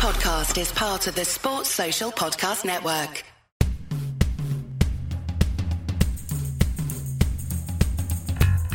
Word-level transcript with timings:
podcast 0.00 0.58
is 0.58 0.72
part 0.72 1.06
of 1.08 1.14
the 1.14 1.26
Sports 1.26 1.68
Social 1.68 2.10
Podcast 2.10 2.64
Network. 2.64 3.22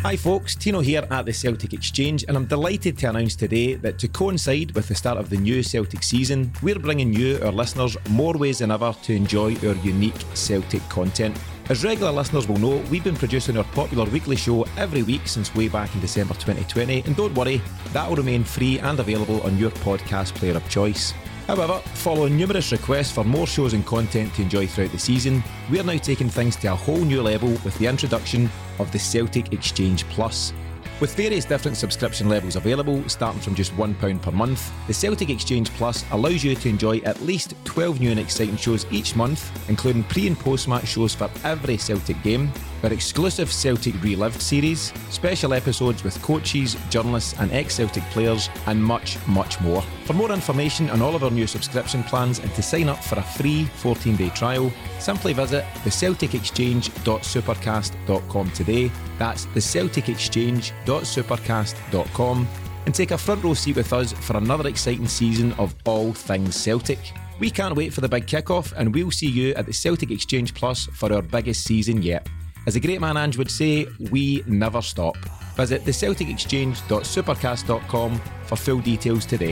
Hi 0.03 0.15
folks, 0.15 0.55
Tino 0.55 0.81
here 0.81 1.07
at 1.09 1.25
the 1.25 1.33
Celtic 1.33 1.73
Exchange, 1.73 2.25
and 2.27 2.37
I'm 2.37 2.45
delighted 2.45 2.99
to 2.99 3.09
announce 3.09 3.35
today 3.35 3.73
that 3.73 3.97
to 3.97 4.07
coincide 4.07 4.75
with 4.75 4.87
the 4.87 4.93
start 4.93 5.17
of 5.17 5.31
the 5.31 5.37
new 5.37 5.63
Celtic 5.63 6.03
season, 6.03 6.53
we're 6.61 6.77
bringing 6.77 7.11
you, 7.11 7.39
our 7.41 7.51
listeners, 7.51 7.97
more 8.11 8.33
ways 8.33 8.59
than 8.59 8.69
ever 8.69 8.93
to 9.01 9.15
enjoy 9.15 9.55
our 9.67 9.73
unique 9.77 10.21
Celtic 10.35 10.87
content. 10.89 11.35
As 11.67 11.83
regular 11.83 12.11
listeners 12.11 12.47
will 12.47 12.57
know, 12.57 12.77
we've 12.91 13.03
been 13.03 13.15
producing 13.15 13.57
our 13.57 13.63
popular 13.63 14.05
weekly 14.05 14.35
show 14.35 14.67
every 14.77 15.01
week 15.01 15.27
since 15.27 15.55
way 15.55 15.67
back 15.67 15.91
in 15.95 15.99
December 15.99 16.35
2020, 16.35 17.01
and 17.07 17.15
don't 17.15 17.33
worry, 17.33 17.59
that 17.91 18.07
will 18.07 18.17
remain 18.17 18.43
free 18.43 18.77
and 18.77 18.99
available 18.99 19.41
on 19.41 19.57
your 19.57 19.71
podcast 19.71 20.35
player 20.35 20.55
of 20.55 20.69
choice. 20.69 21.11
However, 21.47 21.79
following 21.95 22.37
numerous 22.37 22.71
requests 22.71 23.11
for 23.11 23.23
more 23.23 23.47
shows 23.47 23.73
and 23.73 23.83
content 23.83 24.31
to 24.35 24.43
enjoy 24.43 24.67
throughout 24.67 24.91
the 24.91 24.99
season, 24.99 25.43
we 25.71 25.79
are 25.79 25.83
now 25.83 25.97
taking 25.97 26.29
things 26.29 26.55
to 26.57 26.71
a 26.71 26.75
whole 26.75 27.03
new 27.03 27.23
level 27.23 27.49
with 27.49 27.75
the 27.79 27.87
introduction 27.87 28.47
of 28.77 28.91
the 28.91 28.99
Celtic 28.99 29.51
Exchange 29.51 30.03
Plus. 30.09 30.53
With 31.01 31.13
various 31.15 31.43
different 31.43 31.75
subscription 31.75 32.29
levels 32.29 32.55
available, 32.55 33.03
starting 33.09 33.41
from 33.41 33.53
just 33.53 33.73
£1 33.73 34.21
per 34.21 34.31
month, 34.31 34.71
the 34.87 34.93
Celtic 34.93 35.29
Exchange 35.29 35.69
Plus 35.71 36.05
allows 36.11 36.41
you 36.41 36.55
to 36.55 36.69
enjoy 36.69 36.99
at 36.99 37.21
least 37.21 37.53
12 37.65 37.99
new 37.99 38.11
and 38.11 38.19
exciting 38.19 38.55
shows 38.55 38.85
each 38.91 39.13
month, 39.13 39.51
including 39.67 40.05
pre 40.05 40.25
and 40.25 40.39
post 40.39 40.69
match 40.69 40.87
shows 40.87 41.13
for 41.13 41.29
every 41.43 41.75
Celtic 41.75 42.21
game, 42.23 42.49
our 42.83 42.93
exclusive 42.93 43.51
Celtic 43.51 43.99
Relived 44.01 44.41
series, 44.41 44.93
special 45.09 45.53
episodes 45.53 46.01
with 46.03 46.21
coaches, 46.21 46.77
journalists, 46.89 47.33
and 47.39 47.51
ex 47.51 47.75
Celtic 47.75 48.03
players, 48.05 48.49
and 48.67 48.81
much, 48.83 49.17
much 49.27 49.61
more. 49.61 49.83
For 50.05 50.13
more 50.13 50.31
information 50.31 50.89
on 50.89 51.01
all 51.01 51.15
of 51.15 51.23
our 51.23 51.31
new 51.31 51.47
subscription 51.47 52.03
plans 52.03 52.39
and 52.39 52.53
to 52.55 52.61
sign 52.61 52.89
up 52.89 53.01
for 53.03 53.17
a 53.19 53.23
free 53.23 53.65
14 53.65 54.15
day 54.15 54.29
trial, 54.29 54.71
simply 54.99 55.33
visit 55.33 55.65
thecelticexchange.supercast.com 55.83 58.51
today. 58.51 58.91
That's 59.17 59.45
thecelticexchange.supercast.com 59.47 62.47
and 62.85 62.93
take 62.93 63.11
a 63.11 63.17
front 63.17 63.43
row 63.43 63.53
seat 63.53 63.75
with 63.75 63.91
us 63.93 64.13
for 64.13 64.37
another 64.37 64.69
exciting 64.69 65.07
season 65.07 65.53
of 65.53 65.73
all 65.85 66.13
things 66.13 66.55
Celtic. 66.55 66.99
We 67.39 67.49
can't 67.49 67.75
wait 67.75 67.93
for 67.93 68.01
the 68.01 68.07
big 68.07 68.27
kickoff, 68.27 68.73
and 68.77 68.93
we'll 68.93 69.11
see 69.11 69.29
you 69.29 69.53
at 69.55 69.65
the 69.65 69.73
Celtic 69.73 70.11
Exchange 70.11 70.53
Plus 70.53 70.85
for 70.85 71.11
our 71.11 71.21
biggest 71.21 71.65
season 71.65 72.01
yet. 72.01 72.27
As 72.65 72.73
the 72.73 72.79
great 72.79 72.99
man 72.99 73.15
Ange 73.15 73.37
would 73.37 73.51
say, 73.51 73.85
we 74.11 74.43
never 74.47 74.81
stop. 74.81 75.15
Visit 75.55 75.85
thecelticexchange.supercast.com 75.85 78.21
for 78.45 78.55
full 78.55 78.79
details 78.79 79.25
today. 79.25 79.51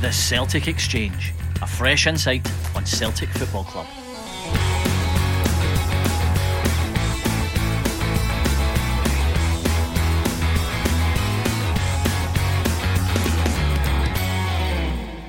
The 0.00 0.12
Celtic 0.12 0.68
Exchange, 0.68 1.34
a 1.60 1.66
fresh 1.66 2.06
insight 2.06 2.48
on 2.74 2.86
Celtic 2.86 3.28
Football 3.30 3.64
Club. 3.64 3.86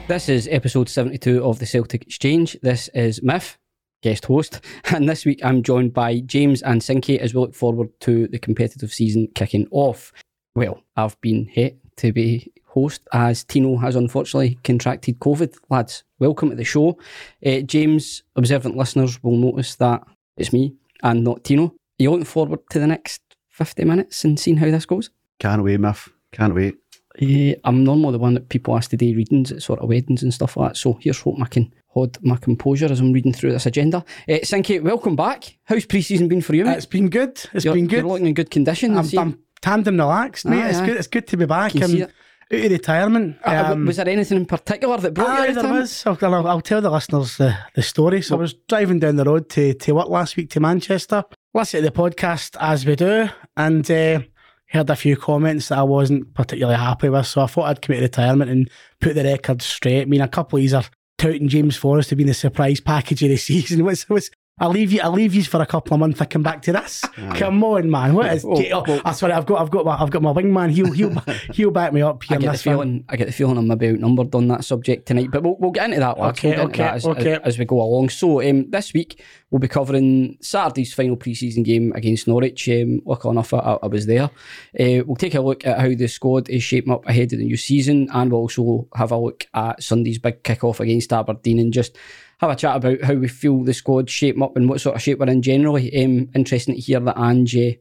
This 0.10 0.28
is 0.28 0.48
episode 0.50 0.90
72 0.90 1.46
of 1.46 1.60
the 1.60 1.68
Celtic 1.68 2.02
Exchange. 2.02 2.58
This 2.64 2.88
is 2.96 3.20
Mif, 3.20 3.58
guest 4.02 4.26
host, 4.26 4.60
and 4.86 5.08
this 5.08 5.24
week 5.24 5.40
I'm 5.46 5.62
joined 5.62 5.94
by 5.94 6.22
James 6.22 6.64
and 6.64 6.82
Sinky 6.82 7.20
as 7.20 7.36
we 7.36 7.42
look 7.42 7.54
forward 7.54 7.90
to 8.00 8.28
the 8.28 8.40
competitive 8.40 8.92
season 8.92 9.28
kicking 9.36 9.68
off. 9.70 10.12
Well, 10.56 10.82
I've 10.96 11.22
been 11.22 11.46
hit 11.46 11.78
to 11.98 12.12
be 12.12 12.52
host 12.66 13.08
as 13.14 13.44
Tino 13.44 13.78
has 13.78 13.96
unfortunately 13.96 14.58
contracted 14.64 15.20
COVID. 15.20 15.56
Lads, 15.70 16.04
welcome 16.18 16.50
to 16.50 16.56
the 16.56 16.64
show. 16.64 16.98
Uh, 17.46 17.60
James, 17.60 18.24
observant 18.36 18.76
listeners 18.76 19.22
will 19.22 19.38
notice 19.38 19.76
that 19.76 20.02
it's 20.38 20.52
me 20.52 20.74
and 21.04 21.24
not 21.24 21.44
Tino. 21.44 21.66
Are 21.66 21.72
you 22.00 22.10
looking 22.10 22.26
forward 22.26 22.62
to 22.72 22.80
the 22.80 22.88
next 22.88 23.22
50 23.50 23.86
minutes 23.86 24.24
and 24.24 24.40
seeing 24.40 24.58
how 24.58 24.72
this 24.72 24.88
goes? 24.88 25.12
Can't 25.40 25.64
wait, 25.64 25.80
Mif. 25.80 26.10
Can't 26.32 26.56
wait. 26.56 26.78
Uh, 27.22 27.56
I'm 27.64 27.84
normally 27.84 28.14
the 28.14 28.20
one 28.20 28.34
that 28.36 28.50
people 28.50 28.76
ask 28.76 28.90
to 28.92 28.98
do 28.98 29.16
readings 29.16 29.52
at 29.52 29.62
sort 29.62 29.80
of 29.80 29.90
weddings 29.90 30.24
and 30.24 30.34
stuff 30.34 30.58
like 30.58 30.72
that. 30.72 30.78
So 30.78 30.98
here's 31.02 31.20
hoping 31.20 31.44
I 31.44 31.48
can 31.48 31.74
hold 31.88 32.24
my 32.24 32.38
composure 32.38 32.86
as 32.86 33.00
I'm 33.00 33.12
reading 33.12 33.34
through 33.34 33.52
this 33.52 33.66
agenda. 33.66 34.06
Uh, 34.28 34.34
Sinky, 34.44 34.82
welcome 34.82 35.16
back. 35.16 35.58
How's 35.66 35.86
pre-season 35.86 36.28
been 36.28 36.42
for 36.42 36.56
you? 36.56 36.66
Mate? 36.66 36.78
It's 36.78 36.86
been 36.86 37.10
good. 37.10 37.42
It's 37.54 37.66
you're, 37.66 37.74
been 37.74 37.88
good. 37.88 38.00
You're 38.00 38.08
looking 38.08 38.28
in 38.28 38.34
good 38.34 38.52
condition. 38.52 38.98
I'm, 38.98 39.10
I'm 39.18 39.40
tandem 39.62 39.98
relaxed, 39.98 40.46
mate. 40.46 40.64
Aye, 40.64 40.70
it's 40.70 40.78
aye. 40.80 40.86
good. 40.86 40.98
It's 40.98 41.08
good 41.08 41.28
to 41.28 41.38
be 41.38 41.46
back. 41.46 41.72
Can 41.74 41.84
I'm 41.84 42.02
out 42.04 42.10
of 42.52 42.72
retirement. 42.72 43.38
Uh, 43.46 43.50
uh, 43.50 43.72
Um, 43.74 43.86
was 43.86 43.98
there 43.98 44.10
anything 44.10 44.38
in 44.38 44.46
particular 44.46 44.98
that 44.98 45.14
brought 45.14 45.28
you 45.28 45.44
aye, 45.44 45.50
out 45.50 45.58
of 45.58 45.64
there 45.64 45.74
was. 45.74 46.04
I'll, 46.06 46.18
I'll, 46.22 46.48
I'll 46.48 46.62
tell 46.62 46.82
the 46.82 46.90
listeners 46.90 47.38
the, 47.38 47.58
the 47.76 47.82
story. 47.82 48.22
So 48.22 48.36
I 48.36 48.40
was 48.40 48.54
driving 48.68 49.00
down 49.00 49.18
the 49.18 49.26
road 49.26 49.50
to, 49.50 49.74
to 49.74 49.94
work 49.94 50.10
last 50.10 50.38
week 50.38 50.50
to 50.52 50.60
Manchester. 50.60 51.24
Listened 51.54 51.84
to 51.84 51.90
the 51.90 51.96
podcast 51.96 52.56
as 52.60 52.86
we 52.86 52.96
do, 52.96 53.30
and 53.58 53.90
uh, 53.90 54.22
heard 54.70 54.90
a 54.90 54.96
few 54.96 55.18
comments 55.18 55.70
that 55.70 55.80
I 55.80 55.84
wasn't 55.84 56.34
particularly 56.34 56.78
happy 56.80 57.10
with. 57.10 57.28
So 57.28 57.42
I 57.42 57.48
thought 57.48 57.66
I'd 57.66 57.82
come 57.82 57.96
out 57.96 58.02
retirement 58.02 58.52
and 58.52 58.70
put 59.02 59.16
the 59.16 59.24
record 59.24 59.62
straight. 59.62 60.04
I 60.04 60.06
mean, 60.06 60.22
a 60.22 60.28
couple 60.28 60.58
of 60.58 60.62
these 60.62 60.74
are 60.74 60.86
touting 61.18 61.50
James 61.50 61.76
Forrest 61.76 62.10
to 62.10 62.16
be 62.16 62.24
the 62.24 62.34
surprise 62.34 62.80
package 62.80 63.24
of 63.24 63.30
the 63.30 63.38
season. 63.38 63.84
What's, 63.84 64.08
what's, 64.10 64.30
I'll 64.60 64.70
leave 64.70 64.92
you. 64.92 65.02
I'll 65.02 65.12
leave 65.12 65.34
you 65.34 65.44
for 65.44 65.62
a 65.62 65.66
couple 65.66 65.94
of 65.94 66.00
months. 66.00 66.20
I 66.22 66.26
come 66.26 66.44
back 66.44 66.62
to 66.64 66.72
this. 66.74 67.06
Come 67.36 67.64
on, 67.64 67.90
man. 67.90 68.14
What 68.14 68.34
is? 68.34 68.44
Oh, 68.44 68.62
oh, 68.74 69.02
oh, 69.06 69.12
sorry, 69.14 69.34
I've 69.34 69.46
got, 69.46 69.62
I've 69.62 69.70
got, 69.70 69.86
my, 69.86 69.96
I've 70.02 70.10
got 70.12 70.22
my 70.22 70.34
wingman. 70.34 70.72
He'll, 70.72 70.92
he'll, 70.92 71.20
he'll 71.54 71.72
back 71.72 71.94
me 71.94 72.02
up 72.02 72.22
here. 72.24 72.38
I 72.38 72.42
get 72.42 72.46
the 72.48 72.52
this 72.52 72.66
one. 72.66 72.76
feeling. 72.76 73.06
I 73.10 73.16
get 73.16 73.28
the 73.28 73.34
feeling 73.34 73.58
I'm 73.58 73.68
maybe 73.68 73.90
outnumbered 73.90 74.36
on 74.36 74.48
that 74.50 74.66
subject 74.66 75.08
tonight, 75.08 75.32
but 75.32 75.44
we'll, 75.44 75.56
we'll 75.60 75.72
get 75.72 75.86
into 75.86 76.00
that. 76.00 76.18
lads. 76.18 76.40
Okay, 76.40 76.56
We'll 76.56 76.68
okay, 76.68 76.84
as, 76.84 77.06
okay. 77.06 77.34
As, 77.34 77.40
as 77.44 77.60
we 77.60 77.66
go 77.66 77.82
along. 77.82 78.10
So 78.10 78.42
um, 78.48 78.70
this 78.70 78.94
week 78.94 79.24
we'll 79.50 79.60
be 79.60 79.68
covering 79.68 80.38
Saturday's 80.42 80.94
final 80.94 81.16
pre-season 81.16 81.64
game 81.64 81.94
against 81.96 82.28
Norwich. 82.28 82.68
Um, 82.70 83.02
luckily 83.06 83.32
enough, 83.32 83.54
I, 83.54 83.78
I 83.82 83.88
was 83.88 84.06
there. 84.06 84.24
Uh, 84.24 85.04
we'll 85.06 85.16
take 85.16 85.36
a 85.36 85.42
look 85.42 85.66
at 85.66 85.80
how 85.80 85.88
the 85.90 86.08
squad 86.08 86.50
is 86.50 86.64
shaping 86.64 86.92
up 86.94 87.08
ahead 87.08 87.32
of 87.34 87.40
the 87.40 87.46
new 87.46 87.58
season, 87.58 88.10
and 88.14 88.32
we'll 88.32 88.42
also 88.42 88.88
have 88.96 89.12
a 89.12 89.18
look 89.18 89.48
at 89.54 89.82
Sunday's 89.82 90.20
big 90.20 90.44
kick-off 90.44 90.80
against 90.80 91.14
Aberdeen 91.14 91.60
and 91.60 91.74
just 91.74 91.98
have 92.40 92.50
a 92.50 92.56
chat 92.56 92.78
about 92.78 93.02
how 93.02 93.14
we 93.14 93.28
feel 93.28 93.64
the 93.64 93.74
squad 93.74 94.10
shape 94.10 94.42
up 94.42 94.56
and 94.56 94.70
what 94.70 94.82
sort 94.82 94.96
of 94.96 95.02
shape 95.02 95.20
we're 95.20 95.30
in 95.30 95.42
generally. 95.42 96.04
Um, 96.04 96.30
interesting 96.34 96.76
to 96.76 96.82
hear 96.82 97.00
that 97.02 97.18
Ange 97.18 97.56
uh, 97.56 97.72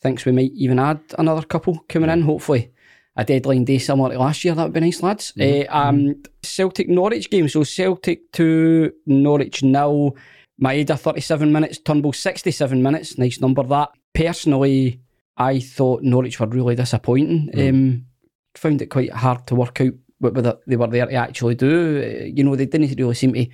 thinks 0.00 0.24
we 0.24 0.32
might 0.32 0.52
even 0.52 0.78
add 0.78 1.00
another 1.18 1.42
couple 1.42 1.84
coming 1.88 2.10
in, 2.10 2.22
hopefully. 2.22 2.72
A 3.16 3.24
deadline 3.24 3.64
day 3.64 3.78
similar 3.78 4.12
to 4.12 4.18
last 4.18 4.44
year, 4.44 4.54
that 4.54 4.62
would 4.62 4.72
be 4.72 4.80
nice, 4.80 5.02
lads. 5.02 5.32
Uh, 5.38 5.64
um, 5.68 6.22
Celtic 6.42 6.88
Norwich 6.88 7.30
game. 7.30 7.48
So 7.48 7.64
Celtic 7.64 8.32
2, 8.32 8.92
Norwich 9.06 9.62
nil. 9.62 10.16
Maeda 10.62 10.98
37 10.98 11.52
minutes, 11.52 11.78
Turnbull 11.78 12.12
67 12.12 12.82
minutes. 12.82 13.16
Nice 13.18 13.40
number 13.40 13.62
that. 13.62 13.90
Personally, 14.12 15.00
I 15.36 15.60
thought 15.60 16.02
Norwich 16.02 16.40
were 16.40 16.46
really 16.46 16.74
disappointing. 16.74 17.50
Um, 17.56 18.06
found 18.56 18.82
it 18.82 18.86
quite 18.86 19.12
hard 19.12 19.46
to 19.46 19.54
work 19.54 19.80
out 19.80 19.92
what 20.18 20.34
what 20.34 20.62
they 20.66 20.76
were 20.76 20.88
there 20.88 21.06
to 21.06 21.14
actually 21.14 21.54
do. 21.54 22.02
Uh, 22.02 22.24
You 22.24 22.42
know, 22.42 22.56
they 22.56 22.66
didn't 22.66 22.98
really 22.98 23.14
seem 23.14 23.34
to 23.34 23.46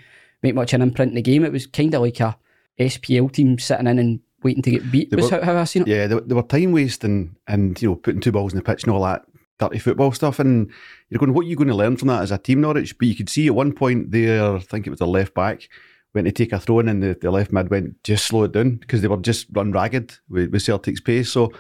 make 0.45 0.55
much 0.55 0.73
an 0.73 0.83
imprint 0.83 1.11
in 1.11 1.17
the 1.17 1.23
game. 1.23 1.45
It 1.45 1.51
was 1.51 1.67
kind 1.67 1.93
of 1.95 2.03
like 2.03 2.21
a 2.21 2.37
SPL 2.79 3.33
team 3.33 3.59
sitting 3.59 3.89
in 3.89 3.99
and 3.99 4.21
waiting 4.45 4.63
to 4.63 4.71
get 4.71 4.93
beat. 4.93 5.11
They 5.11 5.17
Was 5.17 5.33
were- 5.33 5.41
how, 5.41 5.55
how 5.55 5.61
I 5.61 5.65
seen 5.65 5.83
it. 5.83 5.89
Yeah, 5.89 6.07
they, 6.07 6.21
they 6.21 6.35
were 6.35 6.43
time 6.43 6.71
wasting 6.71 7.35
and 7.49 7.81
you 7.83 7.89
know 7.89 7.97
putting 7.97 8.21
two 8.21 8.31
balls 8.31 8.53
in 8.53 8.59
the 8.59 8.63
pitch 8.63 8.85
and 8.85 8.93
all 8.93 9.03
that 9.03 9.25
dirty 9.59 9.79
football 9.79 10.13
stuff. 10.13 10.39
And 10.39 10.71
you're 11.09 11.19
going, 11.19 11.33
what 11.35 11.47
are 11.47 11.49
you 11.49 11.57
going 11.57 11.69
to 11.69 11.75
learn 11.75 11.97
from 11.97 12.09
that 12.09 12.23
as 12.23 12.31
a 12.31 12.39
team, 12.39 12.61
Norwich? 12.61 12.97
But 12.99 13.09
you 13.09 13.17
could 13.17 13.29
see 13.29 13.47
at 13.49 13.55
one 13.55 13.73
point 13.73 14.13
there, 14.13 14.55
I 14.55 14.59
think 14.61 14.87
it 14.87 14.91
was 14.91 15.01
the 15.01 15.07
left 15.07 15.35
back 15.35 15.69
went 16.15 16.27
to 16.27 16.33
take 16.33 16.53
a 16.53 16.61
throw 16.61 16.79
in, 16.79 16.89
and 16.89 17.03
the, 17.03 17.19
the 17.21 17.31
left 17.31 17.53
mid 17.53 17.71
went 17.71 18.03
just 18.05 18.27
slow 18.27 18.45
it 18.45 18.53
down 18.53 18.77
because 18.77 19.03
they 19.03 19.09
were 19.09 19.17
just 19.17 19.49
run 19.53 19.73
ragged 19.73 20.17
with, 20.29 20.53
with 20.53 20.63
Celtic's 20.63 21.01
pace. 21.01 21.31
So 21.31 21.53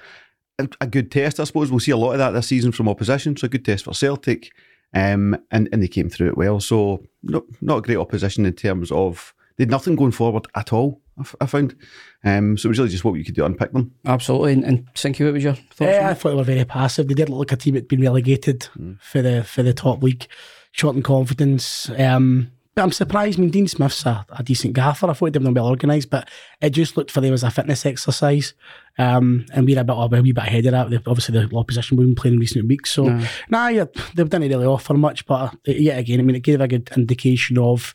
a, 0.58 0.69
a 0.81 0.87
good 0.87 1.11
test, 1.11 1.41
I 1.41 1.44
suppose. 1.44 1.70
We'll 1.70 1.81
see 1.81 1.91
a 1.91 1.97
lot 1.97 2.12
of 2.12 2.19
that 2.19 2.31
this 2.31 2.47
season 2.49 2.70
from 2.70 2.88
opposition. 2.88 3.37
So 3.37 3.47
a 3.47 3.49
good 3.49 3.64
test 3.64 3.85
for 3.85 3.94
Celtic. 3.94 4.53
Um, 4.94 5.37
and, 5.50 5.69
and 5.73 5.82
they 5.82 5.88
came 5.88 6.08
through 6.08 6.29
it 6.29 6.37
well. 6.37 6.61
So 6.61 7.05
not 7.23 7.44
not 7.61 7.82
great 7.85 7.96
opposition 7.96 8.46
in 8.46 8.52
terms 8.52 8.93
of 8.93 9.35
they 9.56 9.62
had 9.62 9.70
nothing 9.70 9.96
going 9.96 10.12
forward 10.12 10.46
at 10.55 10.73
all. 10.73 11.00
I, 11.19 11.20
f- 11.20 11.37
I 11.41 11.46
found. 11.46 11.76
Um, 12.25 12.56
so 12.56 12.67
it 12.67 12.70
was 12.70 12.79
really 12.79 12.91
just 12.91 13.05
what 13.05 13.12
we 13.14 13.25
could 13.25 13.35
do 13.35 13.43
to 13.43 13.46
unpick 13.46 13.73
them. 13.73 13.93
Absolutely. 14.05 14.52
And, 14.55 14.64
and 14.64 14.94
Sinky, 14.94 15.25
what 15.25 15.35
was 15.35 15.44
your 15.44 15.55
thoughts? 15.55 15.81
Yeah, 15.81 16.11
I 16.11 16.14
thought 16.14 16.31
they 16.31 16.37
were 16.37 16.44
very 16.44 16.64
passive. 16.64 17.08
They 17.08 17.14
did 17.14 17.29
look 17.29 17.38
like 17.38 17.52
a 17.52 17.56
team 17.56 17.75
that'd 17.75 17.88
been 17.88 18.00
relegated 18.02 18.69
for 19.00 19.23
the 19.23 19.44
for 19.44 19.62
the 19.62 19.75
top 19.75 20.02
league, 20.02 20.26
short 20.73 20.96
in 20.96 21.02
confidence. 21.02 21.91
Um, 21.91 22.50
but 22.75 22.82
I'm 22.82 22.93
surprised. 22.93 23.38
I 23.38 23.43
mean, 23.43 23.50
Dean 23.50 23.69
Smith's 23.69 24.05
a, 24.06 24.26
a 24.37 24.43
decent 24.43 24.75
gaffer. 24.75 25.09
I 25.09 25.12
thought 25.12 25.32
they'd 25.32 25.43
been 25.43 25.55
well 25.55 25.69
organised, 25.69 26.11
but 26.11 26.29
it 26.61 26.71
just 26.71 26.97
looked 26.97 27.11
for 27.11 27.21
them 27.21 27.32
as 27.35 27.43
a 27.44 27.50
fitness 27.50 27.87
exercise. 27.87 28.55
Um, 28.99 29.47
and 29.53 29.67
we're 29.67 29.79
a 29.81 29.85
bit, 29.85 29.94
a 29.97 30.23
wee 30.23 30.32
bit 30.32 30.44
ahead 30.44 30.67
of 30.67 30.73
that. 30.73 30.91
They've- 30.91 31.03
Obviously, 31.09 31.38
the 31.47 31.56
opposition 31.56 31.97
we've 31.97 32.06
been 32.06 32.15
playing 32.15 32.35
in 32.35 32.41
recent 32.41 32.67
weeks. 32.69 32.91
So, 32.93 33.05
nah, 33.49 33.69
yeah, 33.69 33.85
they 34.15 34.25
didn't 34.25 34.43
really 34.43 34.67
offer 34.67 34.94
much, 34.94 35.26
but 35.26 35.35
uh, 35.35 35.50
yet 35.67 35.99
again, 35.99 36.21
I 36.21 36.23
mean, 36.23 36.37
it 36.37 36.41
gave 36.41 36.61
a 36.61 36.69
good 36.69 36.91
indication 36.97 37.59
of 37.59 37.94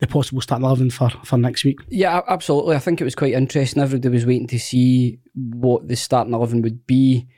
the 0.00 0.06
possible 0.08 0.40
starting 0.40 0.64
eleven 0.66 0.90
for 0.90 1.08
for 1.24 1.36
next 1.38 1.64
week. 1.64 1.78
Yeah, 1.88 2.20
absolutely. 2.28 2.74
I 2.76 2.80
think 2.80 3.00
it 3.00 3.04
was 3.04 3.14
quite 3.14 3.32
interesting. 3.34 3.82
Everybody 3.82 4.12
was 4.12 4.26
waiting 4.26 4.48
to 4.48 4.58
see 4.58 5.20
what 5.34 5.86
the 5.86 5.96
starting 5.96 6.34
eleven 6.34 6.62
would 6.62 6.86
be. 6.86 7.28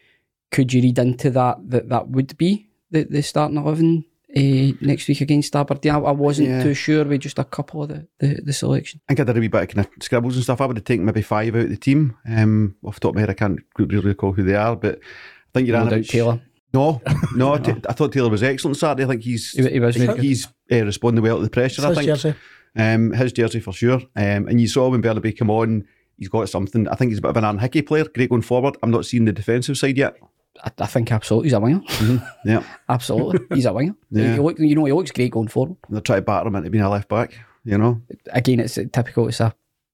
Could 0.53 0.73
you 0.73 0.81
read 0.83 0.99
into 0.99 1.31
that 1.31 1.59
that 1.71 1.89
that 1.91 2.09
would 2.09 2.37
be 2.39 2.69
the, 2.91 3.05
the 3.05 3.23
starting 3.23 3.59
eleven 3.59 4.05
uh, 4.37 4.73
next 4.81 5.09
week 5.09 5.21
against 5.23 5.57
Aberdeen? 5.57 5.93
I, 5.93 5.99
I 5.99 6.11
wasn't 6.13 6.49
Yeah. 6.49 6.63
too 6.63 6.75
sure 6.75 7.05
with 7.05 7.21
just 7.23 7.39
a 7.39 7.45
couple 7.45 7.83
of 7.83 7.89
the, 7.89 8.07
the, 8.19 8.41
the 8.43 8.53
selection. 8.53 9.01
I 9.09 9.15
think 9.15 9.21
I 9.21 9.25
did 9.33 9.37
a 9.39 9.41
wee 9.41 9.49
bit 9.49 9.63
of 9.63 9.69
kind 9.69 9.87
of 9.87 10.03
scribbles 10.03 10.35
and 10.37 10.45
stuff. 10.45 10.61
I 10.61 10.67
would 10.67 10.77
have 10.77 10.85
taken 10.85 11.05
maybe 11.07 11.23
five 11.23 11.55
out 11.55 11.63
of 11.63 11.71
the 11.71 11.77
team. 11.77 12.17
Um, 12.29 12.77
off 12.85 12.95
the 12.95 13.01
top 13.01 13.11
of 13.11 13.15
my 13.17 13.21
head, 13.23 13.31
I 13.31 13.35
can't 13.35 13.59
really 13.79 14.01
recall 14.01 14.33
who 14.33 14.43
they 14.43 14.55
are, 14.57 14.77
but 14.77 14.97
I 14.99 15.49
think 15.59 15.69
you're 15.69 15.79
No 15.83 15.89
doubt 15.91 16.05
Taylor. 16.05 16.41
No, 16.75 17.01
no. 17.35 17.57
Ta- 17.57 17.79
I 17.89 17.93
thought 17.95 18.13
Taylor 18.13 18.29
was 18.29 18.43
excellent 18.43 18.77
Saturday. 18.77 19.05
I 19.05 19.07
think 19.07 19.23
he's 19.23 19.53
He, 19.53 19.67
he 19.67 19.81
was 19.81 19.97
I 19.97 19.99
very 20.01 20.07
think 20.09 20.17
good. 20.19 20.25
he's 20.27 20.47
uh, 20.71 20.85
responding 20.85 21.23
well 21.23 21.39
to 21.39 21.45
the 21.45 21.49
pressure. 21.49 21.83
I 21.83 21.89
His 21.89 21.97
think 21.99 22.07
jersey. 22.09 22.35
um, 22.77 23.13
his 23.13 23.33
jersey 23.33 23.61
for 23.61 23.73
sure. 23.73 24.01
Um, 24.15 24.47
and 24.49 24.61
you 24.61 24.69
saw 24.69 24.91
when 24.91 25.01
Bernabei 25.01 25.39
come 25.39 25.49
on, 25.49 25.87
he's 26.19 26.29
got 26.29 26.51
something. 26.51 26.87
I 26.89 26.95
think 26.97 27.13
he's 27.13 27.19
a 27.19 27.23
bit 27.23 27.31
of 27.31 27.37
an 27.39 27.45
Aaron 27.45 27.59
Hickey 27.61 27.81
player. 27.81 28.05
Great 28.05 28.29
going 28.29 28.43
forward. 28.43 28.77
I'm 28.83 28.91
not 28.91 29.07
seeing 29.07 29.25
the 29.25 29.33
defensive 29.33 29.79
side 29.79 29.97
yet. 29.97 30.17
I, 30.65 30.71
I 30.79 30.87
think 30.87 31.13
absolutely 31.13 31.49
he's 31.49 31.53
a 31.55 31.61
winger. 31.61 31.81
Yeah, 32.45 32.63
Absolutely, 32.89 33.57
he's 33.57 33.67
a 33.67 33.73
winger. 33.73 33.95
Yeah. 34.11 34.35
He 34.35 34.41
look, 34.41 34.59
you 34.59 34.75
know, 34.75 34.85
he 34.85 34.93
looks 34.93 35.11
great 35.11 35.33
going 35.33 35.49
forward. 35.49 35.77
they're 35.89 36.01
trying 36.01 36.19
to 36.19 36.23
batter 36.23 36.49
him 36.49 36.57
into 36.57 36.71
being 36.71 36.85
a 36.85 36.91
left 36.91 37.09
back. 37.09 37.35
You 37.65 37.79
know, 37.79 38.01
Again, 38.33 38.61
it's 38.61 38.75
typical. 38.75 39.27
It's 39.29 39.41
a 39.41 39.53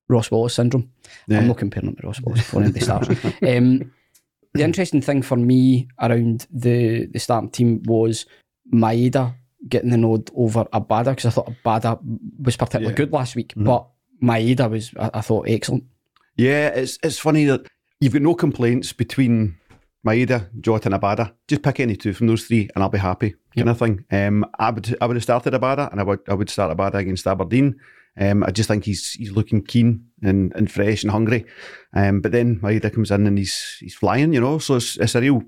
Ross 0.09 0.31
Wallace 0.31 0.55
syndrome. 0.55 0.91
Yeah. 1.27 1.39
I'm 1.39 1.49
not 1.49 1.57
comparing 1.59 1.89
him 1.89 1.97
to 1.97 2.07
Ross 2.07 2.21
Wallace 2.21 2.41
before 2.41 2.63
anybody 2.63 2.85
starts. 2.85 3.09
Um, 3.43 3.93
the 4.55 4.63
interesting 4.63 5.01
thing 5.01 5.23
for 5.23 5.37
me 5.37 5.89
around 5.99 6.47
the 6.53 7.07
the 7.07 7.19
starting 7.19 7.49
team 7.51 7.83
was 7.87 8.27
Maeda 8.73 9.35
getting 9.69 9.91
the 9.91 9.97
nod 9.97 10.31
over 10.37 10.65
Abada 10.67 11.11
because 11.17 11.27
I 11.27 11.31
thought 11.31 11.51
Abada 11.65 11.99
was 12.39 12.57
particularly 12.57 12.93
Yeah. 12.93 12.97
good 12.97 13.13
last 13.13 13.35
week, 13.37 13.55
Mhm. 13.55 13.65
but 13.65 13.87
Maeda 14.23 14.69
was 14.71 14.93
I, 14.99 15.11
I 15.15 15.21
thought 15.23 15.49
excellent. 15.49 15.85
yeah. 16.37 16.69
It's 16.69 16.99
it's 17.03 17.19
funny 17.19 17.45
that 17.47 17.67
you've 18.01 18.13
got 18.13 18.23
no 18.23 18.35
complaints 18.35 18.93
between 18.93 19.57
Maeda, 20.07 20.49
Jota, 20.61 20.87
and 20.93 21.01
Abada. 21.01 21.33
Just 21.49 21.63
pick 21.63 21.81
any 21.81 21.97
two 21.97 22.13
from 22.13 22.27
those 22.27 22.45
three, 22.45 22.69
and 22.75 22.83
I'll 22.83 22.91
be 22.91 22.99
happy. 22.99 23.35
Kind 23.57 23.69
of 23.69 23.79
thing. 23.79 24.05
Um, 24.11 24.47
I 24.59 24.71
would 24.71 24.97
I 25.01 25.07
would 25.07 25.17
have 25.17 25.23
started 25.23 25.53
Abada, 25.55 25.91
and 25.91 26.01
I 26.01 26.05
would 26.05 26.21
I 26.29 26.35
would 26.35 26.51
start 26.51 26.77
Abada 26.77 26.95
against 26.95 27.27
Aberdeen. 27.27 27.77
Um, 28.19 28.43
I 28.45 28.51
just 28.51 28.69
think 28.69 28.85
he's 28.85 29.13
he's 29.13 29.33
looking 29.33 29.63
keen 29.63 30.07
and, 30.23 30.53
and 30.55 30.71
fresh 30.71 31.03
and 31.03 31.11
hungry. 31.11 31.47
Um, 31.95 32.21
but 32.21 32.33
then 32.33 32.61
Maeda 32.61 32.93
comes 32.93 33.11
in 33.11 33.27
and 33.27 33.39
he's 33.39 33.77
he's 33.81 33.95
flying, 33.95 34.33
you 34.33 34.41
know. 34.41 34.59
So 34.59 34.77
it's, 34.77 34.97
it's 34.99 35.15
a 35.15 35.21
real 35.21 35.43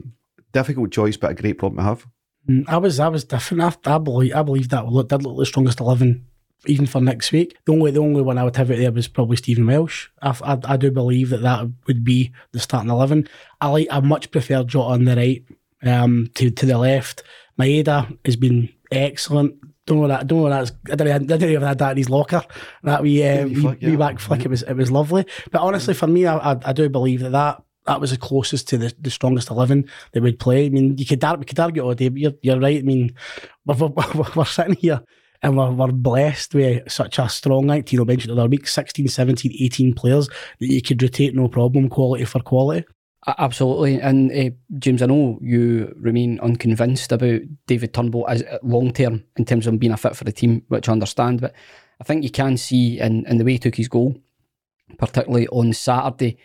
difficult 0.52 0.90
choice, 0.92 1.16
but 1.16 1.32
a 1.32 1.34
great 1.34 1.58
problem 1.58 1.78
to 1.78 1.82
have. 1.82 2.06
Mm, 2.48 2.68
I 2.68 2.76
was 2.78 3.00
I 3.00 3.08
was 3.08 3.24
different. 3.24 3.62
I, 3.62 3.94
I 3.94 3.98
believe 3.98 4.34
I 4.34 4.42
believe 4.42 4.68
that 4.70 4.84
did 5.08 5.22
look 5.22 5.38
the 5.38 5.46
strongest 5.46 5.80
eleven 5.80 6.26
even 6.66 6.86
for 6.86 7.00
next 7.00 7.32
week. 7.32 7.56
The 7.64 7.72
only 7.72 7.90
the 7.90 8.00
only 8.00 8.22
one 8.22 8.38
I 8.38 8.44
would 8.44 8.56
have 8.56 8.70
it 8.70 8.78
there 8.78 8.92
was 8.92 9.08
probably 9.08 9.36
Stephen 9.36 9.66
Welsh. 9.66 10.08
I, 10.22 10.36
I, 10.42 10.58
I 10.64 10.76
do 10.76 10.90
believe 10.90 11.30
that 11.30 11.42
that 11.42 11.66
would 11.86 12.04
be 12.04 12.32
the 12.52 12.60
starting 12.60 12.90
eleven. 12.90 13.28
I 13.60 13.68
like 13.68 13.88
I 13.90 14.00
much 14.00 14.30
prefer 14.30 14.64
Jota 14.64 14.92
on 14.92 15.04
the 15.04 15.16
right 15.16 15.44
um, 15.84 16.30
to 16.34 16.50
to 16.50 16.66
the 16.66 16.78
left. 16.78 17.22
Maeda 17.58 18.18
has 18.24 18.36
been 18.36 18.68
excellent. 18.90 19.56
Don't 19.86 20.00
know 20.00 20.08
that. 20.08 20.26
Don't 20.26 20.42
know 20.42 20.50
that's. 20.50 20.72
I 20.90 20.96
didn't, 20.96 21.30
I 21.30 21.36
didn't 21.36 21.50
even 21.50 21.62
have 21.62 21.78
that 21.78 21.92
in 21.92 21.98
his 21.98 22.10
locker. 22.10 22.42
That 22.82 23.02
we 23.02 23.22
uh, 23.22 23.44
wee 23.44 23.54
wee, 23.54 23.60
flick, 23.60 23.80
wee 23.82 23.90
yeah. 23.90 23.96
back 23.96 24.18
flick. 24.18 24.44
It 24.44 24.48
was 24.48 24.62
it 24.62 24.74
was 24.74 24.90
lovely. 24.90 25.26
But 25.50 25.60
honestly, 25.60 25.94
for 25.94 26.06
me, 26.06 26.26
I, 26.26 26.52
I, 26.52 26.60
I 26.64 26.72
do 26.72 26.88
believe 26.88 27.20
that 27.20 27.32
that. 27.32 27.62
That 27.86 28.00
was 28.00 28.12
the 28.12 28.16
closest 28.16 28.66
to 28.68 28.78
the, 28.78 28.94
the 28.98 29.10
strongest 29.10 29.50
eleven 29.50 29.90
that 30.12 30.22
would 30.22 30.38
play. 30.38 30.64
I 30.64 30.68
mean, 30.70 30.96
you 30.96 31.04
could 31.04 31.22
we 31.38 31.44
could 31.44 31.60
argue 31.60 31.82
all 31.82 31.92
day, 31.92 32.08
but 32.08 32.18
you're, 32.18 32.32
you're 32.40 32.58
right. 32.58 32.78
I 32.78 32.80
mean, 32.80 33.14
we're, 33.66 33.74
we're, 33.74 34.24
we're 34.34 34.44
sitting 34.46 34.76
here 34.76 35.02
and 35.44 35.58
we're, 35.58 35.70
we're 35.70 35.92
blessed 35.92 36.54
with 36.54 36.90
such 36.90 37.18
a 37.18 37.28
strong, 37.28 37.66
like 37.66 37.84
Tino 37.84 38.06
mentioned 38.06 38.34
the 38.34 38.40
other 38.40 38.48
week, 38.48 38.66
16, 38.66 39.08
17, 39.08 39.52
18 39.60 39.94
players 39.94 40.28
that 40.28 40.66
you 40.66 40.80
could 40.80 41.02
rotate 41.02 41.34
no 41.34 41.48
problem, 41.48 41.90
quality 41.90 42.24
for 42.24 42.40
quality. 42.40 42.86
Absolutely, 43.26 44.00
and 44.00 44.32
uh, 44.32 44.54
James, 44.78 45.02
I 45.02 45.06
know 45.06 45.38
you 45.42 45.94
remain 45.98 46.40
unconvinced 46.40 47.12
about 47.12 47.40
David 47.66 47.92
Turnbull 47.92 48.26
as 48.28 48.42
long 48.62 48.92
term 48.92 49.24
in 49.36 49.44
terms 49.44 49.66
of 49.66 49.78
being 49.78 49.92
a 49.92 49.98
fit 49.98 50.16
for 50.16 50.24
the 50.24 50.32
team, 50.32 50.62
which 50.68 50.88
I 50.88 50.92
understand. 50.92 51.42
But 51.42 51.54
I 52.00 52.04
think 52.04 52.24
you 52.24 52.30
can 52.30 52.56
see 52.56 52.98
in, 52.98 53.26
in 53.26 53.36
the 53.36 53.44
way 53.44 53.52
he 53.52 53.58
took 53.58 53.76
his 53.76 53.88
goal, 53.88 54.16
particularly 54.98 55.46
on 55.48 55.74
Saturday, 55.74 56.38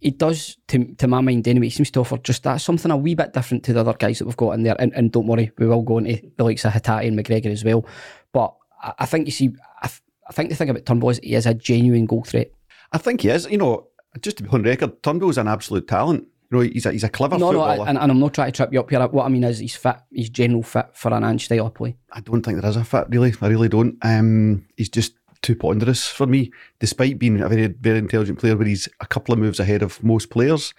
he 0.00 0.10
does, 0.10 0.56
to, 0.68 0.84
to 0.96 1.06
my 1.06 1.20
mind 1.20 1.48
anyway, 1.48 1.66
he 1.66 1.70
seems 1.70 1.90
to 1.92 2.00
offer 2.00 2.18
just 2.18 2.42
that 2.42 2.58
something 2.58 2.90
a 2.90 2.96
wee 2.96 3.14
bit 3.14 3.32
different 3.32 3.64
to 3.64 3.72
the 3.72 3.80
other 3.80 3.94
guys 3.94 4.18
that 4.18 4.24
we've 4.26 4.36
got 4.36 4.52
in 4.52 4.62
there. 4.62 4.76
And, 4.78 4.92
and 4.94 5.12
don't 5.12 5.26
worry, 5.26 5.52
we 5.58 5.66
will 5.66 5.82
go 5.82 5.98
into 5.98 6.20
the 6.36 6.44
likes 6.44 6.64
of 6.64 6.72
Hatate 6.72 7.06
and 7.06 7.18
McGregor 7.18 7.52
as 7.52 7.64
well. 7.64 7.86
But 8.32 8.54
I, 8.82 8.92
I 9.00 9.06
think 9.06 9.26
you 9.26 9.32
see, 9.32 9.54
I, 9.82 9.90
I 10.28 10.32
think 10.32 10.50
the 10.50 10.56
thing 10.56 10.70
about 10.70 10.86
Turnbull 10.86 11.10
is 11.10 11.20
he 11.22 11.34
is 11.34 11.46
a 11.46 11.54
genuine 11.54 12.06
goal 12.06 12.24
threat. 12.24 12.50
I 12.92 12.98
think 12.98 13.22
he 13.22 13.28
is. 13.28 13.46
You 13.50 13.58
know, 13.58 13.88
just 14.20 14.38
to 14.38 14.42
be 14.42 14.48
on 14.50 14.62
record, 14.62 15.02
Turnbull's 15.02 15.38
an 15.38 15.48
absolute 15.48 15.88
talent. 15.88 16.26
You 16.50 16.58
know, 16.58 16.62
he's 16.62 16.86
a 16.86 16.92
he's 16.92 17.04
a 17.04 17.08
clever 17.08 17.38
No, 17.38 17.50
no. 17.50 17.60
I, 17.60 17.88
and, 17.88 17.98
and 17.98 18.10
I'm 18.12 18.20
not 18.20 18.34
trying 18.34 18.52
to 18.52 18.56
trip 18.56 18.72
you 18.72 18.78
up 18.78 18.88
here. 18.88 19.04
What 19.08 19.24
I 19.24 19.28
mean 19.28 19.42
is 19.42 19.58
he's 19.58 19.74
fit, 19.74 19.96
he's 20.12 20.30
general 20.30 20.62
fit 20.62 20.86
for 20.94 21.12
an 21.12 21.24
Ange 21.24 21.46
style 21.46 21.66
of 21.66 21.74
play. 21.74 21.96
I 22.12 22.20
don't 22.20 22.42
think 22.42 22.60
there 22.60 22.70
is 22.70 22.76
a 22.76 22.84
fit, 22.84 23.06
really. 23.08 23.34
I 23.40 23.48
really 23.48 23.68
don't. 23.68 23.96
Um, 24.02 24.66
he's 24.76 24.88
just 24.88 25.14
too 25.42 25.54
ponderous 25.56 26.06
for 26.06 26.26
me, 26.26 26.50
despite 26.78 27.18
being 27.18 27.40
a 27.40 27.48
very, 27.48 27.66
very 27.68 27.98
intelligent 27.98 28.38
player 28.38 28.56
where 28.56 28.66
he's 28.66 28.88
a 29.00 29.06
couple 29.06 29.32
of 29.32 29.38
moves 29.38 29.60
ahead 29.60 29.82
of 29.82 30.02
most 30.02 30.30
players. 30.30 30.74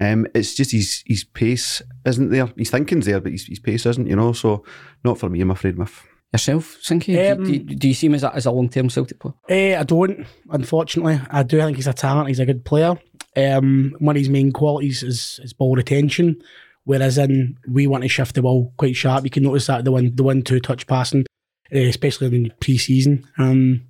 Um, 0.00 0.26
it's 0.34 0.54
just 0.54 0.72
his 0.72 1.04
his 1.06 1.24
pace 1.24 1.82
isn't 2.06 2.30
there. 2.30 2.48
His 2.56 2.70
thinking's 2.70 3.06
there, 3.06 3.20
but 3.20 3.32
his, 3.32 3.46
his 3.46 3.58
pace 3.58 3.84
isn't, 3.86 4.06
you 4.06 4.16
know. 4.16 4.32
So, 4.32 4.64
not 5.04 5.18
for 5.18 5.28
me, 5.28 5.40
I'm 5.40 5.50
afraid, 5.50 5.76
Mif. 5.76 6.04
Yourself, 6.32 6.78
Sinky, 6.82 7.30
Um, 7.30 7.44
do, 7.44 7.58
do, 7.58 7.74
do 7.74 7.88
you 7.88 7.94
see 7.94 8.06
him 8.06 8.14
as 8.14 8.22
a, 8.22 8.34
as 8.34 8.46
a 8.46 8.50
long 8.50 8.70
term 8.70 8.88
Celtic 8.88 9.18
player? 9.20 9.34
Eh, 9.50 9.78
I 9.78 9.82
don't, 9.82 10.26
unfortunately. 10.50 11.20
I 11.30 11.42
do 11.42 11.58
think 11.58 11.76
he's 11.76 11.86
a 11.86 11.92
talent. 11.92 12.28
He's 12.28 12.40
a 12.40 12.46
good 12.46 12.64
player. 12.64 12.96
Um, 13.36 13.94
one 13.98 14.16
of 14.16 14.20
his 14.20 14.30
main 14.30 14.50
qualities 14.50 15.02
is, 15.02 15.40
is 15.42 15.52
ball 15.52 15.76
retention, 15.76 16.40
whereas 16.84 17.18
in 17.18 17.58
we 17.68 17.86
want 17.86 18.02
to 18.02 18.08
shift 18.08 18.34
the 18.34 18.42
ball 18.42 18.72
quite 18.78 18.96
sharp. 18.96 19.24
You 19.24 19.30
can 19.30 19.42
notice 19.42 19.66
that 19.66 19.84
the 19.84 19.92
one 19.92 20.14
the 20.14 20.22
one 20.22 20.40
two 20.40 20.58
touch 20.58 20.86
passing, 20.86 21.26
eh, 21.70 21.88
especially 21.88 22.34
in 22.34 22.52
pre-season. 22.60 23.26
Um, 23.36 23.82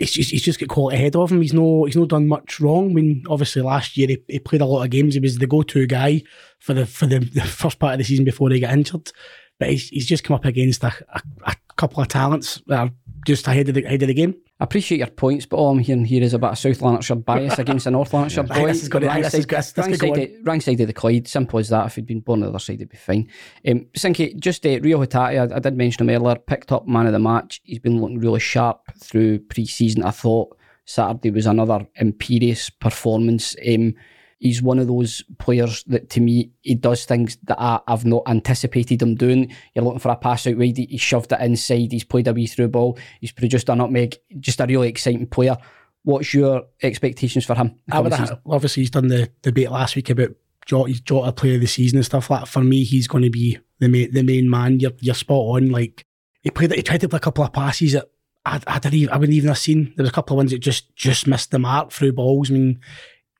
it's 0.00 0.12
just 0.12 0.30
he's 0.30 0.42
just 0.42 0.58
got 0.58 0.70
quality 0.70 0.96
ahead 0.96 1.14
of 1.14 1.30
him. 1.30 1.42
He's 1.42 1.52
no 1.52 1.84
he's 1.84 1.94
not 1.94 2.08
done 2.08 2.26
much 2.26 2.58
wrong. 2.58 2.90
I 2.90 2.94
mean, 2.94 3.22
obviously 3.28 3.60
last 3.60 3.96
year 3.96 4.08
he, 4.08 4.18
he 4.26 4.38
played 4.38 4.62
a 4.62 4.66
lot 4.66 4.82
of 4.82 4.90
games. 4.90 5.14
He 5.14 5.20
was 5.20 5.36
the 5.36 5.46
go-to 5.46 5.86
guy 5.86 6.22
for 6.58 6.72
the 6.72 6.86
for 6.86 7.06
the, 7.06 7.18
the 7.18 7.42
first 7.42 7.78
part 7.78 7.92
of 7.92 7.98
the 7.98 8.04
season 8.04 8.24
before 8.24 8.50
he 8.50 8.60
got 8.60 8.72
injured. 8.72 9.12
But 9.58 9.68
he's, 9.68 9.90
he's 9.90 10.06
just 10.06 10.24
come 10.24 10.34
up 10.34 10.46
against 10.46 10.82
a, 10.82 10.92
a, 11.12 11.20
a 11.44 11.54
couple 11.76 12.02
of 12.02 12.08
talents 12.08 12.62
that 12.66 12.78
are 12.78 12.90
just 13.26 13.46
ahead 13.48 13.68
of 13.68 13.74
the 13.74 13.84
ahead 13.84 14.02
of 14.02 14.08
the 14.08 14.14
game. 14.14 14.34
I 14.60 14.64
appreciate 14.64 14.98
your 14.98 15.06
points, 15.08 15.46
but 15.46 15.56
all 15.56 15.70
I'm 15.70 15.78
hearing 15.78 16.04
here 16.04 16.22
is 16.22 16.34
about 16.34 16.52
a 16.52 16.56
South 16.56 16.82
Lanarkshire 16.82 17.16
bias 17.16 17.58
against 17.58 17.86
a 17.86 17.90
North 17.90 18.12
Lanarkshire 18.12 18.44
I 18.44 18.46
think 18.54 18.60
boy. 18.60 18.66
this 18.68 18.82
is 18.82 18.88
gonna- 18.90 19.08
I 19.08 19.12
think 19.14 19.24
this 19.24 19.34
is 19.34 19.46
good- 19.46 19.58
this 19.58 19.76
wrong, 19.78 19.94
side 19.94 20.18
of, 20.18 20.46
wrong 20.46 20.60
side 20.60 20.80
of 20.80 20.86
the 20.86 20.92
Clyde. 20.92 21.28
Simple 21.28 21.58
as 21.60 21.68
that. 21.70 21.86
If 21.86 21.94
he'd 21.96 22.06
been 22.06 22.20
born 22.20 22.40
on 22.40 22.42
the 22.42 22.48
other 22.50 22.58
side, 22.58 22.74
it'd 22.76 22.90
be 22.90 22.96
fine. 22.98 23.28
Um, 23.66 23.86
Sinky, 23.96 24.38
just 24.38 24.66
uh, 24.66 24.78
Reo 24.80 24.98
Hatate, 25.04 25.50
I, 25.52 25.56
I 25.56 25.58
did 25.60 25.76
mention 25.76 26.08
him 26.08 26.14
earlier, 26.14 26.36
picked 26.36 26.72
up 26.72 26.86
man 26.86 27.06
of 27.06 27.12
the 27.12 27.18
match. 27.18 27.60
He's 27.64 27.78
been 27.78 28.00
looking 28.00 28.18
really 28.20 28.40
sharp 28.40 28.80
through 28.98 29.38
pre 29.40 29.64
season. 29.66 30.02
I 30.02 30.10
thought 30.10 30.56
Saturday 30.84 31.30
was 31.30 31.46
another 31.46 31.86
imperious 31.96 32.68
performance. 32.68 33.56
Um, 33.66 33.94
he's 34.40 34.62
one 34.62 34.78
of 34.78 34.88
those 34.88 35.22
players 35.38 35.84
that 35.84 36.10
to 36.10 36.20
me 36.20 36.50
he 36.62 36.74
does 36.74 37.04
things 37.04 37.36
that 37.44 37.60
I, 37.60 37.78
I've 37.86 38.04
not 38.04 38.24
anticipated 38.26 39.00
him 39.00 39.14
doing. 39.14 39.54
You're 39.74 39.84
looking 39.84 40.00
for 40.00 40.10
a 40.10 40.16
pass 40.16 40.46
out 40.46 40.56
wide, 40.56 40.78
he, 40.78 40.96
shoved 40.96 41.30
it 41.32 41.40
inside, 41.40 41.92
he's 41.92 42.04
played 42.04 42.26
a 42.26 42.32
wee 42.32 42.46
through 42.46 42.68
ball, 42.68 42.98
he's 43.20 43.32
produced 43.32 43.68
a 43.68 43.76
nutmeg, 43.76 44.16
just 44.40 44.60
a 44.60 44.66
really 44.66 44.88
exciting 44.88 45.26
player. 45.26 45.56
What's 46.02 46.32
your 46.34 46.64
expectations 46.82 47.44
for 47.44 47.54
him? 47.54 47.78
I 47.92 48.00
would, 48.00 48.12
coming 48.12 48.38
obviously, 48.46 48.82
he's 48.82 48.90
done 48.90 49.08
the 49.08 49.30
debate 49.42 49.70
last 49.70 49.94
week 49.94 50.08
about 50.08 50.30
Jota, 50.64 50.92
Jota 51.04 51.32
player 51.32 51.56
of 51.56 51.60
the 51.60 51.66
season 51.66 51.98
and 51.98 52.06
stuff 52.06 52.30
like 52.30 52.40
that. 52.40 52.46
For 52.46 52.64
me, 52.64 52.84
he's 52.84 53.06
going 53.06 53.24
to 53.24 53.30
be 53.30 53.58
the 53.78 53.88
main, 53.88 54.10
the 54.12 54.22
main 54.22 54.48
man. 54.48 54.80
You're, 54.80 54.92
you're 55.00 55.14
spot 55.14 55.56
on. 55.56 55.70
Like 55.70 56.06
he 56.40 56.50
played, 56.50 56.72
he 56.72 56.82
tried 56.82 57.02
to 57.02 57.08
play 57.08 57.18
a 57.18 57.20
couple 57.20 57.44
of 57.44 57.52
passes 57.52 57.92
that 57.92 58.08
I, 58.46 58.60
I 58.66 58.78
didn't 58.78 58.94
even, 58.94 59.12
I 59.12 59.18
wouldn't 59.18 59.36
even 59.36 59.48
have 59.48 59.58
seen. 59.58 59.92
There 59.96 60.02
was 60.02 60.10
a 60.10 60.14
couple 60.14 60.34
of 60.34 60.38
ones 60.38 60.52
that 60.52 60.60
just 60.60 60.94
just 60.96 61.26
missed 61.26 61.50
the 61.50 61.58
mark 61.58 61.92
through 61.92 62.14
balls. 62.14 62.50
I 62.50 62.54
mean, 62.54 62.80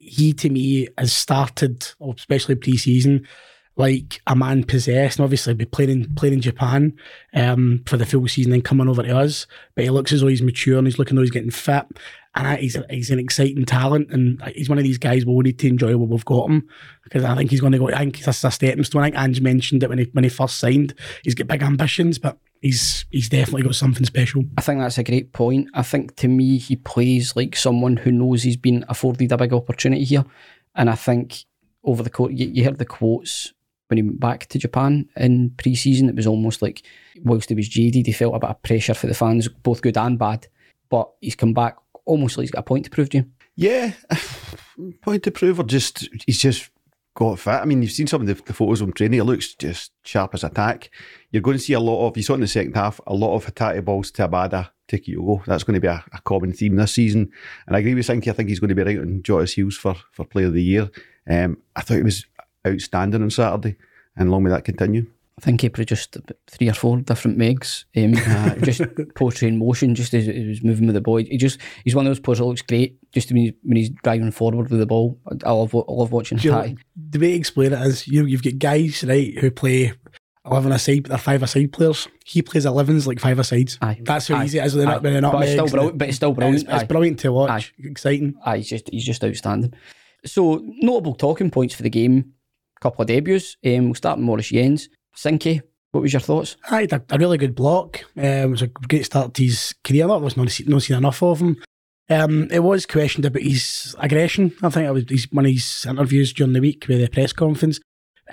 he 0.01 0.33
to 0.33 0.51
me 0.51 0.89
has 0.99 1.13
started, 1.13 1.87
especially 2.17 2.57
pre-season, 2.57 3.29
like 3.77 4.21
a 4.27 4.35
man 4.35 4.65
possessed. 4.65 5.19
And 5.19 5.25
obviously, 5.25 5.55
be 5.55 5.67
playing 5.67 5.91
in, 5.91 6.15
playing 6.15 6.35
in 6.35 6.41
Japan 6.41 6.97
um, 7.35 7.83
for 7.87 7.97
the 7.97 8.07
full 8.07 8.27
season 8.27 8.53
and 8.53 8.65
coming 8.65 8.89
over 8.89 9.03
to 9.03 9.17
us. 9.17 9.47
But 9.75 9.85
he 9.85 9.91
looks 9.91 10.13
as 10.13 10.23
though 10.23 10.27
he's 10.27 10.43
mature 10.43 10.79
and 10.79 10.87
he's 10.87 10.99
looking 10.99 11.17
though 11.17 11.23
he's 11.23 11.31
getting 11.31 11.51
fit. 11.51 11.87
And 12.35 12.59
he's, 12.59 12.77
a, 12.77 12.87
he's 12.89 13.11
an 13.11 13.19
exciting 13.19 13.65
talent. 13.65 14.11
And 14.11 14.43
he's 14.55 14.69
one 14.69 14.79
of 14.79 14.85
these 14.85 14.99
guys 14.99 15.27
we'll 15.27 15.39
need 15.41 15.59
to 15.59 15.69
enjoy 15.69 15.97
what 15.97 16.09
we've 16.09 16.25
got 16.25 16.49
him. 16.49 16.69
Because 17.05 17.25
I 17.25 17.37
think 17.37 17.51
he's 17.51 17.61
going 17.61 17.73
to 17.73 17.79
go, 17.79 17.89
I 17.89 17.99
think 17.99 18.21
that's 18.21 18.45
a 18.45 18.51
stepping 18.51 18.85
stone. 18.85 19.03
I 19.03 19.07
think 19.07 19.19
Ange 19.19 19.41
mentioned 19.41 19.83
it 19.83 19.89
when 19.89 19.99
he, 19.99 20.05
when 20.13 20.25
he 20.25 20.31
first 20.31 20.59
signed. 20.59 20.95
He's 21.25 21.35
got 21.35 21.49
big 21.49 21.63
ambitions, 21.63 22.19
but 22.19 22.39
he's 22.61 23.05
he's 23.11 23.29
definitely 23.29 23.63
got 23.63 23.75
something 23.75 24.05
special. 24.05 24.45
I 24.57 24.61
think 24.61 24.81
that's 24.81 24.99
a 24.99 25.05
great 25.05 25.33
point. 25.33 25.69
I 25.75 25.83
think 25.83 26.17
to 26.17 26.29
me, 26.29 26.59
he 26.59 26.77
plays 26.77 27.35
like 27.37 27.57
someone 27.57 27.97
who 27.97 28.13
knows 28.13 28.43
he's 28.43 28.57
been 28.57 28.85
afforded 28.89 29.33
a 29.33 29.37
big 29.37 29.53
opportunity 29.53 30.05
here. 30.05 30.25
And 30.75 30.89
I 30.89 30.95
think 30.95 31.45
over 31.85 32.03
the 32.03 32.11
court 32.11 32.33
you, 32.33 32.47
you 32.47 32.65
heard 32.65 32.79
the 32.79 32.85
quotes 32.85 33.53
when 33.89 33.97
he 33.97 34.03
went 34.03 34.21
back 34.21 34.47
to 34.47 34.59
Japan 34.59 35.09
in 35.17 35.51
pre 35.57 35.75
season. 35.75 36.09
It 36.09 36.17
was 36.17 36.27
almost 36.27 36.63
like, 36.63 36.83
whilst 37.23 37.49
he 37.49 37.55
was 37.55 37.69
jaded, 37.69 38.07
he 38.07 38.13
felt 38.13 38.37
a 38.37 38.39
bit 38.39 38.51
of 38.51 38.63
pressure 38.63 38.95
for 38.95 39.07
the 39.07 39.15
fans, 39.15 39.49
both 39.49 39.83
good 39.83 39.97
and 39.97 40.19
bad. 40.19 40.47
but 40.89 41.11
he's 41.21 41.35
come 41.35 41.55
back 41.55 41.77
almost 42.05 42.37
like 42.37 42.45
he's 42.45 42.51
got 42.51 42.61
a 42.61 42.65
point 42.65 42.85
to 42.85 42.91
prove 42.91 43.11
to 43.11 43.19
you. 43.19 43.25
Yeah, 43.57 43.93
point 45.03 45.25
to 45.25 45.31
prove, 45.31 45.59
or 45.59 45.65
just 45.65 46.09
he's 46.27 46.39
just 46.39 46.71
got 47.15 47.39
fit. 47.39 47.51
I 47.51 47.65
mean, 47.65 47.83
you've 47.83 47.93
seen 47.93 48.07
some 48.07 48.23
of 48.23 48.27
the, 48.27 48.35
the 48.35 48.53
photos 48.53 48.81
of 48.81 48.89
him 48.89 48.93
training. 48.95 49.19
He 49.19 49.23
looks 49.23 49.55
just 49.55 49.93
sharp 50.05 50.35
as 50.35 50.45
attack. 50.45 50.91
You're 51.31 51.43
going 51.43 51.57
to 51.57 51.63
see 51.63 51.73
a 51.73 51.81
lot 51.81 52.07
of, 52.07 52.17
you 52.17 52.23
saw 52.23 52.35
in 52.35 52.41
the 52.41 52.49
second 52.49 52.77
half, 52.77 53.01
a 53.07 53.15
lot 53.15 53.35
of 53.35 53.47
Hatate 53.47 53.85
balls 53.85 54.11
to 54.13 54.29
Abada, 54.29 54.71
to 54.89 54.99
Kyogo. 54.99 55.45
That's 55.45 55.65
going 55.65 55.75
to 55.75 55.81
be 55.81 55.89
a, 55.89 56.05
a, 56.13 56.21
common 56.23 56.53
theme 56.53 56.77
this 56.77 56.95
season. 56.95 57.31
And 57.67 57.77
I 57.77 57.81
agree 57.81 57.95
with 57.95 58.07
Sinky. 58.07 58.29
I 58.29 58.33
think 58.33 58.49
he's 58.49 58.61
going 58.61 58.69
to 58.71 58.75
be 58.75 58.83
right 58.83 58.99
on 58.99 59.23
Jota's 59.23 59.55
heels 59.55 59.77
for, 59.77 59.97
for 60.13 60.25
Player 60.25 60.47
of 60.47 60.55
the 60.55 60.63
Year. 60.63 60.91
Um, 61.29 61.59
I 61.77 61.81
thought 61.83 61.97
he 61.97 62.03
was 62.03 62.27
outstanding 62.67 63.23
on 63.23 63.31
Saturday, 63.31 63.77
and 64.17 64.31
long 64.31 64.43
may 64.43 64.51
that 64.51 64.65
continue. 64.65 65.07
I 65.41 65.43
think 65.43 65.63
he 65.63 65.71
produced 65.71 66.19
three 66.49 66.69
or 66.69 66.75
four 66.75 66.99
different 66.99 67.39
megs, 67.39 67.85
um, 67.97 68.15
uh, 68.27 68.57
just 68.57 68.83
poetry 69.15 69.49
in 69.49 69.59
motion, 69.59 69.95
just 69.95 70.13
as 70.13 70.27
he 70.27 70.47
was 70.47 70.63
moving 70.63 70.87
with 70.87 70.95
the 70.95 71.01
ball. 71.01 71.17
He 71.17 71.39
just 71.39 71.59
he's 71.83 71.95
one 71.95 72.07
of 72.07 72.11
those 72.11 72.21
players 72.21 72.41
that 72.41 72.45
looks 72.45 72.61
great 72.61 72.99
just 73.13 73.31
when 73.31 73.39
he's, 73.39 73.53
when 73.63 73.77
he's 73.79 73.89
driving 73.89 74.33
forward 74.33 74.71
with 74.71 74.79
the 74.79 74.87
ball. 74.87 75.19
I 75.45 75.51
love 75.51 75.75
I 75.75 75.81
love 75.89 76.13
watching 76.13 76.37
him. 76.37 76.77
The 77.11 77.19
way 77.19 77.33
to 77.33 77.37
explain 77.37 77.73
it 77.73 77.87
is 77.87 78.07
you 78.07 78.25
you've 78.25 78.43
got 78.43 78.59
guys 78.59 79.03
right 79.05 79.37
who 79.39 79.51
play 79.51 79.93
eleven 80.47 80.73
aside, 80.73 81.03
but 81.03 81.09
they're 81.11 81.19
five 81.19 81.43
aside 81.43 81.73
players. 81.73 82.09
He 82.25 82.41
plays 82.43 82.65
elevens 82.67 83.07
like 83.07 83.19
five 83.19 83.39
asides. 83.39 83.79
Aye. 83.83 84.01
That's 84.03 84.29
how 84.29 84.37
Aye. 84.37 84.45
easy 84.45 84.59
it 84.59 84.67
is 84.67 84.75
when 84.75 84.85
they're 84.87 84.95
not, 84.95 85.03
they're 85.03 85.21
not 85.21 85.33
but 85.33 85.43
it's 85.43 85.53
still 85.53 85.69
brilliant. 85.69 85.99
But 85.99 86.09
it's 86.09 86.17
still 86.17 86.33
brilliant. 86.33 86.63
It's, 86.63 86.73
it's 86.73 86.83
Aye. 86.83 86.87
brilliant 86.87 87.19
to 87.21 87.33
watch. 87.33 87.75
Exciting. 87.79 88.35
Aye, 88.47 88.59
he's 88.59 88.69
just 88.69 88.89
he's 88.91 89.05
just 89.05 89.25
outstanding. 89.25 89.75
So 90.25 90.63
notable 90.65 91.15
talking 91.15 91.51
points 91.51 91.75
for 91.75 91.83
the 91.83 91.91
game. 91.91 92.33
Couple 92.81 93.03
of 93.03 93.09
debuts. 93.09 93.57
Um, 93.67 93.87
we'll 93.87 93.95
start 93.95 94.17
with 94.19 94.25
Moritz 94.25 94.49
Jens. 94.49 94.89
Sinky, 95.15 95.61
what 95.91 96.01
was 96.01 96.13
your 96.13 96.21
thoughts? 96.21 96.57
Aye, 96.71 96.89
a, 96.93 97.01
a 97.11 97.19
really 97.19 97.37
good 97.37 97.55
block. 97.55 98.05
Um, 98.17 98.25
it 98.25 98.51
was 98.51 98.63
a 98.63 98.69
great 98.69 99.05
start 99.05 99.35
to 99.35 99.45
his 99.45 99.75
career. 99.85 100.07
That 100.07 100.21
was 100.21 100.37
not, 100.37 100.59
not 100.67 100.83
seen 100.83 100.97
enough 100.97 101.23
of 101.23 101.41
him. 101.41 101.63
Um, 102.11 102.49
it 102.51 102.61
was 102.61 102.87
questioned 102.87 103.25
about 103.25 103.43
his 103.43 103.95
aggression. 104.01 104.53
I 104.63 104.69
think 104.69 104.89
it 104.89 104.93
was 104.93 105.05
his, 105.09 105.31
one 105.31 105.47
of 105.47 105.53
his 105.53 105.87
interviews 105.89 106.33
during 106.33 106.53
the 106.53 106.61
week 106.61 106.87
with 106.89 107.01
the 107.01 107.09
press 107.09 107.33
conference. 107.33 107.79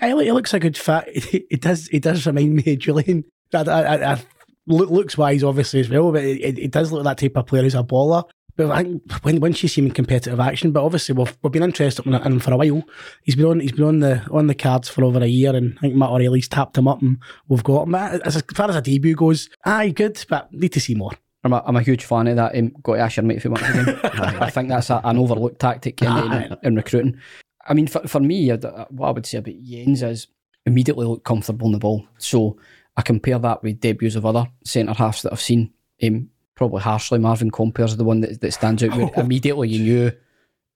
Aye, 0.01 0.23
he 0.23 0.31
looks 0.31 0.53
a 0.53 0.59
good 0.59 0.77
fit. 0.77 1.03
It, 1.07 1.61
does. 1.61 1.87
It 1.89 2.01
does 2.01 2.25
remind 2.25 2.55
me 2.55 2.73
of 2.73 2.79
Jullien. 2.79 3.23
I, 3.53 3.61
I, 3.61 4.13
I, 4.13 4.21
looks 4.65 5.17
wise, 5.17 5.43
obviously 5.43 5.79
as 5.79 5.89
well, 5.89 6.11
but 6.11 6.23
it, 6.23 6.41
it, 6.41 6.59
it 6.59 6.71
does 6.71 6.91
look 6.91 7.05
like 7.05 7.17
that 7.17 7.23
type 7.25 7.37
of 7.37 7.45
player 7.45 7.63
who's 7.63 7.75
a 7.75 7.83
baller. 7.83 8.23
But 8.55 8.71
I 8.71 8.81
think 8.81 9.13
when 9.21 9.39
once 9.39 9.61
you 9.61 9.69
see 9.69 9.81
him 9.81 9.87
in 9.87 9.93
competitive 9.93 10.39
action, 10.39 10.71
but 10.71 10.83
obviously 10.83 11.13
we've, 11.13 11.37
we've 11.43 11.53
been 11.53 11.61
interested 11.61 12.05
in 12.07 12.13
him 12.15 12.39
for 12.39 12.53
a 12.53 12.57
while. 12.57 12.81
He's 13.21 13.35
been 13.35 13.45
on 13.45 13.59
he's 13.59 13.73
been 13.73 13.85
on 13.85 13.99
the 13.99 14.25
on 14.31 14.47
the 14.47 14.55
cards 14.55 14.89
for 14.89 15.03
over 15.03 15.19
a 15.19 15.27
year, 15.27 15.55
and 15.55 15.77
I 15.77 15.81
think 15.81 15.95
Matt 15.95 16.09
O'Riley's 16.09 16.47
tapped 16.47 16.77
him 16.79 16.87
up, 16.87 17.03
and 17.03 17.19
we've 17.47 17.63
got 17.63 17.83
him. 17.83 17.93
As 17.93 18.41
far 18.55 18.69
as 18.69 18.75
a 18.75 18.81
debut 18.81 19.15
goes, 19.15 19.47
aye, 19.63 19.89
good, 19.89 20.25
but 20.27 20.51
need 20.51 20.73
to 20.73 20.79
see 20.79 20.95
more. 20.95 21.11
I'm 21.47 21.53
a, 21.53 21.63
I'm 21.65 21.75
a 21.75 21.81
huge 21.81 22.03
fan 22.03 22.27
of 22.27 22.35
that. 22.35 22.57
Um, 22.57 22.75
got 22.83 22.95
to 22.95 23.01
ask 23.01 23.17
your 23.17 23.23
mate 23.23 23.37
if 23.37 23.43
he 23.43 23.49
wants 23.49 23.69
again. 23.69 23.99
I 24.03 24.49
think 24.49 24.69
that's 24.69 24.89
a, 24.89 25.01
an 25.03 25.17
overlooked 25.17 25.59
tactic 25.59 26.01
in, 26.01 26.33
in, 26.33 26.57
in 26.63 26.75
recruiting. 26.75 27.19
I 27.67 27.73
mean, 27.73 27.87
for, 27.87 28.07
for 28.07 28.19
me, 28.19 28.51
uh, 28.51 28.85
what 28.89 29.07
I 29.07 29.11
would 29.11 29.25
say 29.25 29.37
about 29.37 29.61
Jens 29.63 30.03
is 30.03 30.27
immediately 30.65 31.05
look 31.05 31.23
comfortable 31.23 31.67
on 31.67 31.73
the 31.73 31.79
ball. 31.79 32.05
So 32.17 32.57
I 32.97 33.01
compare 33.01 33.39
that 33.39 33.63
with 33.63 33.79
debuts 33.79 34.15
of 34.15 34.25
other 34.25 34.47
centre 34.63 34.93
halves 34.93 35.21
that 35.21 35.31
I've 35.31 35.41
seen. 35.41 35.73
Um, 36.03 36.29
probably 36.55 36.81
harshly, 36.81 37.19
Marvin 37.19 37.51
Compper's 37.51 37.95
the 37.95 38.03
one 38.03 38.21
that, 38.21 38.41
that 38.41 38.53
stands 38.53 38.83
out. 38.83 38.95
Where 38.97 39.09
immediately 39.17 39.69
you 39.69 39.83
knew 39.83 40.11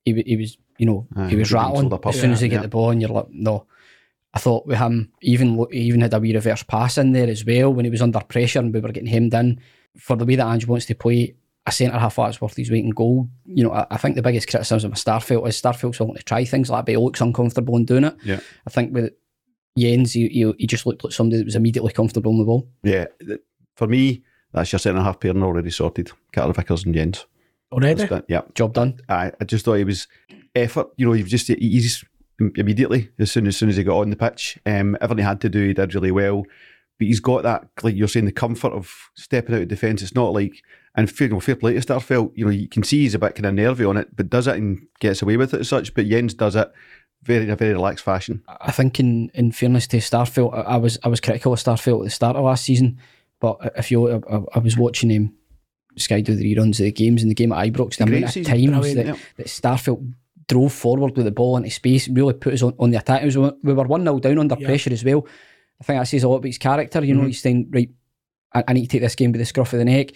he, 0.06 0.24
he 0.26 0.38
was, 0.38 0.58
you 0.78 0.86
know, 0.86 1.08
he 1.28 1.36
was 1.36 1.52
rattling 1.52 1.92
as 2.06 2.20
soon 2.20 2.32
as 2.32 2.40
he 2.40 2.48
yeah. 2.48 2.56
get 2.56 2.62
the 2.62 2.68
ball, 2.70 2.92
and 2.92 3.02
you're 3.02 3.10
like, 3.10 3.30
no. 3.30 3.68
I 4.34 4.40
thought 4.40 4.66
with 4.66 4.78
him, 4.78 5.12
even 5.22 5.66
he 5.72 5.80
even 5.80 6.00
had 6.00 6.14
a 6.14 6.20
wee 6.20 6.34
reverse 6.34 6.64
pass 6.64 6.98
in 6.98 7.12
there 7.12 7.28
as 7.28 7.44
well 7.44 7.74
when 7.74 7.84
he 7.84 7.92
was 7.92 8.02
under 8.02 8.22
pressure 8.22 8.60
and 8.60 8.74
we 8.74 8.80
were 8.80 8.94
getting 8.94 9.10
hemmed 9.10 9.34
in. 9.34 9.60
For 9.98 10.16
the 10.16 10.26
way 10.26 10.36
that 10.36 10.48
Ange 10.48 10.68
wants 10.68 10.86
to 10.88 10.96
play, 10.96 11.36
a 11.66 11.72
centre 11.72 12.00
half 12.00 12.16
that's 12.16 12.42
worth 12.42 12.56
his 12.56 12.72
weight 12.72 12.84
in 12.84 12.92
gold. 12.92 13.30
You 13.46 13.64
know, 13.64 13.72
I, 13.72 13.86
I 13.92 13.98
think 13.98 14.16
the 14.16 14.22
biggest 14.22 14.50
criticism 14.50 14.92
of 14.92 14.98
Starfelt 14.98 15.48
is 15.48 15.62
Starfelt's 15.62 16.00
willing 16.00 16.16
to 16.16 16.24
try 16.24 16.44
things 16.46 16.70
like 16.70 16.80
that, 16.80 16.86
but 16.86 16.92
he 16.92 16.98
looks 16.98 17.22
uncomfortable 17.22 17.76
in 17.78 17.86
doing 17.86 18.06
it. 18.06 18.16
Yeah. 18.24 18.40
I 18.66 18.70
think 18.70 18.94
with 18.94 19.14
Jens, 19.78 20.14
he, 20.14 20.28
he, 20.30 20.54
he 20.58 20.68
just 20.68 20.86
looked 20.86 21.04
like 21.04 21.14
somebody 21.14 21.38
that 21.38 21.46
was 21.46 21.56
immediately 21.56 21.94
comfortable 21.94 22.32
on 22.32 22.40
the 22.40 22.46
ball. 22.46 22.68
Yeah, 22.84 23.06
for 23.76 23.88
me, 23.88 24.24
that's 24.54 24.72
your 24.72 24.80
centre 24.80 25.02
half 25.02 25.20
pairing 25.20 25.44
already 25.44 25.70
sorted. 25.70 26.12
Carter 26.34 26.54
Vickers 26.54 26.86
and 26.86 26.96
Jens. 26.96 27.26
Already, 27.72 27.94
That's 27.94 28.10
that, 28.10 28.26
yeah. 28.28 28.42
Job 28.54 28.74
done. 28.74 29.00
I, 29.08 29.32
I 29.40 29.46
just 29.46 29.64
thought 29.64 29.76
he 29.76 29.86
was 29.86 30.08
effort. 30.56 30.88
You 30.98 31.06
know, 31.06 31.14
you've 31.14 31.30
just 31.30 31.48
he's 31.48 32.04
immediately 32.38 33.12
as 33.18 33.32
soon 33.32 33.48
as 33.48 33.56
soon 33.56 33.70
as 33.70 33.78
he 33.78 33.84
got 33.84 34.00
on 34.00 34.10
the 34.10 34.18
pitch, 34.18 34.60
um, 34.66 34.98
everything 35.00 35.20
he 35.20 35.28
had 35.28 35.40
to 35.42 35.50
do, 35.50 35.68
he 35.68 35.74
did 35.74 35.96
really 35.96 36.12
well. 36.12 36.44
But 37.02 37.08
he's 37.08 37.20
got 37.20 37.42
that, 37.44 37.68
like 37.82 37.96
you're 37.96 38.08
saying, 38.08 38.26
the 38.28 38.32
comfort 38.32 38.74
of 38.74 39.10
stepping 39.16 39.56
out 39.56 39.62
of 39.64 39.68
defence. 39.68 40.04
It's 40.04 40.14
not 40.14 40.34
like, 40.34 40.54
and 40.96 41.10
fair, 41.10 41.28
you 41.28 41.34
know, 41.34 41.40
fair 41.40 41.56
play 41.56 41.74
to 41.74 41.80
Starfelt. 41.80 42.32
You 42.36 42.46
know, 42.46 42.52
you 42.52 42.68
can 42.70 42.84
see 42.84 43.00
he's 43.02 43.16
a 43.16 43.20
bit 43.20 43.34
kind 43.36 43.48
of 43.48 43.54
nervy 43.56 43.86
on 43.86 43.98
it, 43.98 44.16
but 44.16 44.30
does 44.30 44.46
it 44.48 44.58
and 44.58 44.86
gets 45.00 45.22
away 45.24 45.36
with 45.38 45.54
it 45.56 45.62
as 45.62 45.70
such. 45.70 45.94
But 45.96 46.06
Jens 46.06 46.36
does 46.36 46.56
it 46.56 46.72
very 47.24 47.44
in 47.46 47.50
a 47.50 47.56
very 47.56 47.74
relaxed 47.74 48.06
fashion. 48.06 48.44
I 48.62 48.72
think 48.72 49.00
in, 49.00 49.32
in 49.34 49.52
fairness 49.52 49.88
to 49.88 49.98
Starfelt, 49.98 50.54
I, 50.54 50.62
I 50.62 50.78
was 50.78 51.00
I 51.04 51.08
was 51.08 51.20
critical 51.20 51.54
of 51.54 51.60
Starfelt 51.60 52.00
at 52.02 52.04
the 52.06 52.10
start 52.12 52.36
of 52.36 52.44
last 52.46 52.66
season, 52.66 53.00
but 53.40 53.58
if 53.76 53.90
you, 53.92 54.08
I, 54.10 54.36
I- 54.38 54.44
I 54.56 54.60
was 54.60 54.78
watching 54.78 55.10
him 55.10 55.34
Sky 55.98 56.22
do 56.22 56.36
the 56.36 56.56
reruns 56.56 56.80
of 56.80 56.86
the 56.86 56.92
games 56.92 57.22
in 57.24 57.30
the 57.30 57.36
game 57.36 57.52
at 57.52 57.66
Ibrox, 57.68 57.98
the 57.98 58.06
Great 58.06 58.18
amount 58.20 58.26
of 58.26 58.32
season, 58.32 58.52
times 58.52 58.66
brilliant, 58.72 58.96
that, 58.98 59.06
yeah. 59.08 59.16
that 59.38 59.48
Starfelt 59.48 60.14
drove 60.48 60.74
forward 60.74 61.16
with 61.16 61.26
the 61.26 61.32
ball 61.32 61.58
into 61.58 61.70
space, 61.70 62.08
really 62.10 62.34
put 62.34 62.54
us 62.54 62.62
on, 62.62 62.74
on 62.80 62.92
the 62.92 62.98
attack. 62.98 63.22
It 63.22 63.26
was, 63.26 63.38
we 63.38 63.74
were 63.74 63.84
1 63.86 64.04
0 64.04 64.20
down 64.20 64.40
under 64.40 64.56
Yeah. 64.60 64.68
pressure 64.68 64.92
as 64.92 65.04
well. 65.06 65.26
I 65.82 65.84
think 65.84 66.00
that 66.00 66.08
says 66.08 66.24
a 66.24 66.30
lot 66.30 66.38
about 66.38 66.48
his 66.48 66.60
character. 66.60 67.04
You 67.04 67.16
know, 67.16 67.26
he's 67.26 67.42
saying, 67.42 67.70
right, 67.72 67.90
I, 68.54 68.64
I 68.68 68.74
need 68.74 68.84
to 68.84 68.88
take 68.88 69.02
this 69.02 69.16
game 69.16 69.32
by 69.32 69.40
the 69.40 69.46
scruff 69.46 69.74
of 69.74 69.80
the 69.80 69.86
neck. 69.86 70.12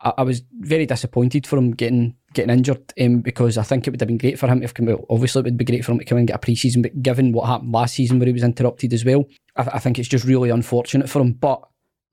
I, 0.00 0.14
I 0.18 0.22
was 0.22 0.42
very 0.58 0.86
disappointed 0.86 1.46
for 1.46 1.58
him 1.58 1.72
getting 1.72 2.16
getting 2.32 2.50
injured 2.50 2.92
um, 2.98 3.20
because 3.20 3.58
I 3.58 3.62
think 3.62 3.86
it 3.86 3.90
would 3.90 4.00
have 4.00 4.08
been 4.08 4.16
great 4.16 4.38
for 4.38 4.48
him 4.48 4.62
if 4.62 4.72
well, 4.78 5.04
obviously 5.10 5.40
it 5.40 5.44
would 5.44 5.58
be 5.58 5.64
great 5.64 5.84
for 5.84 5.92
him 5.92 5.98
to 5.98 6.04
come 6.06 6.18
and 6.18 6.26
get 6.26 6.36
a 6.36 6.38
pre-season, 6.38 6.80
but 6.80 7.02
given 7.02 7.32
what 7.32 7.46
happened 7.46 7.72
last 7.72 7.96
season 7.96 8.18
where 8.18 8.26
he 8.26 8.32
was 8.32 8.44
interrupted 8.44 8.94
as 8.94 9.04
well, 9.04 9.26
I, 9.56 9.62
th- 9.62 9.74
I 9.74 9.78
think 9.78 9.98
it's 9.98 10.08
just 10.08 10.24
really 10.24 10.48
unfortunate 10.48 11.10
for 11.10 11.20
him. 11.20 11.32
But 11.32 11.62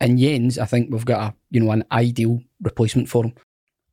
in 0.01 0.17
Jens, 0.17 0.59
I 0.59 0.65
think 0.65 0.91
we've 0.91 1.05
got 1.05 1.31
a 1.31 1.35
you 1.51 1.61
know 1.61 1.71
an 1.71 1.85
ideal 1.91 2.41
replacement 2.61 3.07
for 3.07 3.25
him. 3.25 3.33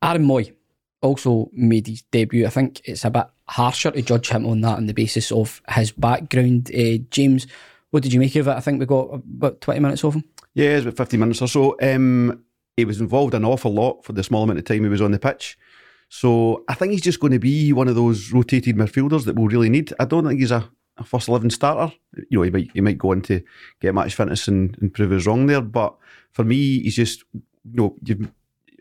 Aaron 0.03 0.27
Mooy 0.27 0.53
also 1.01 1.51
made 1.53 1.87
his 1.87 2.03
debut. 2.03 2.47
I 2.47 2.51
think 2.51 2.81
it's 2.85 3.05
a 3.05 3.11
bit 3.11 3.27
harsher 3.47 3.91
to 3.91 4.03
judge 4.03 4.31
him 4.31 4.47
on 4.47 4.63
that 4.63 4.79
on 4.79 4.87
the 4.87 4.95
basis 4.95 5.31
of 5.31 5.63
his 5.69 5.93
background. 5.93 6.71
Uh, 6.75 6.99
James, 7.11 7.47
what 7.95 8.03
did 8.03 8.13
you 8.13 8.19
make 8.19 8.35
of 8.35 8.49
it? 8.49 8.57
I 8.57 8.59
think 8.59 8.81
we 8.81 8.87
got 8.87 9.15
about 9.15 9.61
20 9.61 9.79
minutes 9.79 10.03
of 10.03 10.15
him. 10.15 10.25
Yeah, 10.55 10.71
it's 10.71 10.85
about 10.85 10.97
50 10.97 11.17
minutes 11.17 11.41
or 11.41 11.47
so. 11.47 11.77
Um, 11.81 12.43
he 12.77 12.85
was 12.85 13.01
involved 13.01 13.35
an 13.35 13.45
awful 13.45 13.73
lot 13.73 14.05
for 14.05 14.13
the 14.13 14.25
small 14.25 14.43
amount 14.43 14.59
of 14.59 14.65
time 14.65 14.83
he 14.83 14.89
was 14.89 15.01
on 15.01 15.13
the 15.13 15.19
pitch. 15.21 15.57
So 16.09 16.65
I 16.67 16.75
think 16.75 16.91
he's 16.91 17.03
just 17.03 17.21
going 17.21 17.35
to 17.35 17.39
be 17.39 17.73
one 17.73 17.87
of 17.87 17.95
those 17.95 18.33
rotated 18.33 18.75
midfielders 18.75 19.27
that 19.27 19.37
we'll 19.37 19.47
really 19.47 19.69
need. 19.69 19.93
I 20.01 20.07
don't 20.07 20.27
think 20.27 20.41
he's 20.41 20.51
a, 20.51 20.69
a 20.97 21.05
first 21.05 21.29
11 21.29 21.51
starter. 21.51 21.95
You 22.31 22.39
know, 22.39 22.43
he 22.43 22.51
might, 22.51 22.71
he 22.75 22.81
might 22.81 22.99
go 22.99 23.13
on 23.13 23.23
to 23.23 23.41
get 23.81 23.95
match 23.95 24.17
fitness 24.17 24.49
and, 24.49 24.77
and 24.81 24.93
prove 24.93 25.13
us 25.13 25.25
wrong 25.25 25.47
there. 25.47 25.61
But 25.61 25.95
for 26.33 26.43
me, 26.43 26.81
he's 26.81 26.97
just, 26.97 27.23
you 27.33 27.41
know, 27.77 27.97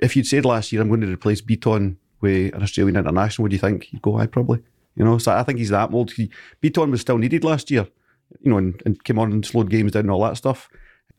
if 0.02 0.16
you'd 0.16 0.26
said 0.26 0.44
last 0.44 0.72
year, 0.72 0.82
I'm 0.82 0.88
going 0.88 1.02
to 1.02 1.08
replace 1.14 1.40
Bitton 1.40 1.98
with 2.20 2.56
an 2.56 2.64
Australian 2.64 2.98
international, 2.98 3.44
would 3.44 3.54
you 3.54 3.60
think? 3.60 3.94
You'd 3.94 4.02
go, 4.02 4.18
I 4.18 4.26
probably. 4.26 4.64
You 4.96 5.06
know, 5.06 5.20
so 5.20 5.34
I 5.34 5.44
think 5.44 5.60
he's 5.60 5.70
that 5.70 5.92
mould. 5.92 6.12
Bitton 6.64 6.90
was 6.90 7.02
still 7.02 7.20
needed 7.20 7.44
last 7.44 7.70
year, 7.70 7.88
you 8.42 8.52
know, 8.52 8.58
and, 8.58 8.82
and 8.86 9.04
came 9.04 9.20
on 9.20 9.32
and 9.32 9.46
slowed 9.46 9.70
games 9.70 9.92
down 9.92 10.02
and 10.02 10.12
all 10.12 10.24
that 10.24 10.38
stuff. 10.38 10.70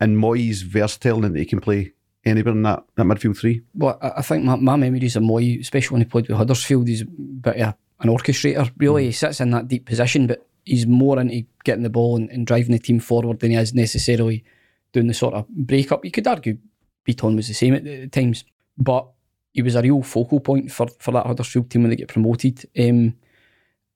And 0.00 0.16
Mooy's 0.16 0.62
versatile 0.62 1.25
and 1.25 1.35
that 1.35 1.38
he 1.38 1.47
can 1.47 1.61
play 1.61 1.92
anywhere 2.25 2.52
in 2.52 2.62
that, 2.62 2.85
that 2.97 3.04
midfield 3.04 3.38
three. 3.38 3.62
Well, 3.75 3.99
I 4.02 4.12
I 4.16 4.23
think 4.23 4.44
my, 4.44 4.56
my 4.56 4.76
memories 4.76 5.16
of 5.16 5.23
Mooy, 5.23 5.61
especially 5.61 5.94
when 5.94 6.02
he 6.02 6.09
played 6.09 6.28
with 6.28 6.37
Huddersfield, 6.37 6.88
he's 6.88 7.02
a 7.02 7.06
bit 7.06 7.56
of 7.56 7.75
an 8.00 8.09
orchestrator, 8.09 8.71
really. 8.76 9.06
He 9.06 9.12
sits 9.12 9.40
in 9.40 9.50
that 9.50 9.68
deep 9.68 9.87
position, 9.87 10.26
but 10.26 10.47
he's 10.64 10.87
more 10.87 11.21
into 11.21 11.44
getting 11.64 11.83
the 11.83 11.90
ball 11.90 12.16
and, 12.16 12.30
and 12.30 12.47
driving 12.47 12.73
the 12.73 12.78
team 12.78 12.99
forward 12.99 13.40
than 13.40 13.50
he 13.50 13.56
is 13.56 13.75
necessarily 13.75 14.44
doing 14.92 15.06
the 15.06 15.14
sort 15.14 15.35
of 15.35 15.49
break 15.49 15.92
up. 15.92 16.04
You 16.04 16.11
could 16.11 16.26
argue 16.26 16.59
Bitton 17.06 17.37
was 17.37 17.49
the 17.49 17.54
same 17.54 17.75
at, 17.75 17.87
at 17.87 18.12
times, 18.12 18.44
but 18.76 19.06
he 19.52 19.62
was 19.62 19.76
a 19.76 19.83
real 19.83 20.02
focal 20.02 20.40
point 20.40 20.73
for, 20.73 20.88
for 20.99 21.12
that 21.12 21.26
Huddersfield 21.26 21.71
team 21.71 21.83
when 21.83 21.90
they 21.90 21.97
get 21.97 22.09
promoted. 22.09 22.68
Um, 22.78 23.14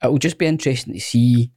it'll 0.03 0.19
just 0.19 0.39
be 0.39 0.47
interesting 0.47 0.95
to 0.95 1.01
see. 1.01 1.51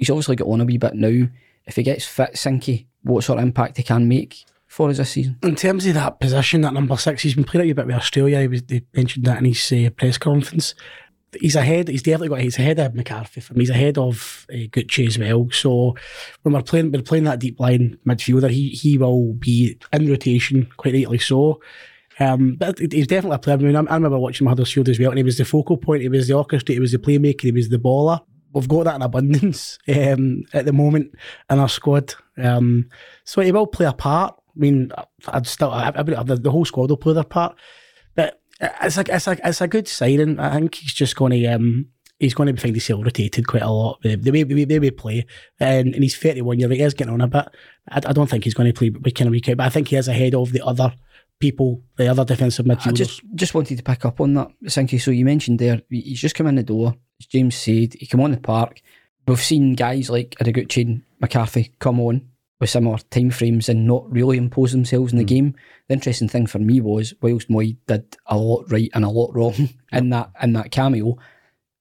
He's 0.00 0.10
obviously 0.10 0.34
got 0.34 0.48
on 0.48 0.62
a 0.62 0.64
wee 0.64 0.78
bit 0.78 0.94
now. 0.94 1.28
If 1.66 1.76
he 1.76 1.82
gets 1.82 2.06
fit, 2.06 2.32
Sinky, 2.32 2.86
what 3.02 3.22
sort 3.22 3.38
of 3.38 3.44
impact 3.44 3.76
he 3.76 3.82
can 3.82 4.08
make 4.08 4.44
for 4.66 4.88
us 4.88 4.96
this 4.96 5.10
season. 5.10 5.38
In 5.42 5.56
terms 5.56 5.84
of 5.84 5.94
that 5.94 6.18
position, 6.20 6.62
that 6.62 6.72
number 6.72 6.96
six, 6.96 7.22
he's 7.22 7.34
been 7.34 7.44
playing 7.44 7.70
a 7.70 7.74
bit 7.74 7.86
with 7.86 7.96
Australia. 7.96 8.40
He, 8.40 8.48
was, 8.48 8.62
he 8.66 8.82
mentioned 8.94 9.26
that 9.26 9.38
in 9.38 9.44
his 9.44 9.72
uh, 9.72 9.90
press 9.90 10.16
conference. 10.16 10.74
He's 11.38 11.54
ahead. 11.54 11.88
He's 11.88 12.02
definitely 12.02 12.28
got. 12.28 12.40
He's 12.40 12.58
ahead 12.58 12.80
of 12.80 12.94
McCarthy. 12.94 13.40
For 13.40 13.54
me. 13.54 13.60
He's 13.60 13.70
ahead 13.70 13.98
of 13.98 14.46
uh, 14.50 14.66
Gucci 14.68 15.06
as 15.06 15.18
well. 15.18 15.48
So 15.50 15.96
when 16.42 16.54
we're 16.54 16.62
playing, 16.62 16.92
we're 16.92 17.02
playing 17.02 17.24
that 17.24 17.38
deep 17.38 17.60
line 17.60 17.98
midfielder. 18.06 18.50
He 18.50 18.70
he 18.70 18.96
will 18.96 19.34
be 19.34 19.78
in 19.92 20.08
rotation, 20.08 20.68
quite 20.76 20.94
rightly 20.94 21.18
so. 21.18 21.60
Um, 22.18 22.56
but 22.56 22.78
he's 22.78 23.06
definitely 23.06 23.36
a 23.36 23.38
player. 23.38 23.56
I, 23.56 23.60
mean, 23.60 23.76
I 23.76 23.94
remember 23.94 24.18
watching 24.18 24.46
Huddersfield 24.46 24.88
as 24.88 24.98
well, 24.98 25.10
and 25.10 25.18
he 25.18 25.24
was 25.24 25.38
the 25.38 25.44
focal 25.44 25.78
point. 25.78 26.02
He 26.02 26.08
was 26.08 26.28
the 26.28 26.34
orchestrator. 26.34 26.74
He 26.74 26.80
was 26.80 26.92
the 26.92 26.98
playmaker. 26.98 27.42
He 27.42 27.52
was 27.52 27.70
the 27.70 27.78
baller. 27.78 28.20
We've 28.52 28.68
got 28.68 28.84
that 28.84 28.96
in 28.96 29.02
abundance 29.02 29.78
um, 29.88 30.42
at 30.52 30.64
the 30.64 30.72
moment 30.72 31.12
in 31.48 31.58
our 31.58 31.68
squad. 31.68 32.14
Um, 32.36 32.88
so 33.24 33.40
he 33.42 33.52
will 33.52 33.66
play 33.66 33.86
a 33.86 33.92
part. 33.92 34.34
I 34.36 34.58
mean, 34.58 34.90
I'd 35.28 35.46
still, 35.46 35.70
I, 35.70 35.92
I, 35.94 36.02
the, 36.02 36.38
the 36.40 36.50
whole 36.50 36.64
squad 36.64 36.90
will 36.90 36.96
play 36.96 37.14
their 37.14 37.24
part. 37.24 37.56
But 38.14 38.40
It's 38.60 38.96
like 38.96 39.08
it's 39.08 39.26
like 39.26 39.40
it's 39.44 39.60
a 39.60 39.68
good 39.68 39.88
signing. 39.88 40.38
I 40.38 40.54
think 40.54 40.74
he's 40.74 40.92
just 40.92 41.16
going 41.16 41.32
to 41.32 41.46
um 41.46 41.86
he's 42.18 42.34
going 42.34 42.54
to 42.54 42.60
find 42.60 42.74
himself 42.74 43.02
rotated 43.02 43.46
quite 43.46 43.62
a 43.62 43.70
lot. 43.70 44.00
The, 44.02 44.16
the 44.16 44.30
way 44.30 44.42
the 44.42 44.54
way, 44.54 44.64
the 44.64 44.74
way 44.74 44.78
we 44.78 44.90
play, 44.90 45.26
and, 45.58 45.94
and 45.94 46.02
he's 46.02 46.16
thirty 46.16 46.42
one. 46.42 46.58
You're 46.60 46.68
right, 46.68 46.78
he's 46.78 46.94
getting 46.94 47.14
on 47.14 47.20
a 47.20 47.26
bit. 47.26 47.48
I, 47.88 47.96
I 47.96 48.12
don't 48.12 48.28
think 48.28 48.44
he's 48.44 48.54
going 48.54 48.70
to 48.70 48.78
play 48.78 48.90
week 48.90 49.20
in 49.20 49.26
and 49.26 49.32
week 49.32 49.48
out, 49.48 49.56
but 49.56 49.66
I 49.66 49.70
think 49.70 49.88
he 49.88 49.96
is 49.96 50.08
ahead 50.08 50.34
of 50.34 50.52
the 50.52 50.64
other 50.64 50.94
people, 51.38 51.82
the 51.96 52.08
other 52.08 52.24
defensive 52.24 52.66
midfielders. 52.66 52.88
I 52.88 52.92
just 52.92 53.22
just 53.34 53.54
wanted 53.54 53.78
to 53.78 53.82
pick 53.82 54.04
up 54.04 54.20
on 54.20 54.34
that, 54.34 54.48
Sinky. 54.66 55.00
So 55.00 55.10
you 55.10 55.24
mentioned 55.24 55.58
there, 55.58 55.80
he's 55.88 56.20
just 56.20 56.34
come 56.34 56.46
in 56.46 56.56
the 56.56 56.62
door. 56.62 56.94
As 57.20 57.26
James 57.26 57.54
said, 57.54 57.94
he 57.94 58.06
came 58.06 58.20
on 58.20 58.32
the 58.32 58.40
park. 58.40 58.80
We've 59.28 59.38
seen 59.40 59.74
guys 59.74 60.10
like 60.10 60.30
Ideguchi 60.40 60.82
and 60.82 61.02
McCarthy 61.20 61.72
come 61.78 62.00
on 62.00 62.30
with 62.60 62.70
similar 62.70 62.98
time 63.10 63.30
frames 63.30 63.68
and 63.68 63.86
not 63.86 64.10
really 64.10 64.36
impose 64.36 64.72
themselves 64.72 65.12
in 65.12 65.18
the 65.18 65.24
hmm. 65.24 65.28
game. 65.28 65.54
The 65.88 65.94
interesting 65.94 66.28
thing 66.28 66.46
for 66.46 66.58
me 66.58 66.80
was 66.80 67.14
whilst 67.22 67.48
Mooy 67.48 67.76
did 67.86 68.16
a 68.26 68.36
lot 68.36 68.70
right 68.70 68.90
and 68.94 69.04
a 69.04 69.08
lot 69.08 69.34
wrong 69.34 69.68
in 69.92 70.10
that 70.10 70.30
in 70.42 70.52
that 70.54 70.70
cameo, 70.70 71.18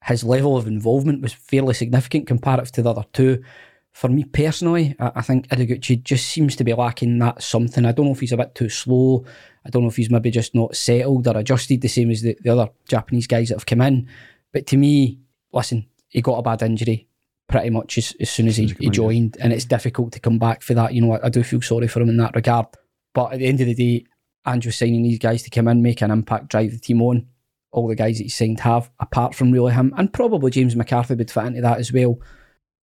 his 0.04 0.24
level 0.24 0.58
of 0.58 0.68
involvement 0.68 1.22
was 1.22 1.34
fairly 1.34 1.74
significant 1.74 2.28
comparative 2.28 2.72
to 2.74 2.82
the 2.82 2.92
other 2.92 3.06
two. 3.14 3.44
For 3.92 4.08
me 4.08 4.24
personally, 4.24 4.96
I, 5.00 5.12
I 5.16 5.22
think 5.22 5.48
Ideguchi 5.48 6.04
just 6.04 6.28
seems 6.30 6.56
to 6.58 6.64
be 6.64 6.74
lacking 6.74 7.20
that 7.20 7.44
something. 7.44 7.86
I 7.86 7.92
don't 7.92 8.06
know 8.06 8.12
if 8.14 8.20
he's 8.20 8.32
a 8.32 8.38
bit 8.38 8.56
too 8.56 8.70
slow. 8.70 9.26
I 9.66 9.70
don't 9.70 9.84
know 9.84 9.90
if 9.90 9.98
he's 9.98 10.12
maybe 10.12 10.32
just 10.32 10.56
not 10.56 10.76
settled 10.76 11.28
or 11.28 11.38
adjusted 11.38 11.82
the 11.82 11.88
same 11.90 12.12
as 12.12 12.22
the, 12.22 12.38
the 12.42 12.52
other 12.52 12.70
Japanese 12.88 13.28
guys 13.28 13.50
that 13.50 13.56
have 13.56 13.66
come 13.66 13.82
in. 13.82 14.08
But 14.54 14.68
to 14.68 14.78
me, 14.78 15.20
listen, 15.54 15.88
he 16.08 16.22
got 16.22 16.38
a 16.38 16.44
bad 16.44 16.62
injury 16.62 17.08
pretty 17.48 17.70
much 17.72 17.98
as, 17.98 18.16
as 18.20 18.30
soon 18.30 18.48
as 18.48 18.58
he, 18.58 18.76
he 18.80 18.90
joined, 18.90 19.36
and 19.42 19.52
it's 19.52 19.66
difficult 19.66 20.12
to 20.14 20.20
come 20.20 20.38
back 20.38 20.62
for 20.62 20.76
that. 20.76 20.94
You 20.94 21.02
know, 21.02 21.14
I, 21.14 21.26
I 21.26 21.30
do 21.30 21.44
feel 21.44 21.62
sorry 21.62 21.88
for 21.88 22.00
him 22.00 22.10
in 22.10 22.18
that 22.18 22.36
regard. 22.36 22.68
But 23.14 23.34
at 23.34 23.40
the 23.40 23.48
end 23.48 23.60
of 23.60 23.68
the 23.68 23.74
day, 23.74 24.06
Andrew's 24.46 24.78
signing 24.78 25.04
these 25.04 25.20
guys 25.20 25.44
to 25.44 25.50
come 25.50 25.68
in, 25.68 25.82
make 25.82 26.02
an 26.02 26.12
impact, 26.12 26.50
drive 26.50 26.72
the 26.72 26.78
team 26.78 27.02
on. 27.02 27.28
All 27.72 27.88
the 27.88 27.96
guys 27.96 28.18
that 28.18 28.24
he 28.24 28.30
signed 28.30 28.60
have, 28.62 28.90
apart 29.00 29.36
from 29.36 29.52
really 29.52 29.74
him, 29.74 29.94
and 29.98 30.12
probably 30.12 30.50
James 30.52 30.76
McCarthy 30.76 31.16
would 31.16 31.30
fit 31.30 31.46
into 31.46 31.62
that 31.62 31.80
as 31.80 31.92
well. 31.92 32.20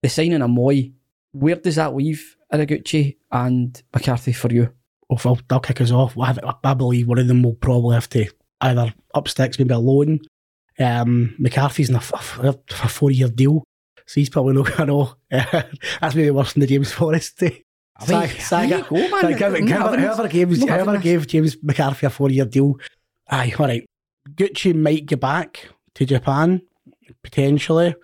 The 0.02 0.08
signing 0.10 0.42
of 0.42 0.50
Mooy, 0.50 0.92
where 1.32 1.56
does 1.56 1.76
that 1.76 1.94
leave 1.94 2.36
Ideguchi 2.52 3.16
and 3.32 3.82
McCarthy 3.94 4.32
for 4.32 4.52
you? 4.52 4.72
Oh, 5.08 5.16
they'll, 5.16 5.38
they'll 5.48 5.60
kick 5.60 5.80
us 5.80 5.90
off. 5.90 6.18
I, 6.18 6.36
I 6.62 6.74
believe 6.74 7.08
one 7.08 7.18
of 7.18 7.28
them 7.28 7.42
will 7.42 7.54
probably 7.54 7.94
have 7.94 8.08
to 8.10 8.26
either 8.60 8.92
up 9.14 9.28
sticks, 9.28 9.58
maybe 9.58 9.72
a 9.72 9.78
loan. 9.78 10.20
Um, 10.78 11.34
McCarthy's 11.38 11.88
in 11.90 11.96
a, 11.96 12.02
a, 12.42 12.54
a 12.82 12.88
four 12.88 13.10
year 13.10 13.28
deal, 13.28 13.62
so 14.06 14.14
he's 14.20 14.28
probably 14.30 14.54
not 14.54 14.76
going 14.76 14.88
to. 14.88 15.16
That's 16.00 16.14
maybe 16.14 16.30
worse 16.30 16.52
than 16.52 16.60
the 16.60 16.66
James 16.66 16.92
Forrest. 16.92 17.42
Away- 17.42 18.28
Sag- 18.40 18.72
away 18.72 18.82
go, 18.82 18.96
man. 18.96 19.10
Like, 19.22 19.38
give- 19.38 19.54
give- 19.54 19.68
not 19.68 19.98
whoever 19.98 20.28
gave, 20.28 20.48
whoever 20.50 20.98
gave 20.98 21.26
James 21.28 21.56
McCarthy 21.62 22.06
a 22.06 22.10
four 22.10 22.28
year 22.30 22.44
deal, 22.44 22.76
aye, 23.30 23.54
all 23.58 23.66
right. 23.66 23.84
Gucci 24.30 24.74
might 24.74 25.06
get 25.06 25.20
back 25.20 25.68
to 25.94 26.04
Japan, 26.04 26.62
potentially. 27.22 27.94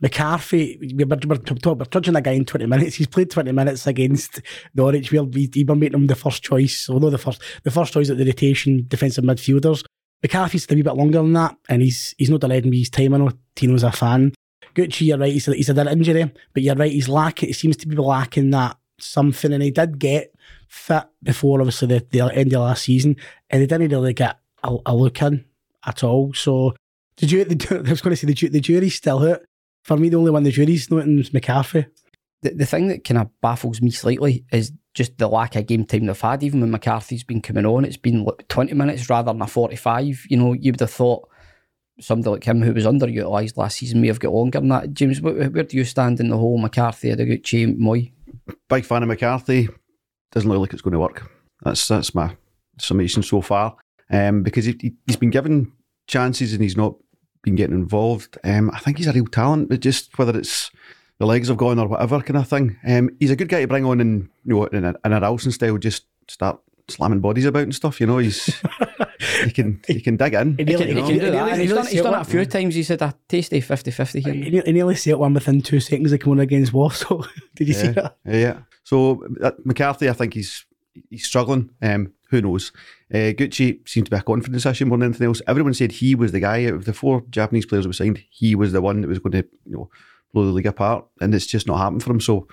McCarthy, 0.00 0.78
we're, 0.96 1.06
we're, 1.06 1.16
we're, 1.26 1.74
we're 1.74 1.84
touching 1.84 2.16
a 2.16 2.20
guy 2.20 2.32
in 2.32 2.44
20 2.44 2.66
minutes. 2.66 2.96
He's 2.96 3.06
played 3.06 3.30
20 3.30 3.52
minutes 3.52 3.86
against 3.86 4.40
Norwich. 4.74 5.12
We'll 5.12 5.26
be 5.26 5.48
even 5.54 5.78
making 5.78 5.94
him 6.00 6.06
the 6.08 6.16
first 6.16 6.42
choice, 6.42 6.90
although 6.90 7.10
the 7.10 7.18
first 7.18 7.40
the 7.62 7.70
first 7.70 7.92
choice 7.92 8.10
at 8.10 8.16
the 8.18 8.24
rotation 8.24 8.84
defensive 8.88 9.22
midfielders. 9.24 9.84
McCarthy's 10.22 10.66
a 10.70 10.74
wee 10.74 10.82
bit 10.82 10.94
longer 10.94 11.18
than 11.18 11.32
that, 11.32 11.56
and 11.68 11.82
he's 11.82 12.14
he's 12.16 12.30
not 12.30 12.40
delayed 12.40 12.66
me 12.66 12.78
his 12.78 12.90
time. 12.90 13.14
I 13.14 13.18
know 13.18 13.32
Tino's 13.56 13.82
a 13.82 13.92
fan. 13.92 14.32
Gucci, 14.74 15.06
you're 15.06 15.18
right. 15.18 15.32
He's, 15.32 15.46
he's 15.46 15.66
had 15.66 15.78
an 15.78 15.88
injury, 15.88 16.32
but 16.54 16.62
you're 16.62 16.76
right. 16.76 16.92
He's 16.92 17.08
lacking. 17.08 17.50
It 17.50 17.54
seems 17.54 17.76
to 17.78 17.88
be 17.88 17.96
lacking 17.96 18.50
that 18.50 18.78
something, 18.98 19.52
and 19.52 19.62
he 19.62 19.70
did 19.70 19.98
get 19.98 20.34
fit 20.68 21.04
before 21.22 21.60
obviously 21.60 21.88
the, 21.88 22.06
the 22.10 22.34
end 22.34 22.52
of 22.52 22.62
last 22.62 22.84
season, 22.84 23.16
and 23.50 23.60
he 23.60 23.66
didn't 23.66 23.90
really 23.90 24.14
get 24.14 24.38
a, 24.62 24.76
a 24.86 24.94
look 24.94 25.20
in 25.20 25.44
at 25.84 26.02
all. 26.04 26.32
So 26.32 26.74
the 27.16 27.26
jury, 27.26 27.44
the, 27.54 27.84
I 27.86 27.90
was 27.90 28.00
going 28.00 28.16
to 28.16 28.16
say 28.16 28.26
the, 28.26 28.48
the 28.48 28.60
jury's 28.60 28.94
still 28.94 29.28
out. 29.28 29.42
For 29.82 29.96
me, 29.96 30.08
the 30.08 30.16
only 30.16 30.30
one 30.30 30.44
the 30.44 30.52
jury's 30.52 30.90
not 30.90 31.04
in 31.04 31.18
is 31.18 31.32
McCarthy. 31.32 31.86
the, 32.42 32.50
the 32.50 32.66
thing 32.66 32.88
that 32.88 33.04
kind 33.04 33.18
of 33.18 33.28
baffles 33.40 33.82
me 33.82 33.90
slightly 33.90 34.44
is 34.52 34.72
just 34.94 35.16
the 35.18 35.28
lack 35.28 35.56
of 35.56 35.66
game 35.66 35.84
time 35.84 36.06
they've 36.06 36.20
had. 36.20 36.42
Even 36.42 36.60
when 36.60 36.70
McCarthy's 36.70 37.24
been 37.24 37.40
coming 37.40 37.66
on, 37.66 37.84
it's 37.84 37.96
been 37.96 38.24
like 38.24 38.46
20 38.48 38.74
minutes 38.74 39.08
rather 39.08 39.32
than 39.32 39.42
a 39.42 39.46
45. 39.46 40.26
You 40.28 40.36
know, 40.36 40.52
you 40.52 40.72
would 40.72 40.80
have 40.80 40.90
thought 40.90 41.28
somebody 42.00 42.30
like 42.30 42.44
him 42.44 42.62
who 42.62 42.72
was 42.72 42.84
underutilised 42.84 43.56
last 43.56 43.78
season 43.78 44.00
may 44.00 44.08
have 44.08 44.20
got 44.20 44.32
longer 44.32 44.60
than 44.60 44.68
that. 44.68 44.92
James, 44.92 45.20
where, 45.20 45.50
where 45.50 45.64
do 45.64 45.76
you 45.76 45.84
stand 45.84 46.20
in 46.20 46.28
the 46.28 46.36
whole 46.36 46.58
McCarthy, 46.58 47.10
Ideguchi, 47.10 47.76
Mooy? 47.76 48.12
Big 48.68 48.84
fan 48.84 49.02
of 49.02 49.08
McCarthy. 49.08 49.68
Doesn't 50.30 50.50
look 50.50 50.60
like 50.60 50.72
it's 50.72 50.82
going 50.82 50.92
to 50.92 50.98
work. 50.98 51.30
That's 51.62 51.86
that's 51.86 52.14
my 52.14 52.36
summation 52.78 53.22
so 53.22 53.40
far. 53.40 53.76
Um, 54.10 54.42
because 54.42 54.64
he, 54.64 54.94
he's 55.06 55.16
been 55.16 55.30
given 55.30 55.72
chances 56.06 56.52
and 56.52 56.62
he's 56.62 56.76
not 56.76 56.96
been 57.42 57.54
getting 57.54 57.76
involved. 57.76 58.38
Um, 58.44 58.70
I 58.72 58.78
think 58.78 58.98
he's 58.98 59.06
a 59.06 59.12
real 59.12 59.26
talent, 59.26 59.68
but 59.68 59.80
just 59.80 60.16
whether 60.18 60.36
it's 60.36 60.70
the 61.18 61.26
legs 61.26 61.48
have 61.48 61.56
gone 61.56 61.78
or 61.78 61.88
whatever 61.88 62.20
kind 62.20 62.36
of 62.38 62.48
thing. 62.48 62.76
Um, 62.86 63.10
he's 63.20 63.30
a 63.30 63.36
good 63.36 63.48
guy 63.48 63.60
to 63.62 63.68
bring 63.68 63.84
on 63.84 64.00
in 64.00 64.28
you 64.44 64.54
know 64.56 64.64
in 64.66 64.84
a, 64.84 64.94
in 65.04 65.12
a 65.12 65.20
Ralston 65.20 65.52
style. 65.52 65.78
Just 65.78 66.04
start 66.28 66.60
slamming 66.88 67.20
bodies 67.20 67.44
about 67.44 67.62
and 67.62 67.74
stuff. 67.74 68.00
You 68.00 68.06
know, 68.06 68.18
he's 68.18 68.46
he 69.44 69.50
can 69.50 69.80
he 69.86 70.00
can 70.00 70.16
dig 70.16 70.34
in. 70.34 70.56
He 70.58 70.64
He 70.64 70.74
can, 70.74 70.88
he 70.88 70.94
he 70.94 71.00
can 71.00 71.18
do 71.18 71.30
that. 71.30 71.58
He's 71.58 71.72
done, 71.72 71.86
he's 71.86 72.02
done 72.02 72.14
it 72.14 72.20
a 72.20 72.24
few 72.24 72.40
one- 72.40 72.48
times. 72.48 72.74
He's 72.74 72.88
had 72.88 73.02
a 73.02 73.14
tasty 73.28 73.60
50 73.60 73.90
50 73.90 74.20
He 74.20 74.30
here. 74.30 74.50
ne- 74.52 74.62
he 74.66 74.72
nearly 74.72 74.94
set 74.96 75.18
one 75.18 75.34
within 75.34 75.60
two 75.62 75.80
seconds 75.80 76.12
of 76.12 76.20
coming 76.20 76.38
on 76.38 76.42
against 76.42 76.72
Warsaw. 76.72 77.22
Did 77.54 77.68
you 77.68 77.74
see 77.74 77.88
that? 77.88 78.16
yeah. 78.24 78.58
So 78.84 79.24
uh, 79.42 79.52
McCarthy, 79.64 80.08
I 80.08 80.12
think 80.12 80.34
he's 80.34 80.64
he's 81.08 81.24
struggling. 81.26 81.70
Um, 81.80 82.12
who 82.30 82.40
knows? 82.42 82.72
Uh, 83.12 83.30
Gucci 83.36 83.86
seemed 83.86 84.06
to 84.06 84.10
be 84.10 84.16
a 84.16 84.22
confidence 84.22 84.64
issue 84.66 84.86
more 84.86 84.96
than 84.98 85.10
anything 85.10 85.26
else. 85.26 85.42
Everyone 85.46 85.74
said 85.74 85.92
he 85.92 86.14
was 86.14 86.32
the 86.32 86.40
guy 86.40 86.64
out 86.66 86.74
of 86.74 86.84
the 86.86 86.94
four 86.94 87.22
Japanese 87.30 87.66
players 87.66 87.84
that 87.84 87.90
were 87.90 87.92
signed. 87.94 88.24
He 88.30 88.54
was 88.54 88.72
the 88.72 88.80
one 88.80 89.02
that 89.02 89.08
was 89.08 89.18
going 89.18 89.32
to 89.32 89.46
you 89.66 89.72
know 89.76 89.90
blow 90.32 90.46
the 90.46 90.52
league 90.52 90.66
apart, 90.66 91.04
and 91.20 91.34
it's 91.34 91.46
just 91.46 91.66
not 91.66 91.78
happened 91.78 92.02
for 92.02 92.10
him. 92.10 92.20
So 92.20 92.48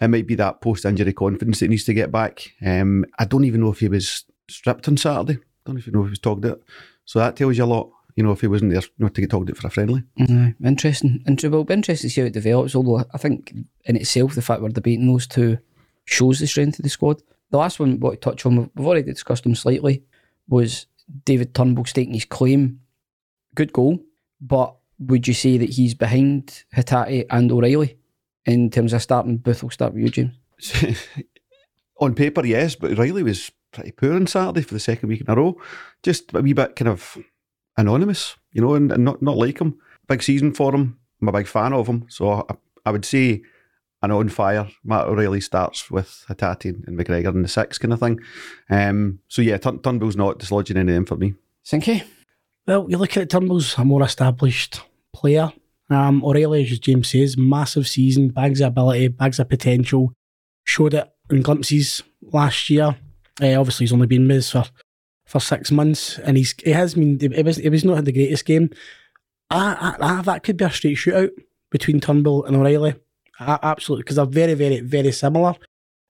it 0.00 0.08
might 0.08 0.26
be 0.26 0.34
that 0.36 0.60
post-injury 0.60 1.12
confidence 1.12 1.60
that 1.60 1.68
needs 1.68 1.84
to 1.84 1.94
get 1.94 2.10
back. 2.10 2.52
Um, 2.64 3.04
I 3.18 3.24
don't 3.24 3.44
even 3.44 3.60
know 3.60 3.72
if 3.72 3.80
he 3.80 3.88
was 3.88 4.24
stripped 4.48 4.88
on 4.88 4.96
Saturday. 4.96 5.38
don't 5.64 5.84
you 5.84 5.92
know 5.92 6.00
if 6.00 6.06
he 6.06 6.10
was 6.10 6.18
togged 6.18 6.46
out. 6.46 6.60
So 7.04 7.18
that 7.18 7.36
tells 7.36 7.56
you 7.56 7.64
a 7.64 7.66
lot. 7.66 7.90
You 8.16 8.22
know, 8.22 8.32
if 8.32 8.42
he 8.42 8.46
wasn't 8.46 8.70
there, 8.70 8.82
know, 8.98 9.08
to 9.08 9.20
get 9.20 9.30
togged 9.30 9.50
out 9.50 9.56
for 9.56 9.66
a 9.66 9.70
friendly. 9.70 10.04
Aye, 10.20 10.54
interesting. 10.64 11.22
Inter- 11.26 11.48
well, 11.48 11.60
it'll 11.60 11.64
be 11.64 11.74
interesting 11.74 12.08
to 12.08 12.14
see 12.14 12.20
how 12.20 12.28
it 12.28 12.32
develops. 12.32 12.76
Although 12.76 13.04
I 13.12 13.18
think 13.18 13.52
in 13.84 13.96
itself, 13.96 14.36
the 14.36 14.42
fact 14.42 14.62
we're 14.62 14.68
debating 14.68 15.08
those 15.08 15.26
two 15.26 15.58
shows 16.04 16.38
the 16.38 16.46
strength 16.46 16.78
of 16.78 16.84
the 16.84 16.90
squad. 16.90 17.22
The 17.50 17.58
last 17.58 17.80
one, 17.80 17.98
what 17.98 18.12
to 18.12 18.16
touch 18.16 18.46
on, 18.46 18.70
we've 18.74 18.86
already 18.86 19.10
discussed 19.10 19.44
him 19.44 19.54
slightly, 19.54 20.04
was 20.48 20.86
David 21.24 21.54
Turnbull 21.54 21.84
stating 21.86 22.14
his 22.14 22.24
claim. 22.24 22.80
Good 23.54 23.72
goal, 23.72 24.00
but 24.40 24.76
would 24.98 25.26
you 25.26 25.34
say 25.34 25.58
that 25.58 25.70
he's 25.70 25.94
behind 25.94 26.64
Hatate 26.74 27.26
and 27.30 27.50
O'Riley 27.50 27.98
in 28.44 28.70
terms 28.70 28.92
of 28.92 29.02
starting? 29.02 29.38
Booth 29.38 29.62
will 29.62 29.70
start 29.70 29.94
with 29.94 30.02
you, 30.02 30.10
James. 30.10 30.94
on 32.00 32.14
paper, 32.14 32.44
yes, 32.44 32.74
but 32.74 32.92
O'Riley 32.92 33.22
was 33.22 33.50
pretty 33.72 33.92
poor 33.92 34.14
on 34.14 34.26
Saturday 34.26 34.62
for 34.62 34.74
the 34.74 34.80
second 34.80 35.08
week 35.08 35.20
in 35.20 35.30
a 35.30 35.34
row. 35.34 35.56
Just 36.02 36.34
a 36.34 36.40
wee 36.40 36.52
bit 36.52 36.76
kind 36.76 36.88
of 36.88 37.18
anonymous, 37.76 38.36
you 38.52 38.62
know, 38.62 38.74
and, 38.74 38.92
and 38.92 39.04
not 39.04 39.20
not 39.22 39.36
like 39.36 39.60
him. 39.60 39.78
Big 40.08 40.22
season 40.22 40.52
for 40.52 40.74
him. 40.74 40.98
I'm 41.20 41.28
a 41.28 41.32
big 41.32 41.46
fan 41.46 41.72
of 41.72 41.86
him. 41.86 42.06
So 42.08 42.30
I, 42.30 42.42
I 42.86 42.90
would 42.90 43.04
say 43.04 43.42
an 44.02 44.10
on 44.10 44.28
fire 44.28 44.68
Matt 44.84 45.06
O'Riley 45.06 45.40
starts 45.40 45.90
with 45.90 46.24
Hatate 46.28 46.86
and 46.86 46.98
McGregor 46.98 47.34
in 47.34 47.42
the 47.42 47.48
six 47.48 47.78
kind 47.78 47.92
of 47.92 48.00
thing. 48.00 48.20
Um, 48.68 49.20
so 49.28 49.42
yeah, 49.42 49.56
Turn- 49.56 49.80
Turnbull's 49.80 50.16
not 50.16 50.38
dislodging 50.38 50.76
any 50.76 50.92
of 50.92 50.94
them 50.94 51.06
for 51.06 51.16
me. 51.16 51.34
Sinky? 51.64 52.04
Well, 52.66 52.86
you 52.88 52.96
look 52.96 53.16
at 53.16 53.28
Turnbull's 53.28 53.76
a 53.76 53.84
more 53.84 54.02
established 54.02 54.80
player. 55.12 55.52
Um, 55.90 56.24
O'Riley, 56.24 56.62
as 56.62 56.78
James 56.78 57.10
says, 57.10 57.36
massive 57.36 57.86
season, 57.86 58.30
bags 58.30 58.60
of 58.60 58.68
ability, 58.68 59.08
bags 59.08 59.38
of 59.38 59.50
potential. 59.50 60.12
Showed 60.64 60.94
it 60.94 61.10
in 61.28 61.42
glimpses 61.42 62.02
last 62.22 62.70
year. 62.70 62.96
Uh, 63.42 63.60
obviously, 63.60 63.84
he's 63.84 63.92
only 63.92 64.06
been 64.06 64.26
with 64.26 64.48
for, 64.48 64.64
for 65.26 65.40
six 65.40 65.70
months, 65.70 66.18
and 66.18 66.38
he's 66.38 66.54
he 66.64 66.70
has 66.70 66.94
been. 66.94 67.18
It 67.20 67.44
was 67.44 67.58
it 67.58 67.68
was 67.68 67.84
not 67.84 68.02
the 68.04 68.12
greatest 68.12 68.46
game. 68.46 68.70
Ah, 69.50 69.76
ah, 69.78 69.96
ah, 70.00 70.22
that 70.22 70.42
could 70.42 70.56
be 70.56 70.64
a 70.64 70.70
straight 70.70 70.96
shootout 70.96 71.30
between 71.70 72.00
Turnbull 72.00 72.44
and 72.44 72.56
O'Riley. 72.56 72.94
Absolutely, 73.38 74.04
because 74.04 74.16
they're 74.16 74.24
very, 74.24 74.54
very, 74.54 74.80
very 74.80 75.12
similar. 75.12 75.54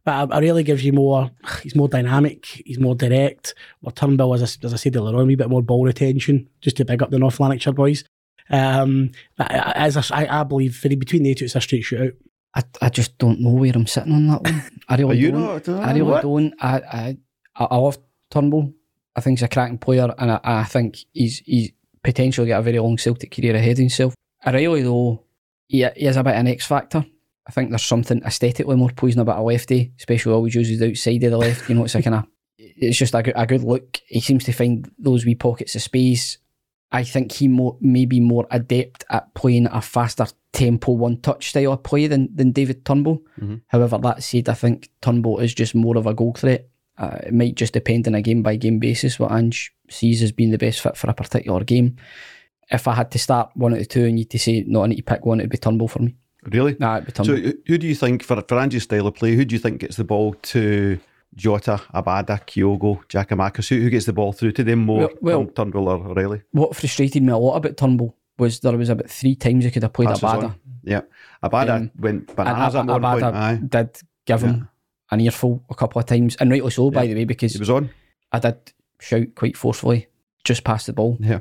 But 0.05 0.31
it 0.33 0.39
really 0.41 0.63
gives 0.65 0.85
you 0.85 0.93
more. 0.93 1.31
He's 1.63 1.75
more 1.75 1.89
dynamic. 1.89 2.45
He's 2.67 2.79
more 2.79 2.95
direct. 2.95 3.55
Well, 3.81 3.93
Turnbull, 3.93 4.35
as 4.35 4.43
I, 4.43 4.67
as 4.67 4.75
I 4.75 4.77
said 4.77 4.97
earlier 4.97 5.15
on, 5.17 5.23
a 5.23 5.25
wee 5.25 5.35
bit 5.35 5.49
more 5.49 5.63
ball 5.63 5.85
retention, 5.85 6.47
just 6.61 6.77
to 6.77 6.85
big 6.85 7.03
up 7.03 7.11
the 7.11 7.19
North 7.19 7.41
Lanarkshire 7.41 7.73
boys. 7.73 8.05
Um, 8.51 9.13
but 9.39 9.51
as 9.51 9.97
I, 10.11 10.25
I, 10.27 10.41
I 10.41 10.45
believe, 10.45 10.77
for 10.77 10.89
between 10.91 11.23
the 11.23 11.35
two, 11.35 11.47
it's 11.47 11.55
a 11.57 11.61
straight 11.61 11.85
shootout. 11.85 12.13
I, 12.55 12.63
I 12.83 12.89
just 12.91 13.17
don't 13.19 13.41
know 13.41 13.51
where 13.51 13.73
I'm 13.75 13.87
sitting 13.87 14.13
on 14.13 14.27
that 14.29 14.43
one. 14.43 14.63
I 14.89 14.97
really 14.97 15.11
Are 15.17 15.21
you 15.21 15.31
don't. 15.33 15.67
not? 15.67 15.69
I 15.69 15.89
really 15.93 16.03
What? 16.03 16.23
don't. 16.23 16.55
I, 16.61 16.77
I 16.77 17.19
I 17.57 17.65
I 17.65 17.77
love 17.77 17.99
Turnbull. 18.31 18.75
I 19.17 19.21
think 19.23 19.39
he's 19.39 19.45
a 19.45 19.49
cracking 19.49 19.79
player, 19.79 20.13
and 20.19 20.31
I, 20.33 20.41
I 20.45 20.65
think 20.65 20.99
he's 21.13 21.39
he's 21.39 21.73
potentially 22.03 22.49
got 22.49 22.61
a 22.61 22.63
very 22.63 22.79
long 22.79 22.99
Celtic 22.99 23.31
career 23.35 23.57
ahead 23.57 23.73
of 23.73 23.79
himself. 23.79 24.15
I 24.45 24.51
really 24.51 24.83
though, 24.83 25.25
he, 25.67 25.79
he 25.97 26.07
is 26.07 26.19
a 26.19 26.23
bit 26.23 26.35
an 26.35 26.47
X 26.49 26.67
factor. 26.67 27.07
I 27.47 27.53
think 27.53 27.71
there's 27.71 27.85
something 27.85 28.23
aesthetically 28.25 28.77
more 28.77 28.91
pleasing 28.91 29.21
about 29.21 29.39
a 29.39 29.43
lefty, 29.43 29.93
especially 29.99 30.33
always 30.33 30.55
uses 30.55 30.79
the 30.79 30.91
outside 30.91 31.23
of 31.25 31.31
the 31.31 31.39
left. 31.39 31.69
You 31.69 31.75
know, 31.75 31.85
it's 31.85 31.95
a 31.95 32.03
kind 32.03 32.17
of 32.17 32.27
it's 32.59 32.97
just 32.97 33.15
a 33.15 33.23
good, 33.23 33.35
a 33.37 33.47
good 33.47 33.63
look. 33.63 34.01
He 34.07 34.21
seems 34.21 34.45
to 34.45 34.53
find 34.53 34.91
those 34.99 35.25
wee 35.25 35.35
pockets 35.35 35.75
of 35.75 35.83
space. 35.83 36.39
I 36.91 37.03
think 37.03 37.33
he 37.33 37.49
more, 37.49 37.77
may 37.81 38.07
be 38.07 38.21
more 38.21 38.47
adept 38.51 39.05
at 39.11 39.35
playing 39.35 39.67
a 39.67 39.83
faster 39.83 40.27
tempo, 40.53 40.93
one 40.93 41.21
touch 41.21 41.49
style 41.49 41.73
of 41.73 41.83
play 41.83 42.07
than, 42.07 42.29
than 42.35 42.53
David 42.53 42.85
Turnbull. 42.85 43.23
Mm-hmm. 43.41 43.57
However, 43.67 43.99
that 43.99 44.23
said, 44.23 44.49
I 44.49 44.55
think 44.55 44.91
Turnbull 45.03 45.41
is 45.41 45.53
just 45.53 45.75
more 45.75 45.99
of 45.99 46.07
a 46.07 46.15
goal 46.15 46.35
threat. 46.35 46.69
Uh, 46.97 47.19
it 47.27 47.35
might 47.35 47.57
just 47.57 47.73
depend 47.73 48.07
on 48.07 48.15
a 48.15 48.23
game 48.23 48.43
by 48.43 48.55
game 48.55 48.79
basis 48.79 49.19
what 49.19 49.33
Ange 49.33 49.75
sees 49.91 50.23
as 50.23 50.31
being 50.31 50.53
the 50.53 50.59
best 50.59 50.81
fit 50.81 50.97
for 50.97 51.11
a 51.11 51.15
particular 51.15 51.65
game. 51.65 51.97
If 52.71 52.87
I 52.87 52.95
had 52.95 53.11
to 53.11 53.19
start 53.19 53.51
one 53.55 53.73
of 53.73 53.81
the 53.81 53.85
two 53.85 54.05
and 54.05 54.11
you 54.11 54.25
need 54.25 54.31
to 54.31 54.39
say, 54.39 54.65
no, 54.67 54.85
I 54.85 54.87
need 54.87 54.97
to 54.97 55.03
pick 55.03 55.27
one, 55.27 55.41
it'd 55.41 55.51
be 55.51 55.59
Turnbull 55.59 55.89
for 55.89 55.99
me. 55.99 56.15
Really? 56.51 56.77
Nah, 56.79 57.01
So, 57.23 57.37
who- 57.37 57.55
who 57.67 57.79
do 57.79 57.87
you 57.87 57.95
think, 57.95 58.23
for, 58.23 58.41
for 58.47 58.59
Angie's 58.59 58.83
style 58.85 59.07
of 59.07 59.15
play, 59.15 59.35
who 59.35 59.45
do 59.45 59.55
you 59.55 59.59
think 59.59 59.81
gets 59.81 59.97
the 59.97 60.05
ball 60.05 60.35
to 60.35 60.99
Jota, 61.35 61.81
Abada, 61.95 62.41
Kyogo, 62.47 63.03
Giakoumakis? 63.09 63.69
Who, 63.69 63.81
who 63.81 63.91
gets 63.91 64.07
the 64.07 64.13
ball 64.13 64.33
through 64.33 64.53
to 64.53 64.65
them 64.65 64.81
more, 64.81 64.99
Well- 65.01 65.09
well- 65.21 65.45
Turn- 65.47 65.55
Turnbull 65.73 65.89
or 65.89 66.07
O'Riley? 66.09 66.43
what 66.53 66.77
frustrated 66.77 67.23
me 67.23 67.33
a 67.33 67.37
lot 67.39 67.57
about 67.57 67.77
Turnbull 67.77 68.15
was 68.39 68.61
there 68.61 68.77
was 68.77 68.89
about 68.89 69.09
three 69.11 69.35
times 69.37 69.65
he 69.65 69.71
could 69.71 69.83
have 69.83 69.93
played 69.93 70.09
Passes 70.09 70.23
Abada. 70.23 70.45
on. 70.45 70.55
Yeah. 70.83 71.01
Abada 71.43 71.77
Um, 71.77 71.91
went 71.99 72.35
bananas 72.35 72.75
at 72.75 72.87
one 72.87 73.01
point. 73.03 73.25
Aye. 73.25 73.61
did 73.69 73.97
give 74.27 74.43
him 74.43 74.69
an 75.11 75.21
earful 75.21 75.63
a 75.71 75.75
couple 75.75 76.01
of 76.01 76.07
times, 76.07 76.35
and 76.37 76.51
rightly 76.51 76.71
so, 76.71 76.91
by 76.91 77.07
the 77.07 77.15
way, 77.15 77.25
because 77.25 77.53
He 77.53 77.59
was 77.59 77.71
on. 77.71 77.91
I 78.33 78.39
did 78.41 78.57
shout 79.01 79.35
quite 79.37 79.57
forcefully 79.57 80.09
just 80.43 80.65
past 80.65 80.87
the 80.87 80.93
ball. 80.93 81.17
Yeah. 81.21 81.39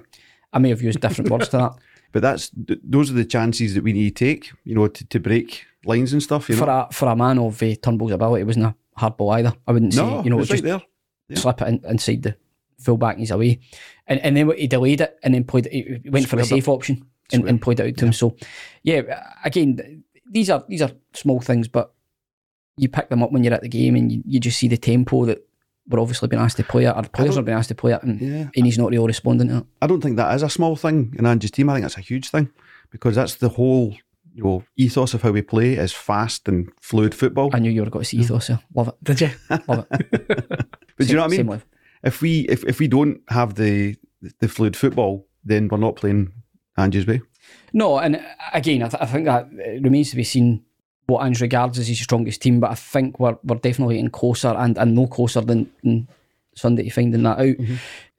I 0.54 0.60
may 0.60 0.70
have 0.70 0.82
used 0.84 1.00
different 1.02 1.32
words 1.32 1.50
to 1.50 1.58
that. 1.58 1.74
But 2.14 2.22
that's 2.22 2.52
those 2.56 3.10
are 3.10 3.16
the 3.16 3.26
chances 3.26 3.74
that 3.74 3.84
we 3.84 3.92
need 3.92 4.16
to 4.16 4.26
take, 4.26 4.52
you 4.64 4.76
know, 4.76 4.88
to, 4.88 5.06
to 5.06 5.20
break 5.20 5.66
lines 5.84 6.14
and 6.14 6.24
stuff. 6.24 6.48
You 6.48 6.56
know? 6.56 6.64
For 6.64 6.70
a 6.70 6.88
for 6.92 7.10
a 7.10 7.16
man 7.16 7.40
of 7.40 7.62
uh, 7.62 7.76
Turnbull's 7.82 8.12
ability, 8.12 8.44
it 8.44 8.46
wasn't 8.46 8.68
a 8.68 8.76
hard 8.96 9.18
ball 9.18 9.32
either. 9.32 9.52
I 9.68 9.72
wouldn't 9.72 9.96
no, 9.96 10.20
say 10.20 10.24
you 10.24 10.30
know 10.30 10.40
it's 10.40 10.50
just 10.50 10.64
right 10.64 10.70
there. 10.70 10.82
Yeah. 11.28 11.40
slip 11.40 11.62
it 11.62 11.68
in, 11.68 11.82
inside 11.86 12.22
the 12.22 12.38
full 12.80 12.98
back 12.98 13.14
and 13.14 13.22
he's 13.22 13.32
away, 13.32 13.60
and 14.08 14.20
and 14.20 14.38
then 14.38 14.52
he 14.52 14.68
delayed 14.68 15.02
it 15.02 15.18
and 15.24 15.34
then 15.34 15.44
played. 15.44 15.68
He 15.72 16.00
he 16.04 16.10
went 16.10 16.28
for 16.28 16.36
the 16.36 16.46
Squared 16.46 16.60
it. 16.60 16.64
safe 16.64 16.70
option 16.70 17.06
and, 17.34 17.50
and 17.50 17.62
played 17.62 17.80
it 17.80 17.88
out 17.88 17.98
to 17.98 18.06
him. 18.06 18.14
So 18.14 18.38
yeah, 18.84 19.02
again, 19.44 20.04
these 20.30 20.52
are 20.52 20.64
these 20.70 20.84
are 20.84 20.92
small 21.14 21.42
things, 21.42 21.68
but 21.68 21.94
you 22.78 22.90
pick 22.90 23.10
them 23.10 23.24
up 23.24 23.32
when 23.32 23.44
you're 23.44 23.54
at 23.54 23.62
the 23.62 23.70
game 23.70 23.96
and 23.96 24.12
you, 24.12 24.24
you 24.26 24.40
just 24.40 24.60
see 24.60 24.68
the 24.68 24.78
tempo 24.78 25.26
that 25.26 25.48
we're 25.88 26.00
obviously 26.00 26.28
being 26.28 26.42
asked 26.42 26.58
to 26.58 26.64
play 26.64 26.86
it, 26.86 26.96
Our 26.96 27.08
players 27.08 27.38
are 27.38 27.42
being 27.44 27.58
asked 27.58 27.70
to 27.70 27.76
play 27.76 27.94
it, 27.94 28.04
and, 28.04 28.20
Yeah. 28.22 28.50
and 28.56 28.66
he's 28.66 28.78
not 28.78 28.90
really 28.92 29.06
responding 29.08 29.50
to 29.50 29.58
it. 29.58 29.64
I 29.82 29.88
don't 29.88 30.02
think 30.02 30.18
that 30.18 30.34
is 30.36 30.44
a 30.44 30.50
small 30.50 30.76
thing 30.76 31.14
in 31.18 31.26
Angie's 31.26 31.52
team. 31.52 31.70
I 31.70 31.74
think 31.74 31.84
that's 31.84 31.98
a 31.98 32.02
huge 32.02 32.30
thing 32.30 32.50
because 32.90 33.16
that's 33.16 33.36
the 33.36 33.50
whole 33.50 33.96
you 34.36 34.44
know 34.44 34.64
ethos 34.78 35.14
of 35.14 35.22
how 35.22 35.32
we 35.32 35.42
play 35.44 35.74
is 35.74 35.92
fast 35.94 36.48
and 36.48 36.70
fluid 36.82 37.14
football. 37.14 37.50
I 37.54 37.60
knew 37.60 37.70
you 37.72 37.84
were 37.84 37.90
going 37.90 38.04
to 38.04 38.10
see 38.10 38.18
ethos 38.18 38.48
there. 38.48 38.60
Love 38.74 38.88
it. 38.90 38.96
Did 39.04 39.22
you? 39.22 39.30
Love 39.68 39.86
it. 39.92 40.10
but 40.48 40.68
do 40.98 41.06
you 41.06 41.16
know 41.16 41.22
what 41.24 41.34
I 41.34 41.36
Same 41.36 41.48
mean? 41.48 41.62
If 42.04 42.22
we 42.22 42.40
if, 42.50 42.64
if 42.66 42.80
we 42.80 42.88
don't 42.88 43.22
have 43.30 43.56
the 43.56 43.96
the 44.40 44.48
fluid 44.48 44.76
football, 44.76 45.28
then 45.44 45.68
we're 45.68 45.78
not 45.78 45.96
playing 45.98 46.32
Angie's 46.78 47.06
way. 47.06 47.22
No, 47.74 47.98
and 48.00 48.24
again, 48.54 48.84
I, 48.84 48.88
th- 48.88 49.02
I 49.04 49.06
think 49.06 49.26
that 49.26 49.50
it 49.52 49.84
remains 49.84 50.10
to 50.12 50.16
be 50.16 50.24
seen 50.24 50.64
what 51.08 51.26
Ange 51.26 51.42
regards 51.42 51.80
as 51.80 51.88
his 51.88 52.00
strongest 52.00 52.42
team, 52.42 52.60
but 52.60 52.72
I 52.72 52.76
think 52.76 53.20
we're, 53.20 53.38
we're 53.44 53.56
definitely 53.56 53.96
getting 53.96 54.10
closer 54.10 54.50
and, 54.50 54.78
and 54.78 54.96
no 54.96 55.08
closer 55.08 55.42
than, 55.42 55.72
than 55.84 56.08
Sunday 56.56 56.84
to 56.84 56.90
finding 56.90 57.24
that 57.24 57.40
out. 57.40 57.56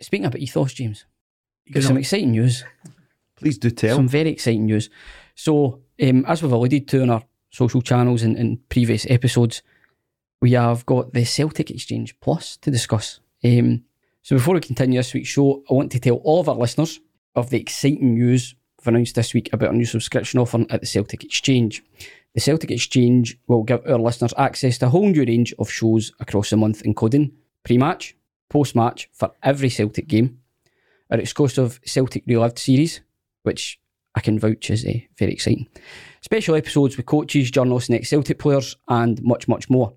Speaking 0.00 0.26
about 0.26 0.40
ethos, 0.40 0.74
James, 0.74 1.06
there's 1.66 1.86
some 1.86 1.96
exciting 1.96 2.32
news. 2.32 2.64
Please 3.36 3.58
do 3.58 3.70
tell. 3.70 3.96
Some 3.96 4.08
very 4.08 4.30
exciting 4.30 4.66
news. 4.66 4.90
So, 5.34 5.80
um, 6.02 6.24
as 6.26 6.42
we've 6.42 6.52
alluded 6.52 6.88
to 6.88 7.02
on 7.02 7.10
our 7.10 7.22
social 7.50 7.82
channels 7.82 8.22
and 8.22 8.36
in 8.36 8.58
previous 8.68 9.06
episodes, 9.08 9.62
we 10.40 10.52
have 10.52 10.84
got 10.86 11.12
the 11.12 11.24
Celtic 11.24 11.70
Exchange 11.70 12.18
Plus 12.20 12.56
to 12.58 12.70
discuss. 12.70 13.20
Um, 13.42 13.84
so, 14.22 14.36
before 14.36 14.54
we 14.54 14.60
continue 14.60 14.98
this 14.98 15.14
week's 15.14 15.28
show, 15.28 15.62
I 15.70 15.74
want 15.74 15.92
to 15.92 16.00
tell 16.00 16.16
all 16.16 16.40
of 16.40 16.48
our 16.48 16.54
listeners 16.54 17.00
of 17.34 17.50
the 17.50 17.60
exciting 17.60 18.14
news 18.14 18.54
we've 18.78 18.94
announced 18.94 19.14
this 19.14 19.34
week 19.34 19.50
about 19.52 19.68
our 19.68 19.74
new 19.74 19.84
subscription 19.84 20.38
offer 20.38 20.64
at 20.70 20.80
the 20.80 20.86
Celtic 20.86 21.24
Exchange. 21.24 21.82
The 22.34 22.40
Celtic 22.40 22.72
Exchange 22.72 23.38
will 23.46 23.62
give 23.62 23.86
our 23.86 23.98
listeners 23.98 24.34
access 24.36 24.78
to 24.78 24.86
a 24.86 24.88
whole 24.88 25.08
new 25.08 25.24
range 25.24 25.54
of 25.58 25.70
shows 25.70 26.12
across 26.18 26.50
the 26.50 26.56
month, 26.56 26.82
including 26.82 27.32
pre 27.62 27.78
match, 27.78 28.16
post 28.48 28.74
match 28.74 29.08
for 29.12 29.30
every 29.42 29.70
Celtic 29.70 30.08
game, 30.08 30.40
our 31.10 31.18
exclusive 31.18 31.80
Celtic 31.84 32.24
Relived 32.26 32.58
series, 32.58 33.00
which 33.44 33.80
I 34.16 34.20
can 34.20 34.38
vouch 34.38 34.70
is 34.70 34.84
uh, 34.84 34.98
very 35.16 35.32
exciting. 35.32 35.68
Special 36.22 36.56
episodes 36.56 36.96
with 36.96 37.06
coaches, 37.06 37.52
journalists, 37.52 37.88
and 37.88 37.98
ex 37.98 38.08
Celtic 38.08 38.40
players, 38.40 38.76
and 38.88 39.22
much, 39.22 39.46
much 39.46 39.70
more, 39.70 39.94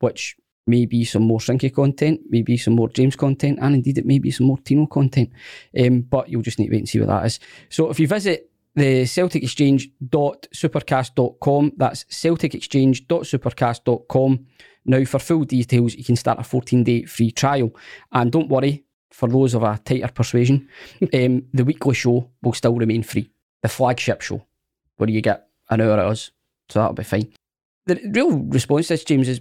which 0.00 0.36
may 0.66 0.86
be 0.86 1.04
some 1.04 1.22
more 1.22 1.38
Sinky 1.38 1.72
content, 1.72 2.20
maybe 2.28 2.56
some 2.56 2.74
more 2.74 2.88
James 2.88 3.14
content, 3.14 3.60
and 3.62 3.76
indeed 3.76 3.98
it 3.98 4.06
may 4.06 4.18
be 4.18 4.32
some 4.32 4.46
more 4.46 4.58
Tino 4.58 4.86
content. 4.86 5.30
Um, 5.78 6.00
but 6.00 6.28
you'll 6.28 6.42
just 6.42 6.58
need 6.58 6.66
to 6.66 6.72
wait 6.72 6.78
and 6.78 6.88
see 6.88 6.98
what 6.98 7.08
that 7.08 7.26
is. 7.26 7.38
So 7.68 7.90
if 7.90 8.00
you 8.00 8.08
visit 8.08 8.50
the 8.76 9.02
celticexchange.supercast.com, 9.04 11.72
that's 11.76 12.04
celticexchange.supercast.com. 12.04 14.46
Now, 14.84 15.04
for 15.04 15.18
full 15.18 15.44
details, 15.44 15.94
you 15.94 16.04
can 16.04 16.16
start 16.16 16.38
a 16.38 16.44
14 16.44 16.84
day 16.84 17.04
free 17.04 17.30
trial. 17.32 17.74
And 18.12 18.30
don't 18.30 18.50
worry, 18.50 18.84
for 19.10 19.28
those 19.28 19.54
of 19.54 19.62
a 19.62 19.80
tighter 19.82 20.08
persuasion, 20.08 20.68
um, 21.14 21.46
the 21.52 21.64
weekly 21.64 21.94
show 21.94 22.30
will 22.42 22.52
still 22.52 22.76
remain 22.76 23.02
free. 23.02 23.30
The 23.62 23.68
flagship 23.68 24.20
show, 24.20 24.44
where 24.98 25.08
you 25.08 25.22
get 25.22 25.48
an 25.70 25.80
hour 25.80 25.98
of 25.98 26.10
us. 26.12 26.30
So 26.68 26.80
that'll 26.80 26.94
be 26.94 27.02
fine. 27.02 27.32
The 27.86 27.98
real 28.12 28.36
response 28.38 28.88
to 28.88 28.94
this, 28.94 29.04
James, 29.04 29.28
is 29.28 29.40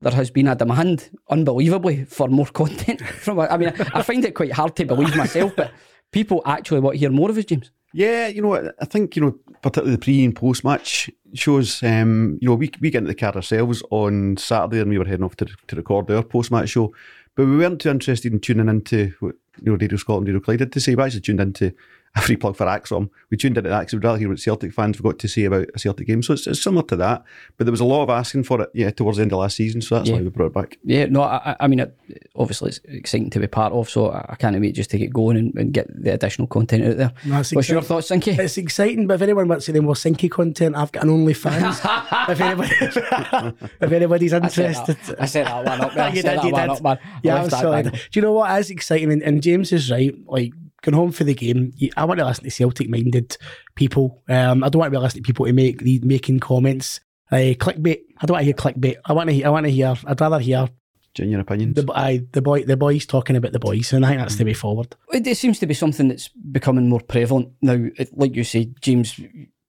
there 0.00 0.12
has 0.12 0.30
been 0.30 0.48
a 0.48 0.56
demand, 0.56 1.10
unbelievably, 1.28 2.06
for 2.06 2.28
more 2.28 2.46
content 2.46 3.02
from. 3.02 3.40
I 3.40 3.58
mean, 3.58 3.74
I 3.92 4.00
find 4.02 4.24
it 4.24 4.34
quite 4.34 4.52
hard 4.52 4.74
to 4.76 4.86
believe 4.86 5.14
myself, 5.14 5.52
but 5.54 5.70
people 6.12 6.40
actually 6.46 6.80
want 6.80 6.94
to 6.94 6.98
hear 6.98 7.10
more 7.10 7.28
of 7.28 7.36
us, 7.36 7.44
James. 7.44 7.70
Yeah, 7.92 8.28
you 8.28 8.42
know? 8.42 8.72
I 8.80 8.84
think 8.84 9.16
you 9.16 9.22
know, 9.22 9.38
particularly 9.62 9.96
the 9.96 10.02
pre 10.02 10.24
and 10.24 10.34
post 10.36 10.64
match 10.64 11.10
shows. 11.34 11.82
Um, 11.82 12.38
you 12.40 12.48
know, 12.48 12.54
we 12.54 12.70
we 12.80 12.90
get 12.90 12.98
into 12.98 13.08
the 13.08 13.14
car 13.14 13.34
ourselves 13.34 13.82
on 13.90 14.36
Saturday, 14.36 14.80
and 14.80 14.90
we 14.90 14.98
were 14.98 15.04
heading 15.04 15.24
off 15.24 15.36
to 15.36 15.46
to 15.66 15.76
record 15.76 16.10
our 16.10 16.22
post 16.22 16.50
match 16.50 16.70
show, 16.70 16.94
but 17.34 17.46
we 17.46 17.56
weren't 17.56 17.80
too 17.80 17.90
interested 17.90 18.32
in 18.32 18.40
tuning 18.40 18.68
into 18.68 19.12
what 19.20 19.34
you 19.62 19.72
know 19.72 19.78
Radio 19.78 19.96
Scotland, 19.96 20.28
Radio 20.28 20.40
Clyde 20.40 20.60
had 20.60 20.72
to 20.72 20.80
say. 20.80 20.94
We 20.94 21.02
actually 21.02 21.22
tuned 21.22 21.40
into 21.40 21.72
a 22.16 22.20
free 22.22 22.36
plug 22.36 22.56
for 22.56 22.66
Axom. 22.66 23.08
We 23.30 23.36
tuned 23.36 23.56
into 23.56 23.70
that 23.70 23.80
because 23.80 23.92
we'd 23.94 24.02
rather 24.04 24.18
hear 24.18 24.28
what 24.28 24.40
Celtic 24.40 24.72
fans 24.72 24.96
have 24.96 25.04
got 25.04 25.18
to 25.20 25.28
say 25.28 25.44
about 25.44 25.68
a 25.74 25.78
Celtic 25.78 26.06
game. 26.08 26.22
So 26.24 26.32
it's, 26.32 26.46
it's 26.46 26.60
similar 26.62 26.82
to 26.88 26.96
that, 26.96 27.22
but 27.56 27.64
there 27.66 27.70
was 27.72 27.80
a 27.80 27.84
lot 27.84 28.02
of 28.02 28.10
asking 28.10 28.42
for 28.44 28.60
it. 28.62 28.70
Yeah, 28.74 28.90
towards 28.90 29.18
the 29.18 29.22
end 29.22 29.32
of 29.32 29.38
last 29.38 29.56
season, 29.56 29.80
so 29.80 29.94
that's 29.96 30.08
Yeah. 30.08 30.16
why 30.16 30.22
we 30.22 30.28
brought 30.30 30.46
it 30.46 30.54
back. 30.54 30.78
Yeah, 30.84 31.06
no, 31.06 31.22
I, 31.22 31.52
I- 31.52 31.56
I 31.60 31.66
mean, 31.68 31.80
it, 31.80 31.96
obviously 32.34 32.70
it's 32.70 32.80
exciting 32.84 33.30
to 33.30 33.38
be 33.38 33.46
part 33.46 33.72
of, 33.72 33.88
so 33.88 34.10
I 34.10 34.26
I 34.30 34.34
can't 34.36 34.58
wait 34.60 34.74
just 34.74 34.90
to 34.90 34.98
get 34.98 35.12
going 35.12 35.36
and, 35.36 35.54
and 35.56 35.72
get 35.72 35.86
the 36.02 36.12
additional 36.14 36.48
content 36.48 36.84
out 36.84 36.96
there. 36.96 37.12
That's 37.26 37.52
What's 37.52 37.68
your 37.68 37.78
exciting. 37.78 37.82
thoughts, 37.82 38.10
Sinky? 38.10 38.38
It's 38.38 38.56
exciting, 38.58 39.06
but 39.06 39.14
if 39.14 39.22
anyone 39.22 39.46
wants 39.48 39.66
to 39.66 39.72
any 39.72 39.80
more 39.80 39.94
Sinky 39.94 40.30
content, 40.30 40.74
I've 40.76 40.90
got 40.92 41.04
an 41.04 41.10
OnlyFans. 41.10 42.28
if, 42.28 42.40
anybody, 42.40 43.56
if 43.80 43.92
anybody's 43.92 44.32
interested. 44.32 44.96
I 45.18 45.26
set 45.26 45.44
that 45.46 45.64
one 45.64 45.80
up, 45.80 45.94
man. 45.94 46.10
I 46.10 46.14
you 46.14 46.22
set 46.22 46.42
did, 46.42 46.54
that 46.54 46.68
one 46.68 46.68
did. 46.68 46.70
up, 46.70 46.82
man. 46.82 46.98
Yeah, 47.22 47.36
I'm 47.36 47.48
that 47.48 47.60
sorry. 47.60 47.82
Do 47.84 47.90
you 48.14 48.22
know 48.22 48.32
what? 48.32 48.50
what 48.50 48.58
is 48.60 48.70
exciting? 48.70 49.12
And, 49.12 49.22
and 49.22 49.42
James 49.42 49.72
is 49.72 49.90
right. 49.90 50.14
Like 50.26 50.52
going 50.82 50.94
home 50.94 51.12
for 51.12 51.24
the 51.24 51.34
game, 51.34 51.72
I 51.96 52.04
want 52.04 52.20
to 52.20 52.26
listen 52.26 52.44
to 52.44 52.50
Celtic-minded 52.50 53.36
people. 53.74 54.22
Um, 54.28 54.64
I 54.64 54.68
don't 54.68 54.80
want 54.80 54.92
to 54.92 54.98
be 54.98 55.02
listening 55.02 55.22
to 55.22 55.26
people 55.26 55.46
to 55.46 55.52
make 55.52 55.80
the 55.80 56.00
making 56.04 56.40
comments. 56.40 57.00
Uh, 57.30 57.54
clickbait. 57.54 58.00
I 58.20 58.26
don't 58.26 58.34
want 58.34 58.40
to 58.40 58.44
hear 58.44 58.54
clickbait. 58.54 58.96
I 59.04 59.12
want 59.12 59.28
to. 59.28 59.34
Hear, 59.34 59.46
I 59.46 59.50
want 59.50 59.64
to 59.66 59.70
hear. 59.70 59.94
I'd 60.04 60.20
rather 60.20 60.40
hear 60.40 60.68
Genuine 61.14 61.40
opinions. 61.40 61.74
the 61.74 61.92
I, 61.92 62.22
the 62.32 62.42
boy 62.42 62.64
the 62.64 62.76
boys 62.76 63.04
talking 63.06 63.36
about 63.36 63.52
the 63.52 63.58
boys, 63.58 63.92
and 63.92 64.04
I 64.04 64.10
think 64.10 64.20
that's 64.20 64.36
the 64.36 64.44
way 64.44 64.54
forward. 64.54 64.94
It, 65.12 65.26
it 65.26 65.36
seems 65.36 65.58
to 65.58 65.66
be 65.66 65.74
something 65.74 66.08
that's 66.08 66.28
becoming 66.28 66.88
more 66.88 67.00
prevalent 67.00 67.50
now. 67.62 67.88
It, 67.96 68.16
like 68.16 68.36
you 68.36 68.44
say, 68.44 68.70
James, 68.80 69.18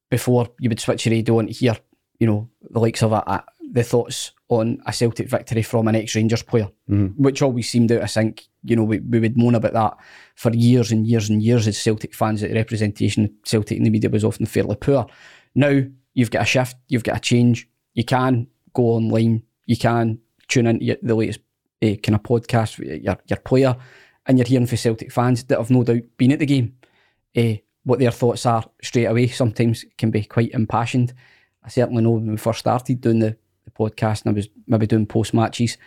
before 0.10 0.50
you 0.60 0.70
would 0.70 0.80
switch 0.80 1.06
your 1.06 1.14
radio 1.14 1.40
on 1.40 1.48
to 1.48 1.54
hear, 1.54 1.78
you 2.20 2.28
know, 2.28 2.50
the 2.70 2.80
likes 2.80 3.02
of 3.02 3.12
a, 3.12 3.24
a, 3.26 3.44
the 3.72 3.84
thoughts 3.84 4.32
on 4.52 4.82
a 4.86 4.92
Celtic 4.92 5.30
victory 5.30 5.62
from 5.62 5.88
an 5.88 5.96
ex-Rangers 5.96 6.44
player, 6.44 6.70
which 7.16 7.42
always 7.42 7.70
seemed 7.70 7.90
out 7.94 8.02
of 8.02 8.10
sync. 8.10 8.48
You 8.64 8.76
know, 8.76 8.84
we, 8.84 9.00
we 9.00 9.22
would 9.22 9.38
moan 9.38 9.56
about 9.56 9.72
that 9.74 9.98
for 10.36 10.52
years 10.52 10.92
and 10.92 11.08
years 11.08 11.30
and 11.30 11.42
years 11.42 11.68
as 11.68 11.78
Celtic 11.78 12.14
fans 12.14 12.42
that 12.42 12.50
the 12.50 12.56
representation 12.56 13.24
of 13.24 13.32
Celtic 13.46 13.78
in 13.78 13.84
the 13.84 13.90
media 13.90 14.10
was 14.10 14.26
often 14.26 14.46
fairly 14.46 14.76
poor. 14.76 15.08
Now 15.56 15.82
you've 16.14 16.32
got 16.32 16.42
a 16.42 16.46
shift, 16.46 16.76
you've 16.90 17.06
got 17.06 17.18
a 17.18 17.22
change. 17.22 17.70
You 17.94 18.04
can 18.04 18.48
go 18.74 18.84
online, 18.84 19.44
you 19.66 19.78
can 19.78 20.20
tune 20.50 20.68
into 20.68 21.00
the 21.02 21.16
latest 21.16 21.40
uh, 21.82 21.96
kind 22.04 22.16
of 22.16 22.24
podcast 22.24 22.78
with 22.78 23.02
your, 23.02 23.18
your 23.28 23.40
player, 23.40 23.76
and 24.26 24.38
you're 24.38 24.48
hearing 24.48 24.68
from 24.68 24.78
Celtic 24.78 25.14
fans 25.14 25.46
that 25.46 25.60
have 25.60 25.72
no 25.72 25.84
doubt 25.84 26.04
been 26.18 26.34
at 26.34 26.40
the 26.40 26.46
game. 26.46 26.76
Uh, 27.38 27.54
what 27.84 28.00
their 28.00 28.12
thoughts 28.12 28.46
are 28.46 28.66
straight 28.84 29.06
away 29.06 29.28
sometimes 29.28 29.86
can 29.98 30.12
be 30.12 30.26
quite 30.26 30.52
impassioned. 30.52 31.14
I 31.64 31.70
certainly 31.70 32.04
know 32.04 32.12
when 32.12 32.30
we 32.30 32.38
first 32.38 32.60
started 32.60 33.00
doing 33.00 33.20
the, 33.20 33.38
the 33.66 33.72
podcast 33.72 34.26
and 34.26 34.32
I 34.32 34.36
was 34.36 34.50
maybe 34.68 34.88
doing 34.88 35.06
post 35.06 35.34
matches 35.34 35.78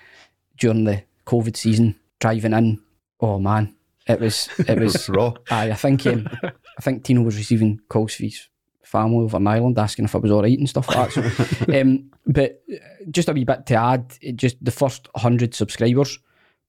during 0.56 0.84
the 0.84 1.02
COVID 1.26 1.56
season, 1.56 1.98
driving 2.20 2.52
in. 2.52 2.80
Oh 3.20 3.38
man, 3.38 3.74
it 4.06 4.20
was 4.20 4.48
it 4.58 4.78
was 4.78 5.08
raw. 5.08 5.32
Aye, 5.50 5.70
I 5.70 5.74
think 5.74 6.06
um, 6.06 6.28
I 6.42 6.82
think 6.82 7.04
Tino 7.04 7.22
was 7.22 7.36
receiving 7.36 7.80
calls 7.88 8.14
for 8.14 8.24
his 8.24 8.48
family 8.82 9.24
over 9.24 9.38
in 9.38 9.46
Ireland 9.46 9.78
asking 9.78 10.04
if 10.04 10.14
I 10.14 10.18
was 10.18 10.30
all 10.30 10.42
right 10.42 10.58
and 10.58 10.68
stuff 10.68 10.88
like 10.88 11.12
that. 11.12 11.66
So, 11.66 11.80
um, 11.80 12.10
but 12.26 12.62
uh, 12.72 12.76
just 13.10 13.28
a 13.28 13.32
wee 13.32 13.44
bit 13.44 13.66
to 13.66 13.74
add, 13.74 14.16
it 14.20 14.36
just 14.36 14.62
the 14.64 14.70
first 14.70 15.08
hundred 15.16 15.54
subscribers 15.54 16.18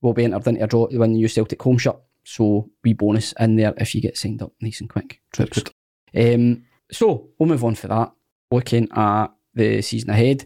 will 0.02 0.14
be 0.14 0.24
entered 0.24 0.48
into 0.48 0.64
a 0.64 0.68
draw 0.68 0.88
to 0.88 0.98
win 0.98 1.14
the 1.14 1.18
new 1.18 1.28
Celtic 1.28 1.62
home 1.62 1.78
shirt. 1.78 1.98
So 2.24 2.70
we 2.84 2.94
bonus 2.94 3.34
in 3.40 3.56
there 3.56 3.74
if 3.78 3.94
you 3.94 4.02
get 4.02 4.18
signed 4.18 4.42
up 4.42 4.54
nice 4.62 4.80
and 4.80 4.90
quick. 4.90 5.22
Good. 5.36 5.72
Um, 6.16 6.64
so 6.92 7.30
we'll 7.38 7.50
move 7.50 7.64
on 7.64 7.76
for 7.76 7.88
that. 7.88 8.12
Looking 8.50 8.88
at 8.96 9.28
the 9.54 9.82
season 9.82 10.10
ahead. 10.10 10.46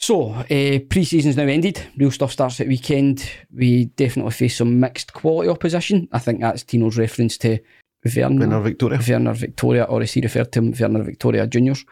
So 0.00 0.30
uh, 0.30 0.78
pre-season's 0.88 1.36
now 1.36 1.44
ended. 1.44 1.86
Real 1.98 2.10
stuff 2.10 2.32
starts 2.32 2.58
at 2.60 2.68
weekend. 2.68 3.30
We 3.52 3.84
definitely 3.84 4.32
face 4.32 4.56
some 4.56 4.80
mixed 4.80 5.12
quality 5.12 5.50
opposition. 5.50 6.08
I 6.10 6.18
think 6.18 6.40
that's 6.40 6.64
Tino's 6.64 6.96
reference 6.96 7.36
to 7.38 7.58
Werner, 8.16 8.40
Winner 8.40 8.60
Victoria. 8.60 8.98
Werner 9.06 9.34
Victoria, 9.34 9.84
or 9.84 10.00
as 10.00 10.14
he 10.14 10.22
referred 10.22 10.52
to 10.52 10.60
him, 10.60 10.74
Werner 10.80 11.02
Victoria 11.02 11.46
Juniors. 11.46 11.84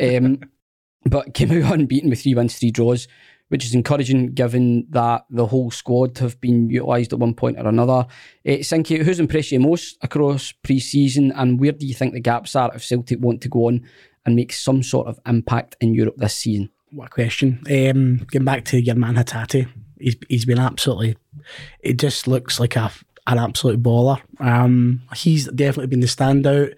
Um, 0.00 0.40
but 1.04 1.34
came 1.34 1.52
out 1.52 1.72
unbeaten 1.78 2.10
with 2.10 2.20
three 2.20 2.34
wins, 2.34 2.58
three 2.58 2.72
draws, 2.72 3.06
which 3.48 3.64
is 3.64 3.76
encouraging 3.76 4.34
given 4.34 4.88
that 4.90 5.24
the 5.30 5.46
whole 5.46 5.70
squad 5.70 6.18
have 6.18 6.40
been 6.40 6.68
utilised 6.68 7.12
at 7.12 7.20
one 7.20 7.34
point 7.34 7.60
or 7.60 7.68
another. 7.68 8.06
Uh, 8.44 8.58
Sinky, 8.58 9.04
who's 9.04 9.20
impressed 9.20 9.52
you 9.52 9.60
most 9.60 9.98
across 10.02 10.50
pre-season, 10.50 11.30
and 11.36 11.60
where 11.60 11.70
do 11.70 11.86
you 11.86 11.94
think 11.94 12.12
the 12.12 12.20
gaps 12.20 12.56
are 12.56 12.74
if 12.74 12.82
Celtic 12.82 13.20
want 13.20 13.40
to 13.42 13.48
go 13.48 13.68
on 13.68 13.82
and 14.26 14.34
make 14.34 14.52
some 14.52 14.82
sort 14.82 15.06
of 15.06 15.20
impact 15.26 15.76
in 15.80 15.94
Europe 15.94 16.16
this 16.16 16.34
season? 16.34 16.68
What 16.92 17.06
a 17.06 17.10
question. 17.10 17.60
Um, 17.68 18.18
getting 18.30 18.44
back 18.44 18.64
to 18.66 18.80
your 18.80 18.94
man 18.96 19.14
Hatate, 19.16 19.66
he's 19.98 20.16
he's 20.28 20.44
been 20.44 20.58
absolutely. 20.58 21.16
It 21.80 21.98
just 21.98 22.26
looks 22.28 22.60
like 22.60 22.76
a 22.76 22.90
an 23.26 23.38
absolute 23.38 23.82
baller. 23.82 24.20
Um, 24.40 25.02
he's 25.16 25.46
definitely 25.48 25.86
been 25.88 26.00
the 26.00 26.06
standout. 26.06 26.74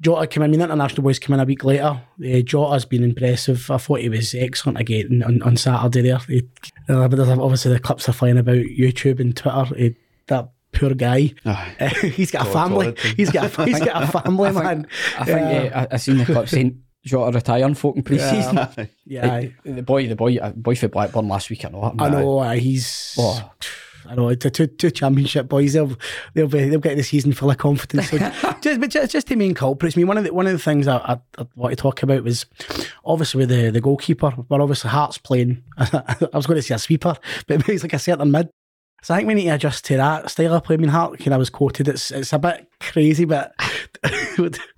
Jota 0.00 0.26
came 0.28 0.42
in. 0.44 0.50
I 0.50 0.52
mean, 0.52 0.60
international 0.60 1.02
boys 1.02 1.18
came 1.18 1.34
in 1.34 1.40
a 1.40 1.44
week 1.44 1.64
later. 1.64 2.00
Uh, 2.24 2.40
Jota's 2.44 2.84
been 2.84 3.02
impressive. 3.02 3.68
I 3.70 3.78
thought 3.78 4.00
he 4.00 4.08
was 4.08 4.32
excellent 4.34 4.78
again 4.78 5.22
on, 5.26 5.42
on 5.42 5.56
Saturday. 5.56 6.02
There, 6.02 6.18
he, 6.18 6.42
uh, 6.88 7.02
obviously 7.02 7.72
the 7.72 7.80
clips 7.80 8.08
are 8.08 8.12
flying 8.12 8.38
about 8.38 8.56
YouTube 8.56 9.18
and 9.18 9.36
Twitter. 9.36 9.64
He, 9.76 9.96
that 10.28 10.50
poor 10.72 10.94
guy. 10.94 11.34
Aye. 11.44 11.88
he's 12.14 12.30
got 12.30 12.46
a 12.46 12.50
family. 12.50 12.92
God. 12.92 12.98
He's 13.16 13.30
got 13.30 13.58
a, 13.58 13.64
he's 13.64 13.80
got 13.80 14.04
a 14.04 14.06
family, 14.22 14.52
man. 14.52 14.86
I 15.18 15.24
think 15.24 15.38
Yeah. 15.40 15.70
uh, 15.74 15.86
I, 15.90 15.94
I 15.94 15.96
seen 15.96 16.18
the 16.18 16.24
clip 16.26 16.48
saying 16.48 16.80
Jota 17.04 17.34
retiring 17.34 17.74
folk 17.74 17.96
in 17.96 18.02
pre-season. 18.02 18.58
Aye. 18.58 18.90
Yeah, 19.06 19.26
Like, 19.26 19.54
the 19.64 19.82
boy, 19.82 20.08
the 20.08 20.16
boy, 20.16 20.36
uh, 20.36 20.50
boy 20.52 20.74
for 20.74 20.88
Blackburn 20.88 21.28
last 21.28 21.48
week. 21.50 21.64
I 21.64 21.68
know. 21.70 21.94
I 21.98 22.08
know. 22.10 22.38
Uh, 22.40 22.52
he's. 22.52 23.14
Oh. 23.18 23.50
I 24.06 24.14
know. 24.14 24.34
Two, 24.34 24.50
two, 24.50 24.66
two 24.66 24.90
championship 24.90 25.48
boys. 25.48 25.74
They'll 25.74 25.96
they'll 26.32 26.48
be 26.48 26.68
they'll 26.68 26.80
get 26.80 26.96
the 26.96 27.02
season 27.02 27.32
full 27.32 27.50
of 27.50 27.58
confidence. 27.58 28.08
So 28.10 28.18
just, 28.62 28.80
but 28.80 28.90
just, 28.90 29.12
just 29.12 29.26
the 29.26 29.36
main 29.36 29.54
culprits. 29.54 29.96
I 29.96 29.98
mean, 29.98 30.06
one 30.06 30.16
of 30.16 30.24
the 30.24 30.32
one 30.32 30.46
of 30.46 30.52
the 30.52 30.58
things 30.58 30.88
I, 30.88 30.96
I, 30.96 31.20
I 31.38 31.46
want 31.56 31.72
to 31.72 31.76
talk 31.76 32.02
about 32.02 32.24
was 32.24 32.46
obviously 33.04 33.40
with 33.40 33.50
the 33.50 33.70
the 33.70 33.80
goalkeeper. 33.80 34.30
But 34.30 34.60
obviously 34.60 34.90
Hart's 34.90 35.18
playing. 35.18 35.62
I 35.76 36.16
was 36.32 36.46
going 36.46 36.56
to 36.56 36.62
say 36.62 36.74
a 36.74 36.78
sweeper, 36.78 37.16
but 37.46 37.62
he's 37.64 37.82
like 37.82 37.92
a 37.92 37.98
certain 37.98 38.30
mid. 38.30 38.48
So 39.02 39.14
I 39.14 39.18
think 39.18 39.28
we 39.28 39.34
need 39.34 39.44
to 39.44 39.54
adjust 39.54 39.84
to 39.86 39.96
that 39.96 40.30
style 40.30 40.54
of 40.54 40.64
play. 40.64 40.74
I 40.74 40.76
mean, 40.78 40.90
Hart 40.90 41.18
kind 41.18 41.32
of 41.32 41.38
was 41.38 41.50
quoted. 41.50 41.86
It's 41.86 42.10
it's 42.10 42.32
a 42.32 42.38
bit 42.38 42.68
crazy, 42.80 43.24
but 43.24 43.54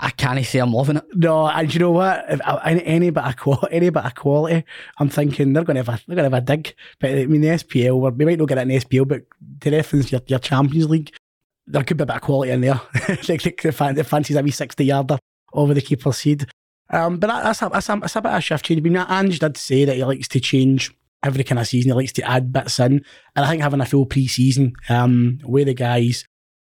I 0.00 0.10
can't 0.10 0.44
say 0.44 0.58
I'm 0.58 0.74
loving 0.74 0.98
it. 0.98 1.04
No, 1.14 1.46
and 1.46 1.72
you 1.72 1.80
know 1.80 1.92
what? 1.92 2.26
If, 2.28 2.40
uh, 2.44 2.60
any, 2.64 2.84
any 2.84 3.10
bit 3.10 3.24
of 3.24 3.36
quality, 3.38 3.68
any 3.70 3.88
bit 3.88 4.04
of 4.04 4.14
quality, 4.14 4.64
I'm 4.98 5.08
thinking 5.08 5.54
they're 5.54 5.64
going 5.64 5.82
to 5.82 5.90
have 5.90 6.00
a 6.00 6.02
they're 6.06 6.16
going 6.16 6.30
to 6.30 6.36
have 6.36 6.42
a 6.42 6.46
dig. 6.46 6.74
But 6.98 7.10
I 7.12 7.26
mean, 7.26 7.40
the 7.40 7.48
SPL, 7.48 8.14
we 8.16 8.24
might 8.26 8.38
not 8.38 8.48
get 8.48 8.58
it 8.58 8.62
in 8.62 8.68
the 8.68 8.80
SPL, 8.80 9.08
but 9.08 9.22
to 9.62 9.70
reference 9.70 10.12
your, 10.12 10.20
your 10.26 10.38
Champions 10.38 10.90
League, 10.90 11.14
there 11.66 11.82
could 11.82 11.96
be 11.96 12.02
a 12.02 12.06
bit 12.06 12.16
of 12.16 12.22
quality 12.22 12.52
in 12.52 12.60
there. 12.60 12.80
like 13.28 13.62
the, 13.62 13.72
fan, 13.74 13.94
the 13.94 14.04
fancies 14.04 14.36
a 14.36 14.42
wee 14.42 14.50
sixty 14.50 14.84
yarder 14.84 15.18
over 15.54 15.72
the 15.72 15.80
keeper's 15.80 16.18
seed. 16.18 16.46
Um, 16.90 17.18
but 17.18 17.28
that, 17.28 17.44
that's 17.44 17.62
a, 17.62 17.70
that's 17.72 17.88
a 17.88 17.96
that's 17.96 18.16
a 18.16 18.20
bit 18.20 18.32
of 18.32 18.38
a 18.38 18.40
shift 18.42 18.66
change. 18.66 18.80
I 18.80 18.82
mean, 18.82 18.96
Ange 18.96 19.38
did 19.38 19.56
say 19.56 19.86
that 19.86 19.96
he 19.96 20.04
likes 20.04 20.28
to 20.28 20.40
change 20.40 20.92
every 21.22 21.44
kind 21.44 21.58
of 21.58 21.66
season. 21.66 21.90
He 21.90 21.94
likes 21.94 22.12
to 22.12 22.28
add 22.28 22.52
bits 22.52 22.78
in, 22.80 23.04
and 23.36 23.44
I 23.44 23.48
think 23.48 23.62
having 23.62 23.80
a 23.80 23.86
full 23.86 24.06
pre-season 24.06 24.72
um, 24.88 25.38
with 25.44 25.66
the 25.66 25.74
guys 25.74 26.24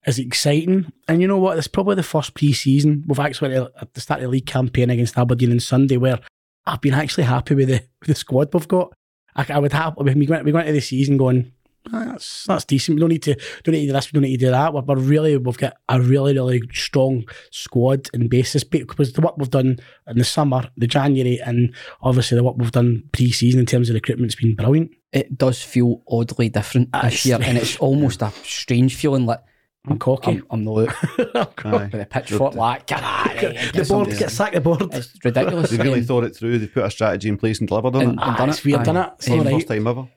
is 0.07 0.19
exciting. 0.19 0.93
And 1.09 1.21
you 1.21 1.29
know 1.29 1.39
what? 1.39 1.59
It's 1.59 1.67
probably 1.67 1.97
the 1.97 2.03
first 2.03 2.35
pre-season 2.35 3.05
we've 3.07 3.19
actually 3.19 3.57
at 3.57 3.95
the 3.95 4.01
start 4.01 4.21
of 4.21 4.25
the 4.25 4.31
league 4.31 4.47
campaign 4.47 4.91
against 4.91 5.19
Aberdeen 5.19 5.53
on 5.53 5.61
Sunday 5.61 5.97
where 5.97 6.21
I've 6.67 6.81
been 6.81 6.95
actually 6.95 7.25
happy 7.25 7.55
with 7.55 7.69
the 7.69 7.83
with 8.01 8.09
the 8.09 8.15
squad 8.15 8.53
we've 8.53 8.69
got. 8.69 8.93
I, 9.37 9.47
I 9.49 9.59
would 9.59 9.73
have 9.73 9.97
we 9.97 10.27
went 10.27 10.45
we 10.45 10.53
went 10.53 10.69
into 10.69 10.79
the 10.79 10.87
season 10.87 11.17
going. 11.17 11.53
"Ah, 11.93 12.05
That's 12.13 12.45
that's 12.45 12.65
decent. 12.65 12.97
We 12.97 13.01
don't 13.01 13.11
need 13.11 13.23
to 13.25 13.35
don't 13.63 13.73
need 13.75 13.83
to 13.83 13.87
do 13.89 13.93
this. 13.93 14.13
We 14.13 14.17
don't 14.17 14.23
need 14.29 14.39
to 14.41 14.47
do 14.47 14.51
that. 14.51 14.73
We're, 14.73 14.83
we're 14.83 14.97
really 14.97 15.37
we've 15.37 15.57
got 15.59 15.75
a 15.89 16.01
really 16.01 16.33
really 16.35 16.63
strong 16.73 17.25
squad 17.51 18.09
and 18.15 18.29
basis 18.31 18.65
because 18.65 19.13
the 19.13 19.21
work 19.21 19.37
we've 19.37 19.51
done 19.51 19.79
in 20.07 20.19
the 20.19 20.25
summer, 20.25 20.71
the 20.77 20.87
January, 20.87 21.41
and 21.45 21.75
obviously 22.03 22.37
the 22.37 22.45
work 22.45 22.57
we've 22.59 22.73
done 22.73 23.05
pre-season 23.13 23.61
in 23.61 23.67
terms 23.67 23.91
of 23.91 23.95
recruitment's 23.95 24.35
been 24.35 24.55
brilliant. 24.57 24.91
It 25.13 25.37
does 25.39 25.63
feel 25.63 26.03
oddly 26.09 26.49
different 26.49 26.89
Ah, 26.93 27.03
this 27.03 27.25
year, 27.27 27.39
and 27.41 27.59
it's 27.59 27.77
almost 27.81 28.23
a 28.23 28.31
strange 28.43 28.97
feeling 28.97 29.27
like 29.27 29.41
I'm 29.87 29.99
cocky. 29.99 30.31
I'm, 30.31 30.47
I'm 30.51 30.65
not 30.65 30.89
out 31.37 31.65
Aye. 31.67 31.91
with 31.93 32.01
a 32.01 32.07
pitchfork 32.07 32.55
like 32.55 32.87
get 32.87 33.03
out 33.03 33.35
of 33.35 33.39
here, 33.39 33.53
get 33.53 33.73
the 33.73 33.77
board 33.79 33.87
somebody- 33.87 34.17
get 34.17 34.31
sacked 34.31 34.55
the 34.55 34.61
board. 34.63 34.83
It's 34.95 35.13
ridiculous. 35.23 35.71
They 35.71 35.77
really 35.77 36.03
thought 36.03 36.25
it 36.25 36.35
through. 36.35 36.59
They 36.59 36.67
put 36.69 36.85
a 36.85 36.91
strategy 36.91 37.29
in 37.29 37.37
place 37.37 37.59
and 37.61 37.69
delivered 37.69 37.95
on 37.97 38.01
and, 38.03 38.11
it. 38.13 38.13
and 38.13 38.21
Ah, 38.23 38.37
done 38.39 38.49
it's 38.49 38.61
it. 38.61 38.65
weird, 38.65 38.81
Aye. 38.81 38.85
done 38.85 38.97
it? 38.97 39.11
It's 39.19 39.29
all 39.31 39.45
right. 39.45 39.53
First 39.53 39.69
time 39.69 39.87
ever. 39.87 40.09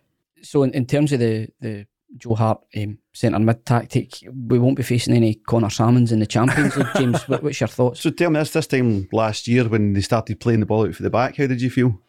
So 0.47 0.63
in, 0.63 0.71
in 0.71 0.86
terms 0.86 1.12
of 1.12 1.19
the 1.19 1.49
the 1.60 1.86
Joe 2.17 2.36
Hart 2.36 2.62
um, 2.75 2.99
centre 3.13 3.39
mid 3.39 3.65
tactic, 3.65 4.13
we 4.47 4.57
won't 4.57 4.77
be 4.77 4.83
facing 4.83 5.13
any 5.13 5.36
Connor 5.36 5.69
Salmons 5.69 6.12
in 6.12 6.19
the 6.19 6.25
Champions 6.25 6.77
League. 6.77 6.88
James, 6.95 7.27
what, 7.27 7.43
what's 7.43 7.60
your 7.60 7.67
thoughts? 7.67 7.99
So 7.99 8.10
tell 8.10 8.29
me 8.29 8.39
this 8.39 8.51
this 8.53 8.67
time 8.67 9.10
last 9.12 9.47
year 9.47 9.67
when 9.67 9.93
they 9.93 10.01
started 10.01 10.39
playing 10.39 10.62
the 10.62 10.65
ball 10.65 10.88
out 10.88 10.95
for 10.95 11.03
the 11.03 11.10
back, 11.10 11.36
how 11.36 11.47
did 11.47 11.62
you 11.62 11.69
feel? 11.69 11.99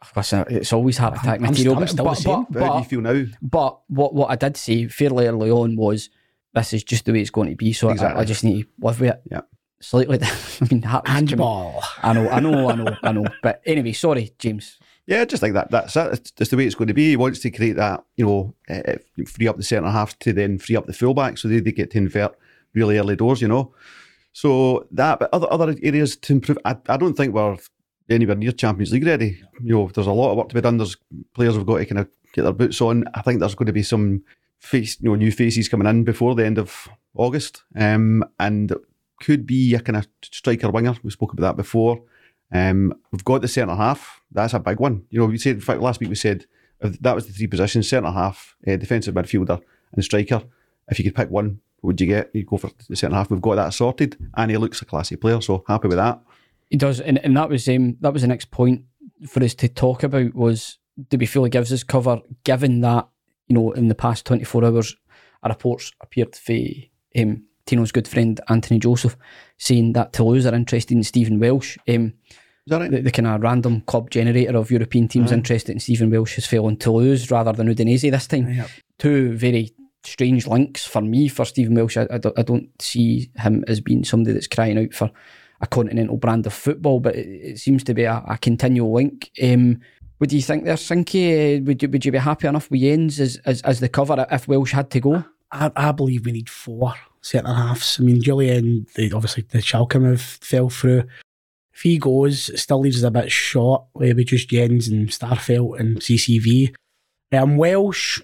Of 0.00 0.14
course, 0.14 0.32
uh, 0.32 0.44
it's 0.48 0.72
always 0.72 0.96
heart 0.98 1.18
attack 1.18 1.40
I'm 1.40 1.50
material. 1.50 1.74
I'm 1.74 1.80
but, 1.80 1.88
still 1.88 2.04
but, 2.04 2.52
the 2.52 2.60
but, 2.60 2.66
How 2.66 2.72
do 2.74 2.78
you 2.78 2.84
feel 2.88 3.00
now? 3.00 3.24
but 3.42 3.80
what 3.88 4.14
what 4.14 4.30
I 4.30 4.36
did 4.36 4.56
say 4.56 4.86
fairly 4.86 5.26
early 5.26 5.50
on 5.50 5.76
was 5.76 6.08
this 6.54 6.72
is 6.72 6.84
just 6.84 7.04
the 7.04 7.12
way 7.12 7.20
it's 7.20 7.30
going 7.30 7.50
to 7.50 7.56
be. 7.56 7.72
So 7.72 7.88
I, 7.88 7.92
Exactly. 7.92 8.22
I 8.22 8.24
just 8.24 8.44
need 8.44 8.62
to 8.62 8.68
live 8.80 9.00
with 9.00 9.10
it. 9.10 9.22
Yeah. 9.30 9.40
Slightly. 9.80 10.18
I 10.22 10.68
mean, 10.70 10.82
Hearts 10.82 11.06
can- 11.06 11.26
Handball. 11.26 11.82
I 12.02 12.12
know, 12.12 12.28
I 12.30 12.40
know, 12.40 12.68
I 12.68 12.74
know, 12.76 12.96
I 13.02 13.12
know. 13.12 13.26
But 13.42 13.60
anyway, 13.66 13.92
sorry, 13.92 14.32
James. 14.38 14.78
Yeah, 15.08 15.24
just 15.24 15.42
like 15.42 15.54
that. 15.54 15.70
That's 15.70 15.96
it. 15.96 16.32
Just 16.36 16.50
the 16.50 16.58
way 16.58 16.66
it's 16.66 16.74
going 16.74 16.88
to 16.88 16.94
be. 16.94 17.08
He 17.08 17.16
wants 17.16 17.38
to 17.38 17.50
create 17.50 17.76
that, 17.76 18.04
you 18.16 18.26
know, 18.26 18.54
uh, 18.68 18.96
free 19.26 19.48
up 19.48 19.56
the 19.56 19.62
centre 19.62 19.88
half 19.88 20.18
to 20.18 20.34
then 20.34 20.58
free 20.58 20.76
up 20.76 20.84
the 20.84 20.92
fullback 20.92 21.38
so 21.38 21.48
they, 21.48 21.60
they 21.60 21.72
get 21.72 21.92
to 21.92 21.98
invert 21.98 22.38
really 22.74 22.98
early 22.98 23.16
doors, 23.16 23.40
you 23.40 23.48
know. 23.48 23.72
So 24.34 24.86
that, 24.90 25.18
but 25.18 25.32
other 25.32 25.50
other 25.50 25.74
areas 25.82 26.14
to 26.14 26.34
improve. 26.34 26.58
I, 26.66 26.76
I 26.90 26.98
don't 26.98 27.14
think 27.14 27.32
we're 27.32 27.56
anywhere 28.10 28.36
near 28.36 28.52
Champions 28.52 28.92
League 28.92 29.06
ready. 29.06 29.42
You 29.64 29.76
know, 29.76 29.88
there's 29.88 30.06
a 30.06 30.12
lot 30.12 30.32
of 30.32 30.36
work 30.36 30.50
to 30.50 30.54
be 30.54 30.60
done. 30.60 30.76
There's 30.76 30.98
players 31.32 31.54
have 31.56 31.64
got 31.64 31.78
to 31.78 31.86
kind 31.86 32.00
of 32.00 32.08
get 32.34 32.42
their 32.42 32.52
boots 32.52 32.82
on. 32.82 33.04
I 33.14 33.22
think 33.22 33.40
there's 33.40 33.54
going 33.54 33.66
to 33.66 33.72
be 33.72 33.82
some 33.82 34.22
face, 34.58 35.00
you 35.00 35.08
know, 35.08 35.14
new 35.14 35.32
faces 35.32 35.70
coming 35.70 35.88
in 35.88 36.04
before 36.04 36.34
the 36.34 36.44
end 36.44 36.58
of 36.58 36.86
August, 37.14 37.62
um, 37.76 38.24
and 38.38 38.74
could 39.22 39.46
be 39.46 39.74
a 39.74 39.80
kind 39.80 39.96
of 39.96 40.06
striker 40.22 40.70
winger. 40.70 40.96
We 41.02 41.10
spoke 41.12 41.32
about 41.32 41.56
that 41.56 41.62
before. 41.62 42.02
Um, 42.52 42.94
we've 43.12 43.24
got 43.24 43.42
the 43.42 43.48
centre 43.48 43.74
half. 43.74 44.22
That's 44.30 44.54
a 44.54 44.58
big 44.58 44.80
one. 44.80 45.04
You 45.10 45.20
know, 45.20 45.26
we 45.26 45.38
said 45.38 45.56
in 45.56 45.60
fact 45.60 45.80
last 45.80 46.00
week 46.00 46.08
we 46.08 46.14
said 46.14 46.46
if 46.80 46.98
that 47.00 47.14
was 47.14 47.26
the 47.26 47.32
three 47.32 47.46
positions: 47.46 47.88
centre 47.88 48.10
half, 48.10 48.56
uh, 48.66 48.76
defensive 48.76 49.14
midfielder, 49.14 49.60
and 49.92 50.04
striker. 50.04 50.42
If 50.90 50.98
you 50.98 51.04
could 51.04 51.14
pick 51.14 51.30
one, 51.30 51.60
what 51.80 51.88
would 51.88 52.00
you 52.00 52.06
get? 52.06 52.30
You 52.32 52.44
go 52.44 52.56
for 52.56 52.70
the 52.88 52.96
centre 52.96 53.16
half. 53.16 53.30
We've 53.30 53.40
got 53.40 53.56
that 53.56 53.74
sorted, 53.74 54.16
and 54.34 54.50
he 54.50 54.56
looks 54.56 54.80
a 54.82 54.84
classy 54.84 55.16
player. 55.16 55.40
So 55.40 55.64
happy 55.66 55.88
with 55.88 55.98
that. 55.98 56.20
He 56.70 56.76
does, 56.76 57.00
and, 57.00 57.18
and 57.24 57.36
that 57.36 57.48
was 57.48 57.68
um, 57.68 57.96
that 58.00 58.12
was 58.12 58.22
the 58.22 58.28
next 58.28 58.50
point 58.50 58.84
for 59.26 59.42
us 59.42 59.54
to 59.54 59.68
talk 59.68 60.02
about 60.02 60.34
was 60.34 60.78
do 61.08 61.18
we 61.18 61.26
feel 61.26 61.44
he 61.44 61.50
gives 61.50 61.72
us 61.72 61.82
cover 61.82 62.20
given 62.44 62.80
that 62.80 63.08
you 63.48 63.54
know 63.54 63.72
in 63.72 63.88
the 63.88 63.94
past 63.94 64.24
twenty 64.24 64.44
four 64.44 64.64
hours 64.64 64.96
a 65.42 65.48
reports 65.48 65.92
appeared 66.00 66.32
to 66.32 66.40
for 66.40 67.20
um, 67.20 67.44
Tino's 67.68 67.92
good 67.92 68.08
friend 68.08 68.40
Anthony 68.48 68.80
Joseph 68.80 69.16
saying 69.58 69.92
that 69.92 70.12
Toulouse 70.12 70.46
are 70.46 70.54
interested 70.54 70.96
in 70.96 71.04
Stephen 71.04 71.38
Welsh. 71.38 71.76
Um, 71.88 72.14
Is 72.28 72.70
that 72.70 72.80
right? 72.80 72.90
the, 72.90 73.02
the 73.02 73.10
kind 73.10 73.28
of 73.28 73.42
random 73.42 73.82
club 73.82 74.10
generator 74.10 74.56
of 74.56 74.70
European 74.70 75.06
teams 75.08 75.32
interested 75.32 75.72
in 75.72 75.80
Stephen 75.80 76.10
Welsh 76.10 76.36
has 76.36 76.46
fell 76.46 76.66
on 76.66 76.76
Toulouse 76.76 77.30
rather 77.30 77.52
than 77.52 77.72
Udinese 77.72 78.10
this 78.10 78.26
time. 78.26 78.52
Yep. 78.52 78.70
Two 78.98 79.36
very 79.36 79.74
strange 80.04 80.46
links 80.46 80.86
for 80.86 81.02
me 81.02 81.28
for 81.28 81.44
Stephen 81.44 81.74
Welsh. 81.74 81.96
I, 81.96 82.06
I, 82.10 82.18
don't, 82.18 82.38
I 82.38 82.42
don't 82.42 82.70
see 82.80 83.30
him 83.36 83.64
as 83.68 83.80
being 83.80 84.04
somebody 84.04 84.32
that's 84.32 84.46
crying 84.46 84.78
out 84.78 84.94
for 84.94 85.10
a 85.60 85.66
continental 85.66 86.16
brand 86.16 86.46
of 86.46 86.54
football, 86.54 87.00
but 87.00 87.16
it, 87.16 87.26
it 87.26 87.58
seems 87.58 87.84
to 87.84 87.94
be 87.94 88.04
a, 88.04 88.22
a 88.28 88.38
continual 88.38 88.92
link. 88.92 89.30
Um, 89.42 89.80
what 90.18 90.30
do 90.30 90.36
you 90.36 90.42
think 90.42 90.64
there, 90.64 90.74
Sinky? 90.74 91.58
Uh, 91.58 91.64
would 91.64 91.82
you 91.82 91.88
would 91.88 92.04
you 92.04 92.12
be 92.12 92.18
happy 92.18 92.48
enough 92.48 92.70
with 92.70 92.80
Jens 92.80 93.20
as, 93.20 93.36
as 93.44 93.62
as 93.62 93.80
the 93.80 93.88
cover 93.88 94.26
if 94.30 94.48
Welsh 94.48 94.72
had 94.72 94.90
to 94.90 95.00
go? 95.00 95.24
I, 95.52 95.70
I 95.76 95.92
believe 95.92 96.26
we 96.26 96.32
need 96.32 96.50
four 96.50 96.94
centre 97.22 97.52
halves. 97.52 97.98
I 98.00 98.02
mean, 98.02 98.20
Jullien, 98.22 98.90
the, 98.94 99.12
obviously 99.12 99.44
the 99.48 99.58
Schalke 99.58 100.00
move 100.00 100.20
fell 100.20 100.68
through. 100.70 101.04
If 101.72 101.82
he 101.82 101.98
goes, 101.98 102.48
it 102.48 102.58
still 102.58 102.80
leaves 102.80 102.98
us 102.98 103.06
a 103.06 103.10
bit 103.10 103.30
short 103.30 103.82
uh, 103.96 104.14
with 104.14 104.26
just 104.26 104.48
Jens 104.50 104.88
and 104.88 105.08
Starfelt 105.08 105.78
and 105.78 105.98
CCV. 106.00 106.74
Um, 107.32 107.56
Welsh 107.56 108.20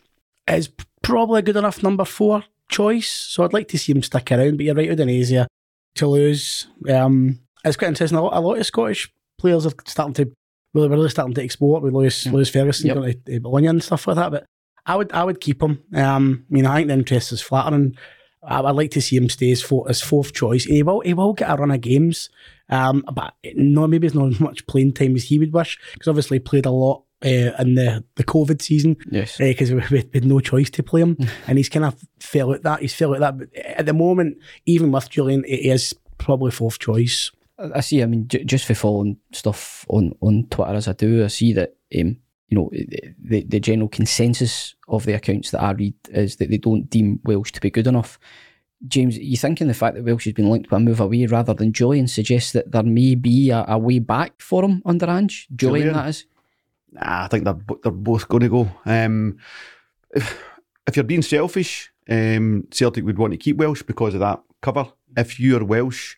is 0.49 0.71
probably 1.03 1.39
a 1.41 1.43
good 1.43 1.57
enough 1.57 1.83
number 1.83 2.05
four 2.05 2.45
choice, 2.71 3.09
so 3.11 3.45
I'd 3.45 3.53
like 3.53 3.69
to 3.69 3.79
see 3.79 3.93
him 3.93 4.03
stick 4.03 4.33
around. 4.33 4.57
But 4.57 4.67
you're 4.67 4.75
right, 4.75 4.91
Udinese, 4.91 5.47
Toulouse. 5.95 6.67
Um, 6.89 7.41
it's 7.65 7.77
quite 7.77 7.89
interesting. 7.89 8.19
A 8.19 8.23
lot, 8.23 8.37
a 8.37 8.41
lot 8.41 8.59
of 8.59 8.67
Scottish 8.67 9.13
players 9.39 9.67
are 9.67 9.73
starting 9.87 10.15
to 10.15 10.33
really, 10.75 10.89
really 10.89 11.09
starting 11.09 11.35
to 11.35 11.43
export 11.45 11.83
with 11.83 11.95
Lewis, 11.95 12.27
Lewis 12.27 12.51
Ferguson 12.51 12.89
Yep. 12.89 12.97
going 12.97 13.23
to 13.27 13.37
uh, 13.37 13.39
Bologna 13.41 13.67
and 13.69 13.83
stuff 13.85 14.07
like 14.07 14.17
that. 14.17 14.31
But 14.33 14.45
I 14.87 14.97
would 14.97 15.13
I 15.13 15.25
would 15.25 15.41
keep 15.41 15.63
him. 15.63 15.83
Um, 15.95 16.45
I 16.51 16.53
mean, 16.53 16.67
I 16.67 16.77
think 16.77 16.89
the 16.89 16.95
interest 16.95 17.33
is 17.33 17.41
flattering. 17.41 17.97
I 18.47 18.61
would 18.61 18.77
like 18.77 18.91
to 18.93 19.03
see 19.03 19.17
him 19.17 19.29
stay 19.29 19.51
as, 19.53 19.63
four, 19.63 19.89
as 19.89 20.01
fourth 20.01 20.33
choice. 20.33 20.65
He 20.65 20.83
will 20.83 21.01
he 21.01 21.15
will 21.15 21.33
get 21.33 21.51
a 21.51 21.57
run 21.57 21.71
of 21.71 21.81
games. 21.81 22.31
Um, 22.69 23.05
but 23.13 23.35
no, 23.55 23.87
maybe 23.87 24.07
it's 24.07 24.17
not 24.17 24.31
as 24.31 24.41
much 24.41 24.67
playing 24.67 24.95
time 24.95 25.17
as 25.17 25.25
he 25.25 25.39
would 25.39 25.53
wish 25.53 25.79
because 25.93 26.09
obviously 26.09 26.37
he 26.37 26.41
played 26.41 26.67
a 26.67 26.71
lot 26.71 27.05
uh, 27.25 27.53
in 27.59 27.75
the, 27.75 28.05
the 28.17 28.25
COVID 28.25 28.61
season. 28.63 28.97
Yes. 29.11 29.37
Because 29.39 29.73
we, 29.73 29.83
we 29.91 30.11
had 30.13 30.25
no 30.25 30.41
choice 30.41 30.71
to 30.71 30.83
play 30.83 31.03
him, 31.03 31.17
and 31.47 31.59
he's 31.59 31.69
kind 31.69 31.85
of 31.85 31.97
fell 32.21 32.53
at 32.53 32.63
that. 32.63 32.81
He's 32.81 32.95
fell 32.95 33.15
at 33.15 33.21
that. 33.21 33.39
But 33.39 33.55
at 33.55 33.87
the 33.87 33.93
moment, 33.93 34.39
even 34.67 34.93
with 34.93 35.11
Jullien, 35.11 35.45
he 35.47 35.71
is 35.71 35.95
probably 36.19 36.51
fourth 36.51 36.79
choice. 36.79 37.31
I 37.59 37.71
I 37.77 37.81
see. 37.81 38.03
I 38.03 38.07
mean, 38.07 38.29
j- 38.29 38.45
just 38.45 38.67
for 38.67 38.75
following 38.75 39.19
stuff 39.33 39.85
on, 39.89 40.13
on 40.21 40.47
Twitter 40.51 40.75
as 40.75 40.89
I 40.89 40.93
do, 40.93 41.25
I 41.25 41.29
see 41.29 41.53
that 41.55 41.77
um, 41.99 42.19
you 42.49 42.57
know 42.57 42.71
the 43.19 43.45
the 43.45 43.61
general 43.61 43.89
consensus 43.89 44.75
of 44.89 45.05
the 45.07 45.15
accounts 45.15 45.51
that 45.51 45.63
I 45.63 45.73
read 45.73 45.95
is 46.11 46.37
that 46.37 46.51
they 46.51 46.59
don't 46.59 46.89
deem 46.89 47.21
Welsh 47.25 47.53
to 47.53 47.61
be 47.61 47.71
good 47.71 47.87
enough. 47.87 48.19
James, 48.87 49.17
you 49.17 49.37
thinking 49.37 49.67
the 49.67 49.75
fact 49.75 49.97
that 49.97 50.05
Welsh 50.05 50.25
has 50.25 50.35
been 50.35 50.51
linked 50.51 50.71
with 50.71 50.77
a 50.77 50.81
move 50.81 51.01
away 51.01 51.25
rather 51.27 51.55
than 51.55 51.73
Jullien 51.73 52.09
suggests 52.09 52.53
that 52.53 52.71
there 52.71 52.83
may 52.83 53.15
be 53.15 53.51
a, 53.51 53.65
a 53.67 53.79
way 53.79 53.99
back 53.99 54.41
for 54.41 54.63
him 54.63 54.83
under 54.85 55.07
Ange? 55.07 55.49
Jullien, 55.57 55.85
Jullien? 55.85 55.95
that 55.95 56.09
is. 56.09 56.27
Nah, 56.93 57.25
I 57.25 57.29
think 57.29 57.45
they're 57.45 57.59
they're 57.83 57.93
both 57.93 58.29
going 58.29 58.43
to 58.43 58.49
go. 58.49 58.71
Um, 58.85 59.39
if, 60.11 60.43
if 60.87 60.97
you're 60.97 61.05
being 61.05 61.23
selfish, 61.23 61.93
um, 62.09 62.67
Celtic 62.71 63.05
would 63.05 63.19
want 63.19 63.33
to 63.33 63.39
keep 63.39 63.57
Welsh 63.57 63.83
because 63.83 64.15
of 64.15 64.21
that 64.21 64.43
cover. 64.61 64.93
If 65.17 65.41
you're 65.41 65.65
Welsh, 65.65 66.17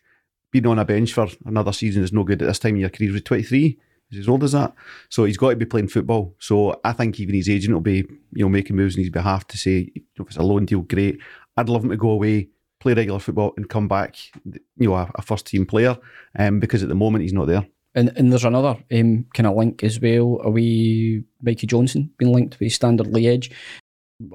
being 0.51 0.67
on 0.67 0.79
a 0.79 0.85
bench 0.85 1.13
for 1.13 1.27
another 1.45 1.71
season 1.71 2.03
is 2.03 2.13
no 2.13 2.23
good 2.23 2.41
at 2.41 2.47
this 2.47 2.59
time 2.59 2.75
in 2.75 2.81
your 2.81 2.89
career. 2.89 3.11
He's 3.11 3.23
23. 3.23 3.79
He's 4.09 4.21
as 4.21 4.29
old 4.29 4.43
as 4.43 4.53
that, 4.53 4.73
so 5.09 5.25
he's 5.25 5.37
got 5.37 5.49
to 5.49 5.55
be 5.57 5.65
playing 5.65 5.89
football. 5.89 6.33
So 6.39 6.79
I 6.85 6.93
think 6.93 7.19
even 7.19 7.35
his 7.35 7.49
agent 7.49 7.73
will 7.73 7.81
be, 7.81 8.05
you 8.33 8.43
know, 8.45 8.49
making 8.49 8.75
moves 8.77 8.95
on 8.95 9.01
his 9.01 9.09
behalf 9.09 9.45
to 9.47 9.57
say 9.57 9.91
if 9.95 10.03
it's 10.27 10.37
a 10.37 10.41
loan 10.43 10.65
deal, 10.65 10.81
great. 10.81 11.19
I'd 11.57 11.67
love 11.69 11.83
him 11.83 11.89
to 11.89 11.97
go 11.97 12.11
away, 12.11 12.47
play 12.79 12.93
regular 12.93 13.19
football, 13.19 13.53
and 13.57 13.67
come 13.69 13.87
back, 13.89 14.15
you 14.45 14.87
know, 14.89 14.95
a, 14.95 15.11
a 15.15 15.21
first 15.21 15.45
team 15.47 15.65
player. 15.65 15.97
Um, 16.39 16.59
because 16.61 16.83
at 16.83 16.89
the 16.89 16.95
moment 16.95 17.23
he's 17.23 17.33
not 17.33 17.47
there. 17.47 17.67
And 17.95 18.11
and 18.15 18.31
there's 18.31 18.45
another 18.45 18.77
um, 18.91 19.25
kind 19.33 19.47
of 19.47 19.55
link 19.57 19.83
as 19.83 19.99
well. 19.99 20.39
Are 20.43 20.51
we 20.51 21.23
Mikey 21.41 21.67
Johnston 21.67 22.11
being 22.17 22.31
linked 22.31 22.59
with 22.59 22.71
Standard 22.71 23.07
Liège 23.07 23.51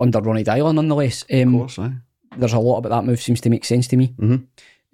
under 0.00 0.20
Ronny 0.20 0.44
Deila 0.44 0.74
nonetheless? 0.74 1.22
Of 1.30 1.40
Um, 1.46 1.58
course, 1.58 1.78
aye. 1.78 1.92
there's 2.36 2.52
a 2.52 2.58
lot 2.58 2.78
about 2.78 2.90
that 2.90 3.04
move 3.06 3.22
seems 3.22 3.40
to 3.42 3.50
make 3.50 3.64
sense 3.64 3.86
to 3.88 3.96
me. 3.96 4.14
Mhm. 4.18 4.46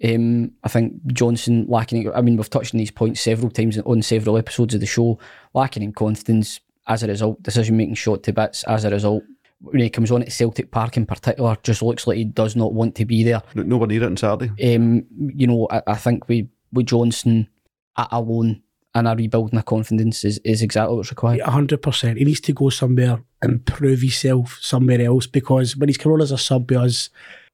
Um, 0.03 0.51
I 0.63 0.69
think 0.69 0.93
Johnston 1.07 1.65
lacking. 1.67 2.11
I 2.13 2.21
mean, 2.21 2.37
we've 2.37 2.49
touched 2.49 2.73
on 2.73 2.77
these 2.77 2.91
points 2.91 3.21
several 3.21 3.49
times 3.51 3.77
on 3.77 4.01
several 4.01 4.37
episodes 4.37 4.73
of 4.73 4.79
the 4.79 4.85
show. 4.85 5.19
Lacking 5.53 5.83
in 5.83 5.93
confidence 5.93 6.59
as 6.87 7.03
a 7.03 7.07
result, 7.07 7.43
decision 7.43 7.77
making 7.77 7.95
shot 7.95 8.23
to 8.23 8.33
bits 8.33 8.63
as 8.63 8.85
a 8.85 8.89
result. 8.89 9.23
When 9.61 9.81
he 9.81 9.89
comes 9.89 10.09
on 10.09 10.21
at 10.21 10.31
Celtic 10.31 10.71
Park 10.71 10.95
in 10.95 11.05
particular, 11.05 11.57
just 11.63 11.81
looks 11.81 12.07
like 12.07 12.15
he 12.15 12.23
does 12.23 12.55
not 12.55 12.73
want 12.73 12.95
to 12.95 13.05
be 13.05 13.23
there. 13.25 13.41
No, 13.55 13.63
nowhere 13.63 13.87
near 13.87 14.03
it 14.03 14.05
on 14.05 14.15
Saturday. 14.15 14.75
Um, 14.75 15.05
you 15.35 15.47
know, 15.47 15.67
I, 15.69 15.81
I 15.85 15.95
think 15.95 16.29
we 16.29 16.47
with 16.71 16.85
Johnston 16.85 17.49
a- 17.97 18.07
alone 18.11 18.63
and 18.95 19.07
a 19.07 19.15
rebuilding 19.15 19.59
of 19.59 19.65
confidence 19.65 20.23
is, 20.23 20.39
is 20.45 20.61
exactly 20.61 20.95
what's 20.95 21.09
required. 21.09 21.41
hundred 21.41 21.81
percent. 21.81 22.17
He 22.17 22.23
needs 22.25 22.39
to 22.41 22.53
go 22.53 22.69
somewhere 22.69 23.21
and 23.41 23.65
prove 23.65 23.99
himself 24.01 24.57
somewhere 24.61 25.01
else 25.01 25.27
because 25.27 25.75
when 25.75 25.89
he's 25.89 25.97
come 25.97 26.13
on 26.13 26.21
as 26.21 26.31
a 26.31 26.37
sub 26.37 26.71
with 26.71 26.79
us, 26.79 27.09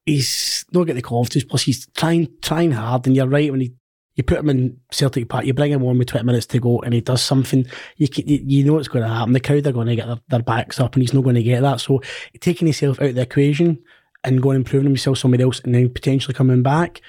he's 0.06 0.64
not 0.72 0.84
getting 0.84 0.96
the 0.96 1.02
confidence. 1.02 1.44
Plus, 1.44 1.62
he's 1.62 1.86
trying 1.88 2.28
trying 2.40 2.72
hard. 2.72 3.06
And 3.06 3.14
you're 3.14 3.26
right 3.28 3.50
when 3.50 3.60
he 3.60 3.74
you 4.14 4.22
put 4.22 4.38
him 4.38 4.48
in 4.48 4.80
Celtic 4.90 5.28
Park, 5.28 5.44
you 5.44 5.52
bring 5.52 5.72
him 5.72 5.84
on 5.84 5.98
with 5.98 6.08
twenty 6.08 6.24
minutes 6.24 6.46
to 6.46 6.58
go, 6.58 6.80
and 6.80 6.94
he 6.94 7.02
does 7.02 7.22
something. 7.22 7.66
You 7.98 8.08
can, 8.08 8.26
you, 8.26 8.40
you 8.42 8.64
know 8.64 8.72
what's 8.72 8.88
going 8.88 9.04
to 9.04 9.12
happen. 9.12 9.34
The 9.34 9.40
crowd 9.40 9.66
are 9.66 9.72
going 9.72 9.88
to 9.88 9.96
get 9.96 10.06
their, 10.06 10.20
their 10.28 10.42
backs 10.42 10.80
up, 10.80 10.94
and 10.94 11.02
he's 11.02 11.12
not 11.12 11.24
going 11.24 11.34
to 11.34 11.42
get 11.42 11.60
that. 11.60 11.80
So 11.80 12.00
taking 12.40 12.66
himself 12.66 12.98
out 13.02 13.10
of 13.10 13.14
the 13.14 13.20
equation 13.20 13.82
and 14.24 14.42
going 14.42 14.56
and 14.56 14.64
proving 14.64 14.88
himself 14.88 15.18
somewhere 15.18 15.42
else, 15.42 15.60
and 15.60 15.74
then 15.74 15.90
potentially 15.90 16.32
coming 16.32 16.62
back. 16.62 17.02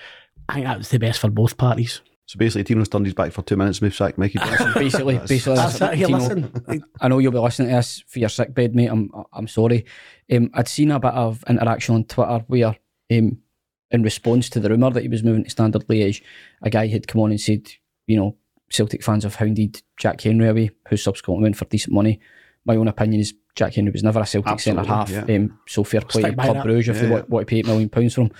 I 0.49 0.53
think 0.55 0.65
that's 0.65 0.89
the 0.89 0.99
best 0.99 1.19
for 1.19 1.29
both 1.29 1.57
parties. 1.57 2.01
So 2.25 2.37
basically, 2.37 2.65
Tino's 2.65 2.89
turned 2.89 3.05
his 3.05 3.13
back 3.15 3.31
for 3.31 3.41
two 3.41 3.55
minutes, 3.55 3.81
move 3.81 3.95
sack 3.95 4.17
Mikey 4.17 4.39
Johnston. 4.39 4.73
Basically, 4.73 5.13
That's- 5.13 5.29
basically, 5.29 5.55
That's 5.55 5.81
it. 5.81 5.95
Tino, 5.95 6.17
listen. 6.17 6.83
I 6.99 7.07
know 7.07 7.19
you'll 7.19 7.31
be 7.31 7.39
listening 7.39 7.69
to 7.69 7.75
this 7.75 8.03
for 8.05 8.19
your 8.19 8.27
sick 8.27 8.53
bed, 8.53 8.75
mate. 8.75 8.87
I'm 8.87 9.09
I'm 9.31 9.47
sorry. 9.47 9.85
Um, 10.29 10.49
I'd 10.53 10.67
seen 10.67 10.91
a 10.91 10.99
bit 10.99 11.13
of 11.13 11.41
interaction 11.47 11.95
on 11.95 12.03
Twitter 12.03 12.43
where, 12.47 12.75
um, 13.11 13.37
in 13.91 14.03
response 14.03 14.49
to 14.49 14.59
the 14.59 14.69
rumour 14.69 14.91
that 14.91 15.03
he 15.03 15.07
was 15.09 15.23
moving 15.23 15.43
to 15.43 15.49
Standard 15.49 15.87
Liège, 15.87 16.21
a 16.61 16.69
guy 16.69 16.87
had 16.87 17.07
come 17.07 17.21
on 17.21 17.31
and 17.31 17.39
said, 17.41 17.67
you 18.05 18.17
know, 18.17 18.35
Celtic 18.69 19.03
fans 19.03 19.23
have 19.23 19.35
hounded 19.35 19.81
Jack 19.97 20.21
Hendry 20.21 20.49
away, 20.49 20.71
who 20.89 20.97
subsequently 20.97 21.43
went 21.43 21.55
for 21.55 21.65
decent 21.65 21.93
money. 21.93 22.19
My 22.65 22.75
own 22.75 22.89
opinion 22.89 23.21
is 23.21 23.33
Jack 23.55 23.75
Hendry 23.75 23.93
was 23.93 24.03
never 24.03 24.19
a 24.19 24.25
Celtic 24.25 24.59
centre 24.59 24.83
half. 24.83 25.09
yeah. 25.09 25.21
Um, 25.23 25.57
so 25.67 25.83
fair 25.85 26.01
play 26.01 26.23
Stick 26.23 26.31
to 26.31 26.37
by 26.37 26.43
Club 26.45 26.57
that. 26.57 26.65
Brugge 26.65 26.89
if 26.89 26.99
they 26.99 27.05
Yeah, 27.07 27.13
want, 27.13 27.29
want 27.29 27.47
to 27.47 27.49
pay 27.49 27.59
eight 27.59 27.65
million 27.65 27.87
pounds 27.89 28.13
for 28.15 28.21
him. 28.21 28.31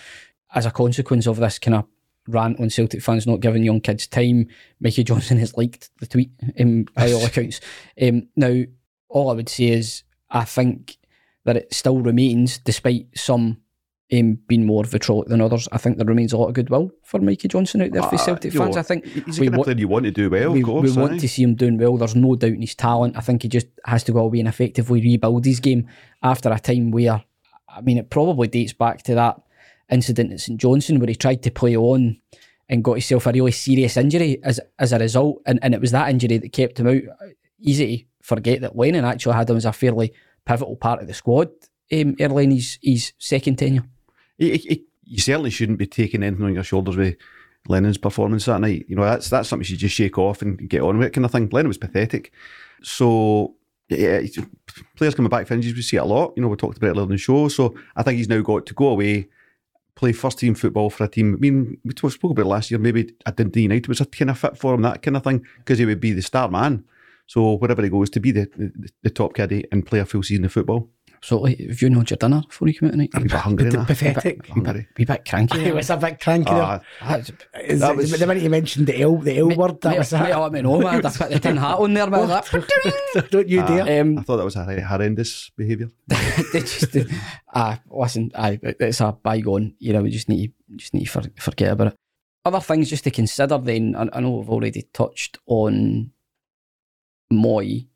As 0.54 0.66
a 0.66 0.72
consequence 0.72 1.28
of 1.28 1.38
this 1.38 1.60
kind 1.60 1.76
of 1.76 1.86
rant 2.28 2.60
on 2.60 2.70
Celtic 2.70 3.02
fans 3.02 3.26
not 3.26 3.40
giving 3.40 3.64
young 3.64 3.80
kids 3.80 4.06
time, 4.06 4.48
Mikey 4.82 5.06
Johnston 5.06 5.38
has 5.38 5.56
liked 5.56 5.90
the 6.02 6.08
tweet 6.08 6.32
um, 6.60 6.84
by 6.94 7.12
all 7.14 7.24
accounts. 7.26 7.62
Um, 8.02 8.28
now, 8.36 8.64
all 9.08 9.30
I 9.30 9.34
would 9.36 9.48
say 9.48 9.68
is 9.70 10.04
I 10.30 10.44
think 10.44 10.98
that 11.46 11.56
it 11.56 11.74
still 11.74 12.02
remains, 12.02 12.58
despite 12.58 13.08
some 13.16 13.62
um, 14.14 14.40
being 14.48 14.66
more 14.66 14.84
vitriolic 14.86 15.28
than 15.28 15.42
others, 15.42 15.68
I 15.72 15.78
think 15.78 15.98
there 15.98 16.06
remains 16.06 16.32
a 16.34 16.38
lot 16.38 16.48
of 16.48 16.54
goodwill 16.54 16.92
for 17.04 17.20
Mikey 17.20 17.48
Johnston 17.50 17.82
out 17.82 17.92
there 17.92 18.04
for 18.04 18.16
Uh, 18.16 18.18
Celtic 18.18 18.54
fans. 18.54 18.76
know, 18.76 18.80
I 18.80 18.84
think 18.84 19.06
he's 19.06 19.40
we 19.40 19.48
a 19.48 19.50
kind 19.50 19.58
wa- 19.58 19.62
of 19.64 19.66
player 19.66 19.78
you 19.78 19.88
want 19.88 20.06
to 20.06 20.12
do 20.12 20.30
well, 20.30 20.52
we, 20.54 20.62
of 20.62 20.66
course. 20.66 20.96
we 20.96 21.02
want 21.02 21.20
to 21.20 21.28
see 21.28 21.44
him 21.44 21.56
doing 21.56 21.78
well. 21.78 21.98
There's 21.98 22.16
no 22.16 22.36
doubt 22.36 22.52
in 22.54 22.62
his 22.62 22.76
talent. 22.76 23.18
I 23.18 23.22
think 23.22 23.42
he 23.44 23.50
just 23.50 23.68
has 23.86 24.04
to 24.06 24.12
go 24.14 24.20
away 24.20 24.40
and 24.40 24.48
effectively 24.48 25.02
rebuild 25.02 25.44
his 25.46 25.60
game 25.60 25.88
after 26.24 26.50
a 26.52 26.60
time 26.60 26.92
where, 26.92 27.24
I 27.68 27.82
mean, 27.82 27.98
it 27.98 28.10
probably 28.10 28.48
dates 28.48 28.74
back 28.74 29.04
to 29.04 29.16
that 29.16 29.42
incident 29.92 30.32
at 30.34 30.40
St 30.40 30.60
Johnstone 30.60 31.00
where 31.00 31.08
he 31.10 31.16
tried 31.16 31.44
to 31.44 31.52
play 31.52 31.76
on 31.76 32.18
and 32.70 32.84
got 32.84 32.94
himself 32.94 33.26
a 33.28 33.32
really 33.32 33.52
serious 33.52 33.96
injury 33.98 34.40
as 34.44 34.60
as 34.80 34.92
a 34.94 35.00
result, 35.00 35.42
and, 35.46 35.60
and 35.62 35.74
it 35.74 35.82
was 35.82 35.92
that 35.92 36.10
injury 36.10 36.38
that 36.38 36.52
kept 36.54 36.80
him 36.80 36.88
out. 36.88 37.02
Easy 37.60 37.98
to 37.98 38.06
forget 38.22 38.62
that 38.62 38.76
Lennon 38.76 39.06
actually 39.06 39.36
had 39.36 39.50
him 39.50 39.58
as 39.58 39.66
a 39.66 39.72
fairly 39.74 40.12
pivotal 40.46 40.76
part 40.76 41.02
of 41.02 41.08
the 41.08 41.14
squad 41.14 41.50
um, 41.94 42.16
early 42.20 42.44
in 42.44 42.52
his, 42.52 42.78
his 42.84 43.14
second 43.18 43.58
tenure. 43.58 43.84
You 44.38 45.20
certainly 45.20 45.50
shouldn't 45.50 45.80
be 45.80 45.88
taking 45.88 46.24
anything 46.24 46.46
on 46.46 46.54
your 46.54 46.64
shoulders 46.64 46.98
with 46.98 47.16
Lennon's 47.68 47.98
performance 47.98 48.46
that 48.46 48.62
night. 48.62 48.86
You 48.88 48.96
know, 48.96 49.04
that's 49.04 49.30
that's 49.30 49.50
something 49.50 49.64
you 49.64 49.70
should 49.70 49.80
just 49.80 49.96
shake 49.96 50.18
off 50.18 50.42
and 50.42 50.70
get 50.70 50.82
on 50.82 50.98
with, 50.98 51.14
kind 51.14 51.26
of 51.26 51.32
thing. 51.32 51.50
Lennon 51.52 51.70
was 51.70 51.78
pathetic. 51.78 52.32
So, 52.84 53.56
yeah, 53.90 54.22
players 54.96 55.16
coming 55.16 55.30
back 55.30 55.48
for 55.48 55.54
injuries, 55.54 55.76
we 55.76 55.82
see 55.82 55.98
it 55.98 56.02
a 56.02 56.06
lot. 56.06 56.34
You 56.36 56.42
know, 56.42 56.50
we 56.50 56.56
talked 56.56 56.78
about 56.78 56.88
it 56.88 56.92
earlier 56.92 57.04
in 57.04 57.10
the 57.10 57.18
show. 57.18 57.48
So, 57.48 57.76
I 57.96 58.04
think 58.04 58.18
he's 58.18 58.30
now 58.30 58.42
got 58.42 58.66
to 58.68 58.74
go 58.74 58.90
away, 58.90 59.28
play 59.96 60.12
first 60.12 60.40
team 60.40 60.56
football 60.56 60.90
for 60.90 61.06
a 61.06 61.08
team. 61.08 61.34
I 61.36 61.38
mean, 61.38 61.78
we 61.84 61.94
spoke 62.10 62.32
about 62.32 62.46
it 62.46 62.50
last 62.50 62.72
year, 62.72 62.80
maybe 62.80 63.14
at 63.26 63.38
Dundee 63.38 63.64
United 63.64 63.88
was 63.88 64.02
a 64.02 64.06
kind 64.06 64.30
of 64.30 64.38
fit 64.38 64.58
for 64.58 64.74
him, 64.74 64.82
that 64.84 65.02
kind 65.02 65.18
of 65.18 65.24
thing, 65.24 65.46
because 65.58 65.80
he 65.80 65.86
would 65.86 66.00
be 66.00 66.12
the 66.12 66.22
star 66.22 66.50
man. 66.50 66.84
So, 67.26 67.56
wherever 67.56 67.82
he 67.82 67.90
goes, 67.90 68.10
to 68.12 68.20
be 68.20 68.32
the, 68.32 68.50
the, 68.56 68.90
the 69.04 69.10
top 69.10 69.34
caddy 69.34 69.66
and 69.72 69.86
play 69.86 70.00
a 70.00 70.06
full 70.06 70.24
season 70.24 70.46
of 70.46 70.54
football. 70.54 70.90
So, 71.28 71.40
like, 71.40 71.60
have 71.60 71.82
you 71.82 71.90
not 71.90 72.10
your 72.10 72.16
dinner 72.16 72.42
before 72.48 72.70
you 72.70 72.74
come 72.80 72.88
out 72.88 72.92
tonight? 72.94 73.10
I'm 73.14 73.24
a 73.24 73.26
bit 73.26 73.34
hungry 73.34 73.70
now. 73.70 73.84
Pathetic. 73.84 74.48
Hungry. 74.48 74.88
Be 74.96 75.04
a 75.04 75.06
bit 75.08 75.26
cranky. 75.28 75.60
It 75.66 75.76
was 75.76 75.90
a 75.90 75.98
bit 75.98 76.22
cranky. 76.22 76.50
there. 76.54 76.64
Ah, 76.64 76.82
That's- 77.02 77.32
That 77.82 77.98
was- 77.98 78.18
the 78.18 78.26
minute 78.26 78.44
you 78.44 78.50
mentioned 78.50 78.88
the 78.88 79.02
L, 79.02 79.18
the 79.18 79.38
L 79.40 79.50
word, 79.50 79.82
that 79.82 79.90
mate, 79.90 79.98
was 79.98 80.14
mate, 80.14 80.20
that. 80.30 80.40
let 80.40 80.52
me 80.54 80.62
know, 80.62 80.80
man. 80.80 81.06
I 81.06 81.10
put 81.10 81.30
the 81.30 81.40
tin 81.42 81.58
hat 81.58 81.80
on 81.80 81.94
there, 81.94 82.10
man. 82.10 82.30
Like, 82.30 82.46
Don't 83.30 83.50
you 83.50 83.62
dare. 83.62 84.02
um, 84.02 84.20
I 84.20 84.22
thought 84.22 84.38
that 84.38 84.46
was 84.46 84.56
a 84.56 84.82
horrendous 84.82 85.52
behaviour. 85.58 85.92
they 86.08 86.62
just, 86.62 86.96
uh, 87.54 87.76
listen, 87.90 88.32
aye, 88.34 88.58
it's 88.64 89.02
a 89.02 89.12
bygone. 89.12 89.76
You 89.80 89.92
know, 89.92 90.04
we 90.04 90.12
just 90.12 90.30
need 90.30 90.54
to, 90.70 90.76
just 90.78 90.94
need 90.94 91.08
to 91.08 91.12
for, 91.12 91.24
forget 91.42 91.74
about 91.74 91.88
it. 91.88 91.96
Other 92.46 92.62
things 92.62 92.90
just 92.90 93.04
to 93.04 93.12
consider. 93.12 93.58
Then 93.58 93.98
I, 93.98 94.08
I 94.14 94.22
know 94.22 94.32
we've 94.38 94.50
already 94.50 94.84
touched 94.94 95.40
on 95.46 96.12
Mooy, 97.34 97.88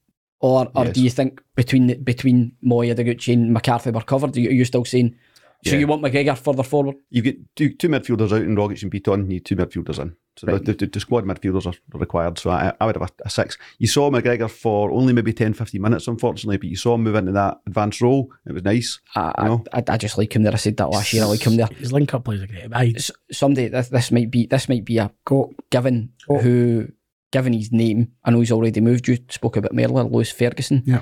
or 0.41 0.69
or 0.75 0.86
Yes. 0.86 0.93
do 0.95 1.04
you 1.04 1.10
think 1.10 1.41
between 1.56 1.88
the- 1.88 1.95
between 1.95 2.54
Mooy, 2.63 2.93
Ideguchi, 2.93 3.34
and 3.34 3.54
McCarthy 3.54 3.91
were 3.91 4.01
covered? 4.01 4.36
Are 4.36 4.39
you, 4.39 4.49
are 4.49 4.54
you 4.54 4.65
still 4.65 4.85
saying? 4.85 5.15
So 5.63 5.73
Yeah. 5.73 5.79
you 5.81 5.87
want 5.87 6.02
McGregor 6.02 6.35
further 6.35 6.63
forward? 6.63 6.96
You 7.12 7.21
get 7.21 7.37
two, 7.56 7.73
two 7.75 7.87
midfielders 7.87 8.31
out 8.31 8.42
and 8.42 8.58
Rogic 8.58 8.81
and 8.81 8.92
Bitton, 8.92 9.17
you 9.21 9.27
need 9.27 9.46
two 9.46 9.56
midfielders 9.56 10.00
in. 10.00 10.15
So 10.35 10.48
Right. 10.48 10.65
the, 10.65 10.73
the, 10.73 10.87
the 10.87 11.00
squad 11.00 11.23
midfielders 11.25 11.67
are 11.67 11.75
required. 12.00 12.39
So 12.39 12.50
I, 12.50 12.73
I 12.81 12.85
would 12.87 12.96
have 12.96 13.08
a, 13.08 13.27
a 13.27 13.29
six. 13.29 13.60
You 13.77 13.85
saw 13.85 14.10
McGregor 14.10 14.50
for 14.50 14.89
only 14.89 15.13
maybe 15.13 15.33
10, 15.33 15.54
15 15.54 15.79
minutes, 15.79 16.08
unfortunately, 16.08 16.58
but 16.58 16.67
you 16.69 16.75
saw 16.75 16.96
him 16.96 17.04
move 17.04 17.13
into 17.13 17.33
that 17.33 17.60
advanced 17.67 18.02
role. 18.02 18.31
It 18.48 18.54
was 18.54 18.63
nice. 18.63 19.00
I, 19.15 19.33
You 19.37 19.44
know? 19.50 19.63
I, 19.71 19.79
I, 19.79 19.83
I 19.89 19.98
just 19.98 20.17
like 20.17 20.35
him 20.35 20.42
there. 20.42 20.54
I 20.54 20.56
said 20.56 20.77
that 20.77 20.89
last 20.89 21.13
year. 21.13 21.23
I 21.25 21.27
like 21.27 21.46
him 21.46 21.58
there. 21.58 21.67
His 21.77 21.94
link 21.94 22.12
up 22.15 22.23
plays 22.25 22.42
are 22.42 22.48
great. 22.48 22.65
Aye. 22.73 22.94
S- 22.96 23.12
Someday 23.31 23.67
this, 23.67 23.89
this 23.89 24.10
might 24.12 24.31
be 24.31 24.48
this 24.48 24.67
might 24.67 24.83
be 24.85 24.98
a 24.98 25.12
Go. 25.25 25.54
given 25.69 26.10
Oh. 26.27 26.39
who 26.39 26.87
given 27.32 27.54
his 27.54 27.71
name, 27.71 28.12
I 28.23 28.32
know 28.32 28.40
he's 28.40 28.52
already 28.52 28.82
moved. 28.82 29.08
You 29.08 29.17
spoke 29.29 29.58
about 29.58 29.71
Merler, 29.71 30.12
Lewis 30.12 30.32
Ferguson. 30.32 30.84
Yeah. 30.86 31.02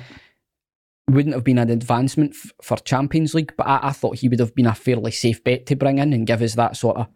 Wouldn't 1.08 1.34
have 1.34 1.44
been 1.44 1.58
an 1.58 1.70
advancement 1.70 2.34
f- 2.34 2.52
for 2.62 2.76
Champions 2.78 3.34
League, 3.34 3.52
but 3.56 3.66
I, 3.66 3.80
I 3.88 3.92
thought 3.92 4.18
he 4.18 4.28
would 4.28 4.38
have 4.38 4.54
been 4.54 4.66
a 4.66 4.74
fairly 4.74 5.10
safe 5.10 5.42
bet 5.42 5.66
to 5.66 5.76
bring 5.76 5.98
in 5.98 6.12
and 6.12 6.26
give 6.26 6.40
us 6.40 6.54
that 6.54 6.76
sort 6.76 6.98
of 6.98 7.08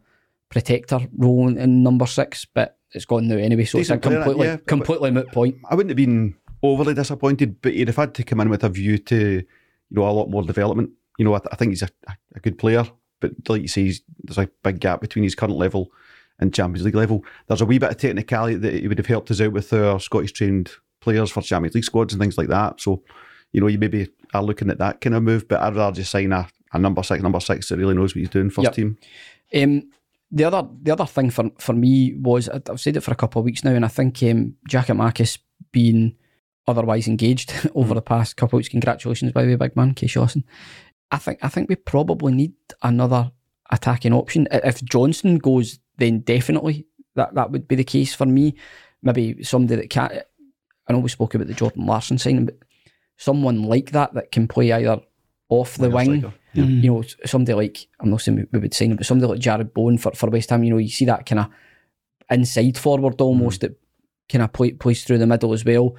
protector 0.50 1.00
role 1.16 1.48
in, 1.48 1.58
in 1.58 1.82
number 1.84 2.06
six. 2.06 2.44
But 2.44 2.76
it's 2.92 3.04
gone 3.04 3.28
now 3.28 3.36
anyway, 3.36 3.64
so 3.64 3.78
Decent 3.78 4.04
it's 4.04 4.06
a 4.06 4.10
completely 4.10 4.46
yeah, 4.48 4.56
completely 4.66 5.10
moot 5.12 5.30
point. 5.30 5.56
I 5.70 5.76
wouldn't 5.76 5.90
have 5.90 5.96
been 5.96 6.34
overly 6.62 6.94
disappointed, 6.94 7.60
but 7.62 7.72
he'd 7.72 7.88
have 7.88 7.96
had 7.96 8.14
to 8.14 8.24
come 8.24 8.40
in 8.40 8.48
with 8.48 8.64
a 8.64 8.68
view 8.68 8.98
to, 8.98 9.16
you 9.16 9.44
know, 9.90 10.08
a 10.08 10.10
lot 10.10 10.28
more 10.28 10.42
development. 10.42 10.90
You 11.18 11.24
know, 11.24 11.34
I, 11.34 11.38
th- 11.38 11.48
I 11.52 11.56
think 11.56 11.70
he's 11.70 11.82
a, 11.82 11.90
a 12.34 12.40
good 12.40 12.58
player, 12.58 12.84
but 13.20 13.32
like 13.48 13.62
you 13.62 13.68
say, 13.68 13.84
he's, 13.84 14.02
there's 14.24 14.38
a 14.38 14.50
big 14.64 14.80
gap 14.80 15.00
between 15.00 15.22
his 15.22 15.36
current 15.36 15.56
level 15.56 15.92
and 16.40 16.52
Champions 16.54 16.84
League 16.84 16.94
level. 16.94 17.24
There's 17.46 17.60
a 17.60 17.66
wee 17.66 17.78
bit 17.78 17.90
of 17.90 17.96
technicality 17.96 18.56
that 18.56 18.74
he 18.74 18.88
would 18.88 18.98
have 18.98 19.06
helped 19.06 19.30
us 19.30 19.40
out 19.40 19.52
with 19.52 19.72
our 19.72 20.00
Scottish 20.00 20.32
trained 20.32 20.70
players 21.00 21.30
for 21.30 21.42
Champions 21.42 21.74
League 21.74 21.84
squads 21.84 22.12
and 22.12 22.20
things 22.20 22.36
like 22.38 22.48
that. 22.48 22.80
So, 22.80 23.02
you 23.52 23.60
know, 23.60 23.66
you 23.68 23.78
maybe 23.78 24.08
are 24.32 24.42
looking 24.42 24.70
at 24.70 24.78
that 24.78 25.00
kind 25.00 25.14
of 25.14 25.22
move, 25.22 25.46
but 25.48 25.60
I'd 25.60 25.76
rather 25.76 25.94
just 25.96 26.10
sign 26.10 26.32
a, 26.32 26.48
a 26.72 26.78
number 26.78 27.02
six, 27.02 27.22
number 27.22 27.40
six 27.40 27.68
that 27.68 27.78
really 27.78 27.94
knows 27.94 28.14
what 28.14 28.20
he's 28.20 28.30
doing 28.30 28.50
first 28.50 28.64
Yep. 28.64 28.74
team. 28.74 28.98
Um, 29.54 29.90
the 30.30 30.44
other 30.44 30.66
the 30.82 30.90
other 30.90 31.06
thing 31.06 31.30
for 31.30 31.50
for 31.58 31.74
me 31.74 32.14
was 32.14 32.48
I've 32.48 32.80
said 32.80 32.96
it 32.96 33.02
for 33.02 33.12
a 33.12 33.16
couple 33.16 33.38
of 33.38 33.44
weeks 33.44 33.62
now, 33.62 33.70
and 33.72 33.84
I 33.84 33.88
think 33.88 34.20
um, 34.24 34.54
Jacket 34.66 34.94
Marcus 34.94 35.38
being 35.70 36.16
otherwise 36.66 37.06
engaged 37.06 37.52
over 37.76 37.94
the 37.94 38.02
past 38.02 38.36
couple 38.36 38.56
of 38.56 38.60
weeks. 38.60 38.70
Congratulations, 38.70 39.30
by 39.30 39.42
the 39.42 39.50
way, 39.50 39.56
big 39.56 39.76
man, 39.76 39.94
Case 39.94 40.16
Lawson. 40.16 40.42
I 41.12 41.18
think 41.18 41.38
I 41.42 41.48
think 41.48 41.68
we 41.68 41.76
probably 41.76 42.32
need 42.32 42.54
another 42.82 43.30
attacking 43.70 44.12
option. 44.12 44.48
If 44.50 44.82
Johnston 44.82 45.38
goes, 45.38 45.78
then 45.98 46.20
definitely 46.20 46.86
that 47.14 47.34
that 47.34 47.50
would 47.50 47.68
be 47.68 47.76
the 47.76 47.84
case 47.84 48.14
for 48.14 48.26
me. 48.26 48.54
Maybe 49.02 49.42
somebody 49.42 49.76
that 49.76 49.90
can't. 49.90 50.12
I 50.86 50.92
know 50.92 50.98
we 50.98 51.08
spoke 51.08 51.34
about 51.34 51.46
the 51.46 51.54
Jordan 51.54 51.86
Larsson 51.86 52.18
signing, 52.18 52.46
but 52.46 52.58
someone 53.16 53.62
like 53.62 53.92
that 53.92 54.14
that 54.14 54.32
can 54.32 54.48
play 54.48 54.72
either 54.72 55.00
off 55.48 55.76
the 55.76 55.90
wing 55.90 56.20
striker. 56.20 56.36
you 56.54 56.90
know, 56.90 57.02
somebody 57.24 57.54
like 57.54 57.86
I'm 58.00 58.10
not 58.10 58.20
saying 58.20 58.48
we- 58.52 58.58
would 58.58 58.74
sign 58.74 58.90
him, 58.90 58.96
but 58.96 59.06
somebody 59.06 59.32
like 59.32 59.40
Jarrod 59.40 59.72
Bowen 59.74 59.98
for, 59.98 60.12
for 60.12 60.30
West 60.30 60.50
Ham, 60.50 60.64
you 60.64 60.70
know, 60.70 60.78
you 60.78 60.88
see 60.88 61.04
that 61.06 61.26
kind 61.26 61.40
of 61.40 61.46
inside 62.30 62.78
forward 62.78 63.20
almost 63.20 63.58
mm. 63.58 63.60
that 63.62 63.80
kind 64.30 64.42
of 64.42 64.52
play, 64.52 64.72
plays 64.72 65.04
through 65.04 65.18
the 65.18 65.26
middle 65.26 65.52
as 65.52 65.64
well. 65.64 65.96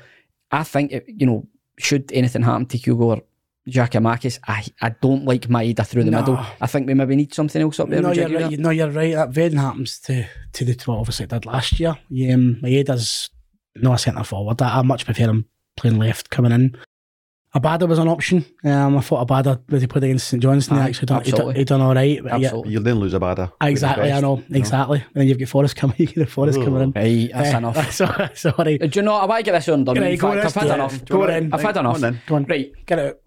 I 0.51 0.63
think 0.63 0.91
it, 0.91 1.05
you 1.07 1.25
know, 1.25 1.47
should 1.77 2.11
anything 2.13 2.41
happen 2.41 2.65
to 2.67 2.77
Kyogo 2.77 3.01
or 3.01 3.21
Giakoumakis, 3.69 4.39
I 4.47 4.63
I 4.81 4.89
don't 4.89 5.25
like 5.25 5.47
Maeda 5.47 5.85
through 5.87 6.03
the 6.03 6.11
No. 6.11 6.19
middle. 6.19 6.37
I 6.61 6.67
think 6.67 6.85
we 6.87 6.93
maybe 6.93 7.15
need 7.15 7.33
something 7.33 7.61
else 7.61 7.79
up 7.79 7.89
there. 7.89 8.01
No, 8.01 8.11
you 8.11 8.21
you're 8.21 8.29
right. 8.29 8.41
with 8.43 8.51
You 8.51 8.57
know, 8.57 8.69
you're 8.69 8.91
right. 8.91 9.15
That 9.15 9.29
very 9.31 9.53
happens 9.55 9.99
to 10.01 10.25
to 10.53 10.65
the 10.65 10.77
well, 10.87 10.99
obviously 10.99 11.23
it 11.23 11.29
did 11.31 11.45
last 11.45 11.79
year. 11.79 11.97
Yeah, 12.09 12.35
um, 12.35 12.59
Maeda's 12.61 13.29
no 13.75 13.93
a 13.93 13.97
centre 13.97 14.23
forward. 14.23 14.61
I, 14.61 14.79
I 14.79 14.81
much 14.83 15.05
prefer 15.05 15.23
him 15.23 15.45
playing 15.77 15.97
left 15.97 16.29
coming 16.29 16.51
in. 16.51 16.77
Abada 17.55 17.87
was 17.87 17.99
an 17.99 18.09
option. 18.09 18.43
Um, 18.65 18.97
I 18.97 19.01
thought 19.01 19.25
Abada 19.25 19.61
when 19.69 19.79
he 19.79 19.87
played 19.87 20.03
against 20.03 20.27
St 20.27 20.43
Johnstone, 20.43 20.77
he 20.77 20.83
Aye, 20.83 20.87
actually 20.87 21.05
done, 21.05 21.23
he, 21.23 21.31
done, 21.31 21.55
he 21.55 21.63
done 21.63 21.81
all 21.81 21.95
right. 21.95 22.21
Yeah, 22.21 22.35
Absolutely. 22.35 22.73
You'll 22.73 22.83
then 22.83 22.95
lose 22.99 23.13
Abada. 23.13 23.51
exactly. 23.61 24.11
I 24.11 24.19
know 24.19 24.43
exactly. 24.51 24.97
And 24.99 25.07
then 25.15 25.27
you've 25.27 25.39
got 25.39 25.47
Forrest 25.47 25.75
coming. 25.77 25.95
You 25.99 26.07
get 26.07 26.29
Forrest 26.29 26.59
coming 26.61 26.81
in. 26.81 26.91
Right, 26.91 27.31
that's 27.33 27.53
Eh, 27.53 27.57
enough. 27.57 27.91
Sorry, 27.93 28.29
sorry. 28.35 28.77
Do 28.77 28.89
you 28.99 29.01
know, 29.03 29.13
I 29.15 29.25
want 29.25 29.39
to 29.39 29.43
get 29.51 29.57
this 29.57 29.69
on 29.69 29.85
done. 29.85 29.95
Right, 29.97 30.11
In 30.13 30.19
go 30.19 30.31
I've 30.33 30.53
had 30.53 30.67
enough. 30.67 30.95
it. 30.97 31.07
Go 31.09 31.23
on 31.23 31.29
in. 31.29 31.53
I've 31.53 31.61
had 31.61 31.77
enough. 31.77 31.93
Come 31.95 31.95
on 31.95 32.01
then. 32.13 32.21
Go 32.27 32.35
on, 32.35 32.43
Right, 32.43 32.71
get 32.85 32.99
it. 32.99 33.05
out. 33.07 33.19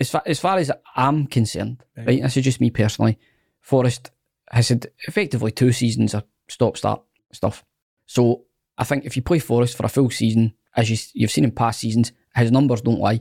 As 0.00 0.10
far, 0.10 0.22
as 0.26 0.40
far 0.40 0.56
as 0.58 0.70
I'm 0.96 1.26
concerned, 1.26 1.84
right, 1.96 2.22
this 2.22 2.36
is 2.36 2.44
just 2.44 2.60
me 2.60 2.70
personally. 2.70 3.18
Forrest 3.60 4.10
has 4.50 4.68
had 4.70 4.86
effectively 5.06 5.52
two 5.52 5.72
seasons 5.72 6.14
of 6.14 6.24
stop 6.48 6.76
start 6.76 7.02
stuff. 7.32 7.64
So 8.06 8.44
I 8.78 8.84
think 8.84 9.04
if 9.04 9.14
you 9.16 9.22
play 9.22 9.38
Forrest 9.38 9.76
for 9.76 9.84
a 9.86 9.88
full 9.88 10.10
season, 10.10 10.54
as 10.76 10.90
you, 10.90 10.96
you've 11.14 11.30
seen 11.30 11.44
in 11.44 11.50
past 11.52 11.80
seasons, 11.80 12.12
his 12.34 12.50
numbers 12.50 12.80
don't 12.80 12.98
lie. 12.98 13.20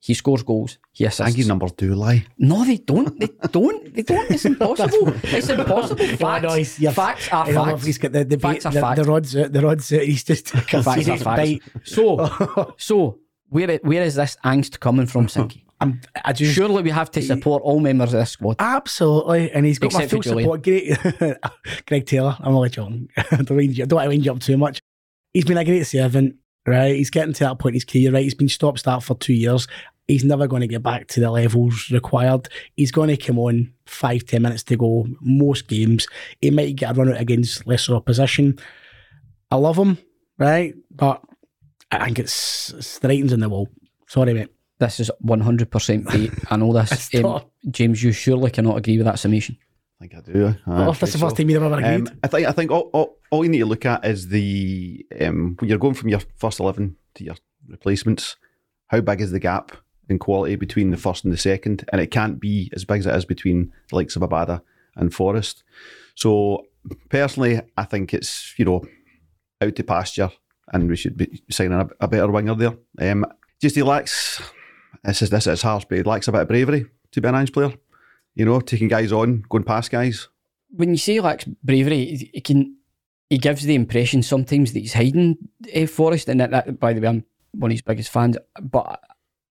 He 0.00 0.14
scores 0.14 0.44
goals. 0.44 0.78
He 0.92 1.04
assists. 1.06 1.20
I 1.22 1.24
think 1.24 1.38
his 1.38 1.48
numbers 1.48 1.72
do 1.72 1.92
lie. 1.96 2.24
no, 2.38 2.64
they 2.64 2.76
don't. 2.76 3.18
They 3.18 3.26
don't. 3.50 3.92
They 3.92 4.02
don't. 4.02 4.30
It's 4.30 4.44
impossible. 4.44 5.12
it's 5.24 5.48
impossible. 5.48 6.06
Facts, 6.18 6.42
no, 6.44 6.52
he's- 6.52 6.78
you're- 6.78 6.94
facts 6.94 7.28
are 7.32 7.42
I 7.42 7.46
don't 7.46 7.54
know 7.54 7.62
if 7.64 7.70
facts. 7.78 7.86
he's 7.86 7.98
got 7.98 8.12
the 8.12 8.24
the, 8.24 8.38
Facts 8.38 8.62
bait, 8.64 8.76
are 8.76 8.80
facts. 8.80 9.00
the 9.00 9.04
rods 9.06 9.36
out. 9.36 9.52
The 9.52 9.60
rods 9.60 9.92
out. 9.92 10.02
He's 10.02 10.22
just 10.22 10.50
Facts 10.50 10.74
are 10.74 10.82
facts. 10.84 11.22
bite. 11.24 11.62
So, 11.82 12.74
so 12.78 13.18
where 13.48 13.78
where 13.82 14.02
is 14.04 14.14
this 14.14 14.36
angst 14.44 14.78
coming 14.78 15.06
from, 15.06 15.26
Sinky? 15.26 15.62
I'm, 15.80 16.00
I 16.24 16.32
Surely 16.32 16.82
we 16.82 16.90
have 16.90 17.10
to 17.12 17.22
support 17.22 17.62
all 17.62 17.78
members 17.78 18.12
of 18.12 18.20
this 18.20 18.30
squad. 18.30 18.56
Absolutely, 18.58 19.50
and 19.52 19.64
he's 19.64 19.78
got 19.78 19.86
Except 19.86 20.04
my 20.04 20.08
full 20.08 20.22
support. 20.22 20.62
Great, 20.62 20.98
Greg 21.86 22.06
Taylor. 22.06 22.36
I'm 22.40 22.54
only 22.54 22.70
joking. 22.70 23.08
don't 23.30 23.50
wind 23.50 23.78
you, 23.78 23.86
don't 23.86 23.96
want 23.96 24.06
to 24.06 24.08
wind 24.08 24.24
you 24.24 24.32
up 24.32 24.40
too 24.40 24.56
much. 24.56 24.80
He's 25.32 25.44
been 25.44 25.58
a 25.58 25.64
great 25.64 25.84
servant, 25.86 26.36
right? 26.66 26.96
He's 26.96 27.10
getting 27.10 27.34
to 27.34 27.44
that 27.44 27.58
point 27.58 27.74
in 27.74 27.76
his 27.76 27.84
career, 27.84 28.12
right? 28.12 28.24
He's 28.24 28.34
been 28.34 28.48
stop 28.48 28.78
start 28.78 29.04
for 29.04 29.16
two 29.16 29.34
years. 29.34 29.68
He's 30.08 30.24
never 30.24 30.48
going 30.48 30.62
to 30.62 30.66
get 30.66 30.82
back 30.82 31.06
to 31.08 31.20
the 31.20 31.30
levels 31.30 31.90
required. 31.90 32.48
He's 32.76 32.90
going 32.90 33.10
to 33.10 33.16
come 33.16 33.38
on 33.38 33.72
five 33.86 34.24
ten 34.24 34.42
minutes 34.42 34.64
to 34.64 34.76
go 34.76 35.06
most 35.20 35.68
games. 35.68 36.08
He 36.40 36.50
might 36.50 36.74
get 36.74 36.90
a 36.90 36.94
run 36.94 37.10
out 37.10 37.20
against 37.20 37.66
lesser 37.66 37.94
opposition. 37.94 38.58
I 39.50 39.56
love 39.56 39.76
him, 39.76 39.98
right? 40.38 40.74
But 40.90 41.22
I 41.92 42.06
think 42.06 42.18
it's, 42.18 42.70
it's 42.70 42.98
the 42.98 43.08
writing's 43.08 43.32
on 43.32 43.40
the 43.40 43.48
wall. 43.48 43.68
Sorry, 44.08 44.34
mate. 44.34 44.48
This 44.78 45.00
is 45.00 45.10
100% 45.24 46.10
bait. 46.12 46.32
I 46.50 46.56
know 46.56 46.72
this. 46.72 47.10
Um, 47.24 47.42
James, 47.70 48.02
you 48.02 48.12
surely 48.12 48.50
cannot 48.50 48.76
agree 48.76 48.96
with 48.96 49.06
that 49.06 49.18
summation. 49.18 49.56
I 50.00 50.06
think 50.06 50.14
I 50.14 50.20
do. 50.32 50.46
Aye, 50.46 50.54
Well, 50.66 50.92
that's 50.92 51.12
the 51.12 51.18
so. 51.18 51.26
first 51.26 51.36
time 51.36 51.50
you've 51.50 51.60
ever 51.62 51.74
agreed. 51.74 52.08
Um, 52.08 52.18
I 52.22 52.28
think 52.28 52.46
I 52.46 52.52
think 52.52 52.70
all, 52.70 52.88
all, 52.92 53.18
all 53.30 53.44
you 53.44 53.50
need 53.50 53.58
to 53.58 53.66
look 53.66 53.84
at 53.84 54.04
is 54.04 54.28
the 54.28 55.04
um, 55.20 55.56
when 55.58 55.68
you're 55.68 55.78
going 55.78 55.94
from 55.94 56.08
your 56.08 56.20
first 56.36 56.60
eleven 56.60 56.96
to 57.16 57.24
your 57.24 57.34
replacements. 57.66 58.36
How 58.86 59.00
big 59.00 59.20
is 59.20 59.32
the 59.32 59.40
gap 59.40 59.72
in 60.08 60.20
quality 60.20 60.54
between 60.54 60.90
the 60.90 60.96
first 60.96 61.24
and 61.24 61.32
the 61.32 61.36
second? 61.38 61.84
And 61.92 62.00
it 62.00 62.12
can't 62.12 62.38
be 62.38 62.70
as 62.74 62.84
big 62.84 63.00
as 63.00 63.06
it 63.06 63.14
is 63.16 63.24
between 63.24 63.72
the 63.90 63.96
likes 63.96 64.14
of 64.14 64.22
Abada 64.22 64.62
and 64.94 65.12
Forrest. 65.12 65.64
So 66.14 66.64
personally, 67.08 67.60
I 67.76 67.84
think 67.84 68.14
it's 68.14 68.54
you 68.56 68.64
know 68.64 68.84
out 69.60 69.74
to 69.74 69.82
pasture, 69.82 70.30
and 70.72 70.88
we 70.88 70.94
should 70.94 71.16
be 71.16 71.42
signing 71.50 71.72
a, 71.72 71.88
a 72.00 72.06
better 72.06 72.30
winger 72.30 72.54
there. 72.54 72.76
Um, 73.00 73.26
just 73.60 73.74
he 73.74 73.82
lacks. 73.82 74.40
This 75.04 75.22
is 75.22 75.30
this 75.30 75.46
is 75.46 75.62
harsh, 75.62 75.84
but 75.88 75.98
he 75.98 76.04
lacks 76.04 76.28
a 76.28 76.32
bit 76.32 76.42
of 76.42 76.48
bravery 76.48 76.86
to 77.12 77.20
be 77.20 77.28
an 77.28 77.34
Ange 77.34 77.52
player. 77.52 77.72
You 78.34 78.44
know, 78.44 78.60
taking 78.60 78.88
guys 78.88 79.12
on, 79.12 79.42
going 79.48 79.64
past 79.64 79.90
guys. 79.90 80.28
When 80.70 80.90
you 80.90 80.96
say 80.96 81.20
lacks 81.20 81.44
bravery, 81.62 82.04
he- 82.16 82.30
he 82.34 82.40
can 82.40 82.76
he 83.30 83.38
gives 83.38 83.62
the 83.64 83.74
impression 83.74 84.22
sometimes 84.22 84.72
that 84.72 84.80
he's 84.80 84.94
hiding 84.94 85.36
uh, 85.74 85.86
Forrest, 85.86 86.28
and 86.28 86.40
that, 86.40 86.50
that, 86.50 86.80
by 86.80 86.92
the 86.92 87.00
way, 87.00 87.08
I'm 87.08 87.24
one 87.52 87.70
of 87.70 87.74
his 87.74 87.82
biggest 87.82 88.10
fans. 88.10 88.38
But 88.60 89.00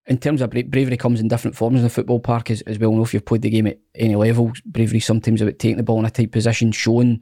in 0.07 0.17
terms 0.17 0.41
of 0.41 0.49
bra- 0.49 0.63
bravery, 0.63 0.97
comes 0.97 1.19
in 1.19 1.27
different 1.27 1.55
forms 1.55 1.77
in 1.77 1.83
the 1.83 1.89
football 1.89 2.19
park, 2.19 2.49
as, 2.49 2.61
as 2.61 2.79
well. 2.79 2.91
Know 2.91 3.03
if 3.03 3.13
you've 3.13 3.25
played 3.25 3.41
the 3.43 3.49
game 3.49 3.67
at 3.67 3.77
any 3.93 4.15
level, 4.15 4.51
bravery 4.65 4.99
sometimes 4.99 5.41
about 5.41 5.59
taking 5.59 5.77
the 5.77 5.83
ball 5.83 5.99
in 5.99 6.05
a 6.05 6.09
tight 6.09 6.31
position, 6.31 6.71
showing 6.71 7.21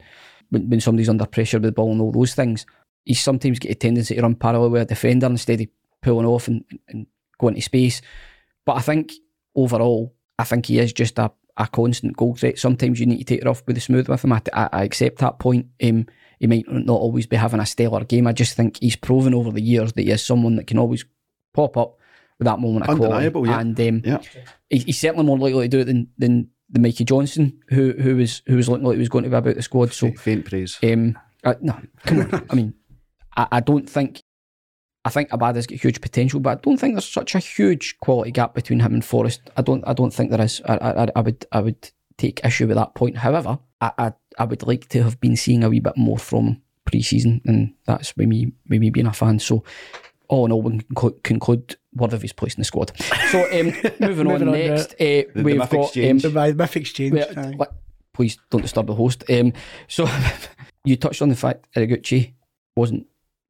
when, 0.50 0.70
when 0.70 0.80
somebody's 0.80 1.08
under 1.08 1.26
pressure 1.26 1.58
with 1.58 1.64
the 1.64 1.72
ball, 1.72 1.92
and 1.92 2.00
all 2.00 2.12
those 2.12 2.34
things. 2.34 2.64
He's 3.04 3.20
sometimes 3.20 3.58
get 3.58 3.72
a 3.72 3.74
tendency 3.74 4.14
to 4.14 4.22
run 4.22 4.34
parallel 4.36 4.70
with 4.70 4.82
a 4.82 4.86
defender 4.86 5.26
instead 5.26 5.60
of 5.60 5.68
pulling 6.00 6.26
off 6.26 6.48
and, 6.48 6.64
and 6.88 7.06
going 7.38 7.54
to 7.54 7.62
space. 7.62 8.00
But 8.64 8.76
I 8.76 8.80
think 8.80 9.12
overall, 9.54 10.14
I 10.38 10.44
think 10.44 10.66
he 10.66 10.78
is 10.78 10.92
just 10.92 11.18
a, 11.18 11.30
a 11.56 11.66
constant 11.68 12.16
goal 12.16 12.34
threat. 12.34 12.58
Sometimes 12.58 13.00
you 13.00 13.06
need 13.06 13.18
to 13.18 13.24
take 13.24 13.40
it 13.40 13.46
off 13.46 13.62
with 13.66 13.76
the 13.76 13.80
smooth 13.80 14.08
with 14.08 14.24
him. 14.24 14.32
I, 14.32 14.42
I, 14.52 14.68
I 14.72 14.82
accept 14.84 15.18
that 15.18 15.38
point. 15.38 15.66
Um, 15.82 16.06
he 16.38 16.46
might 16.46 16.64
not 16.68 17.00
always 17.00 17.26
be 17.26 17.36
having 17.36 17.60
a 17.60 17.66
stellar 17.66 18.04
game. 18.04 18.26
I 18.26 18.32
just 18.32 18.54
think 18.56 18.78
he's 18.80 18.96
proven 18.96 19.32
over 19.34 19.50
the 19.50 19.62
years 19.62 19.92
that 19.94 20.02
he 20.02 20.10
is 20.10 20.22
someone 20.24 20.56
that 20.56 20.66
can 20.66 20.78
always 20.78 21.04
pop 21.54 21.76
up 21.78 21.98
with 22.38 22.44
that 22.44 22.58
moment 22.60 22.84
of 22.84 22.90
Undeniable, 23.00 23.44
quality. 23.44 23.50
yeah. 23.78 23.88
And 23.88 24.04
um, 24.04 24.12
Yeah. 24.34 24.42
he, 24.68 24.78
he's 24.80 25.00
certainly 25.00 25.24
more 25.24 25.38
likely 25.38 25.62
to 25.62 25.68
do 25.68 25.78
it 25.80 25.84
than 25.84 26.08
than 26.18 26.50
the 26.68 26.80
Mikey 26.80 27.04
Johnston, 27.04 27.58
who 27.68 27.92
who 27.92 28.16
was 28.16 28.42
who 28.46 28.56
was 28.56 28.68
looking 28.68 28.84
like 28.84 28.94
he 28.96 29.00
was 29.00 29.08
going 29.08 29.24
to 29.24 29.30
be 29.30 29.36
about 29.36 29.54
the 29.54 29.62
squad. 29.62 29.92
So 29.94 30.10
faint 30.12 30.44
praise. 30.44 30.78
um, 30.82 31.16
uh, 31.44 31.54
no, 31.62 31.80
come 32.04 32.20
on. 32.20 32.46
I 32.50 32.54
mean, 32.54 32.74
I, 33.34 33.46
I 33.52 33.60
don't 33.60 33.88
think. 33.88 34.20
I 35.06 35.08
think 35.08 35.30
Abada's 35.30 35.68
got 35.68 35.78
huge 35.78 36.00
potential, 36.00 36.40
but 36.40 36.58
I 36.58 36.60
don't 36.60 36.78
think 36.78 36.94
there's 36.94 37.08
such 37.08 37.36
a 37.36 37.38
huge 37.38 37.96
quality 38.00 38.32
gap 38.32 38.54
between 38.54 38.80
him 38.80 38.92
and 38.92 39.04
Forrest. 39.04 39.40
I 39.56 39.62
don't. 39.62 39.86
I 39.86 39.92
don't 39.92 40.12
think 40.12 40.32
there 40.32 40.40
is. 40.40 40.60
I, 40.66 40.74
I, 40.74 41.08
I 41.14 41.20
would. 41.20 41.46
I 41.52 41.60
would 41.60 41.90
take 42.18 42.44
issue 42.44 42.66
with 42.66 42.76
that 42.76 42.96
point. 42.96 43.18
However, 43.18 43.56
I, 43.80 43.92
I, 43.98 44.12
I 44.36 44.44
would 44.44 44.66
like 44.66 44.88
to 44.88 45.04
have 45.04 45.20
been 45.20 45.36
seeing 45.36 45.62
a 45.62 45.68
wee 45.68 45.78
bit 45.78 45.96
more 45.96 46.18
from 46.18 46.60
pre-season, 46.86 47.40
and 47.44 47.72
that's 47.86 48.16
with 48.16 48.26
me, 48.26 48.50
with 48.68 48.80
me 48.80 48.90
being 48.90 49.06
a 49.06 49.12
fan. 49.12 49.38
So, 49.38 49.62
all 50.26 50.44
in 50.44 50.50
all, 50.50 50.62
we 50.62 50.78
can 50.78 50.82
conclu- 50.94 51.22
conclude 51.22 51.76
word 51.94 52.12
of 52.12 52.22
his 52.22 52.32
place 52.32 52.54
in 52.54 52.62
the 52.62 52.64
squad. 52.64 52.90
So, 53.30 53.44
um, 53.44 53.66
moving, 54.00 54.26
on, 54.26 54.26
Moving 54.26 54.48
on, 54.48 54.54
next, 54.54 54.94
uh, 54.94 54.96
the 54.98 55.42
we've 55.44 55.58
mythic 55.58 55.70
got 55.70 55.96
um, 55.96 56.16
exchange. 56.16 56.22
The 56.22 56.54
myth 56.54 56.76
exchange. 56.76 57.22
well, 57.36 57.58
like, 57.58 57.70
please 58.12 58.38
don't 58.50 58.62
disturb 58.62 58.88
the 58.88 58.94
host. 58.94 59.22
Um, 59.30 59.52
so 59.86 60.08
you 60.84 60.96
touched 60.96 61.22
on 61.22 61.28
the 61.28 61.36
fact 61.36 61.66
Ideguchi 61.76 62.32
wasn't 62.74 63.06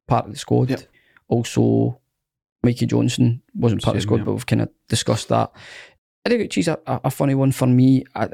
part 0.07 0.25
of 0.25 0.33
the 0.33 0.37
squad. 0.37 0.69
Yep. 0.69 0.81
Also, 1.27 1.99
Mikey 2.63 2.85
Johnston 2.85 3.41
wasn't 3.53 3.83
part 3.83 3.95
of 3.95 4.01
the 4.01 4.03
squad, 4.03 4.17
yeah. 4.17 4.23
but 4.23 4.33
we've 4.33 4.45
kind 4.45 4.61
of 4.61 4.69
discussed 4.87 5.29
that. 5.29 5.51
Ideguchi's 6.27 6.67
a, 6.67 6.79
a, 6.85 7.01
a 7.05 7.11
funny 7.11 7.35
one 7.35 7.51
for 7.51 7.67
me. 7.67 8.03
I, 8.15 8.27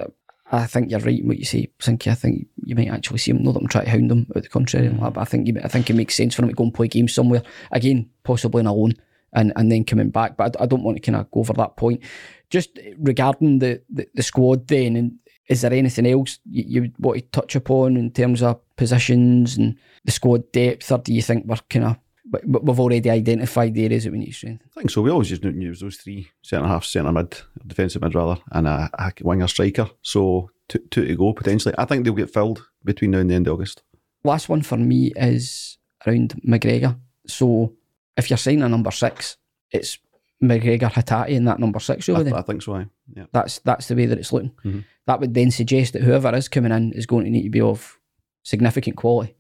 I 0.51 0.65
think 0.67 0.91
you're 0.91 0.99
right 0.99 1.19
in 1.19 1.27
what 1.27 1.39
you 1.39 1.45
say, 1.45 1.71
Sinky. 1.79 2.11
I 2.11 2.15
think 2.15 2.47
you 2.63 2.75
might 2.75 2.89
actually 2.89 3.17
see 3.19 3.31
him. 3.31 3.43
Not 3.43 3.53
that 3.53 3.61
I'm 3.61 3.67
trying 3.67 3.85
to 3.85 3.91
hound 3.91 4.11
him 4.11 4.27
out 4.35 4.43
the 4.43 4.49
contrary, 4.49 4.87
that, 4.87 5.13
but 5.13 5.21
I 5.21 5.25
think 5.25 5.47
you, 5.47 5.59
I 5.63 5.67
think 5.67 5.89
it 5.89 5.95
makes 5.95 6.15
sense 6.15 6.35
for 6.35 6.43
him 6.43 6.49
to 6.49 6.55
go 6.55 6.63
and 6.63 6.73
play 6.73 6.87
games 6.87 7.13
somewhere 7.13 7.41
again, 7.71 8.09
possibly 8.23 8.59
on 8.59 8.67
a 8.67 8.73
loan, 8.73 8.93
and 9.33 9.51
and 9.55 9.71
then 9.71 9.83
coming 9.83 10.09
back. 10.09 10.37
But 10.37 10.55
I, 10.59 10.63
I 10.63 10.65
don't 10.67 10.83
want 10.83 10.97
to 10.97 11.01
kind 11.01 11.15
of 11.15 11.31
go 11.31 11.39
over 11.39 11.53
that 11.53 11.75
point. 11.75 12.01
Just 12.49 12.77
regarding 12.99 13.59
the, 13.59 13.81
the, 13.89 14.07
the 14.13 14.21
squad, 14.21 14.67
then, 14.67 14.95
and 14.95 15.13
is 15.49 15.61
there 15.61 15.73
anything 15.73 16.05
else 16.05 16.39
you, 16.45 16.81
you 16.83 16.91
want 16.99 17.17
to 17.17 17.25
touch 17.29 17.55
upon 17.55 17.97
in 17.97 18.11
terms 18.11 18.43
of 18.43 18.59
positions 18.75 19.57
and 19.57 19.75
the 20.05 20.11
squad 20.11 20.51
depth, 20.51 20.91
or 20.91 20.99
do 20.99 21.13
you 21.13 21.23
think 21.23 21.45
we're 21.45 21.57
kind 21.69 21.85
of 21.85 21.97
but, 22.33 22.41
but 22.51 22.63
we've 22.65 22.79
already 22.79 23.09
identified 23.09 23.73
the 23.75 23.85
areas 23.85 24.03
that 24.03 24.11
we 24.11 24.17
need 24.19 24.27
to 24.27 24.33
strengthen. 24.33 24.67
I 24.75 24.79
think 24.79 24.89
so. 24.89 25.01
We 25.03 25.11
always 25.11 25.29
just 25.29 25.43
use 25.43 25.79
those 25.79 25.97
three 25.97 26.29
centre 26.41 26.67
half, 26.67 26.83
centre 26.83 27.11
mid, 27.11 27.37
defensive 27.65 28.01
mid 28.01 28.15
rather, 28.15 28.41
and 28.51 28.67
a, 28.67 28.89
a 28.97 29.13
winger 29.21 29.47
striker. 29.47 29.89
So 30.01 30.49
two, 30.67 30.79
two 30.89 31.05
to 31.05 31.15
go 31.15 31.33
potentially. 31.33 31.75
I 31.77 31.85
think 31.85 32.03
they'll 32.03 32.13
get 32.13 32.33
filled 32.33 32.65
between 32.83 33.11
now 33.11 33.19
and 33.19 33.29
the 33.29 33.35
end 33.35 33.47
of 33.47 33.53
August. 33.53 33.83
Last 34.23 34.49
one 34.49 34.61
for 34.63 34.77
me 34.77 35.11
is 35.15 35.77
around 36.07 36.33
McGregor. 36.47 36.97
So 37.27 37.73
if 38.17 38.29
you're 38.29 38.37
signing 38.37 38.63
a 38.63 38.69
number 38.69 38.91
six, 38.91 39.37
it's 39.71 39.99
McGregor 40.43 40.91
Hatate 40.91 41.29
in 41.29 41.45
that 41.45 41.59
number 41.59 41.79
six 41.79 42.09
over 42.09 42.21
I, 42.21 42.23
there. 42.23 42.35
I 42.35 42.41
think 42.41 42.61
so. 42.63 42.83
Yeah. 43.15 43.25
That's 43.31 43.59
that's 43.59 43.87
the 43.87 43.95
way 43.95 44.07
that 44.07 44.17
it's 44.17 44.33
looking. 44.33 44.51
Mhm. 44.65 44.83
That 45.05 45.19
would 45.19 45.33
then 45.33 45.51
suggest 45.51 45.93
that 45.93 46.01
whoever 46.01 46.33
is 46.35 46.47
coming 46.47 46.71
in 46.71 46.93
is 46.93 47.05
going 47.05 47.25
to 47.25 47.29
need 47.31 47.43
to 47.43 47.49
be 47.49 47.61
of 47.61 47.99
significant 48.43 48.95
quality 48.97 49.35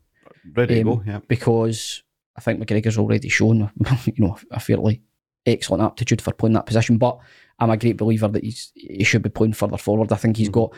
Ready 0.55 0.81
Um, 0.81 0.87
to 0.87 0.95
go. 0.97 1.03
Yeah. 1.05 1.19
because 1.27 2.02
I 2.35 2.41
think 2.41 2.59
McGregor's 2.59 2.97
already 2.97 3.29
shown 3.29 3.71
you 4.05 4.13
know 4.17 4.37
a 4.51 4.59
fairly 4.59 5.01
excellent 5.45 5.83
aptitude 5.83 6.21
for 6.21 6.33
playing 6.33 6.53
that 6.53 6.65
position. 6.65 6.97
But 6.97 7.17
I'm 7.59 7.69
a 7.69 7.77
great 7.77 7.97
believer 7.97 8.27
that 8.27 8.43
he's 8.43 8.71
he 8.75 9.03
should 9.03 9.21
be 9.21 9.29
playing 9.29 9.53
further 9.53 9.77
forward. 9.77 10.11
I 10.11 10.15
think 10.15 10.37
he's 10.37 10.49
Mhm. 10.49 10.53
got 10.53 10.73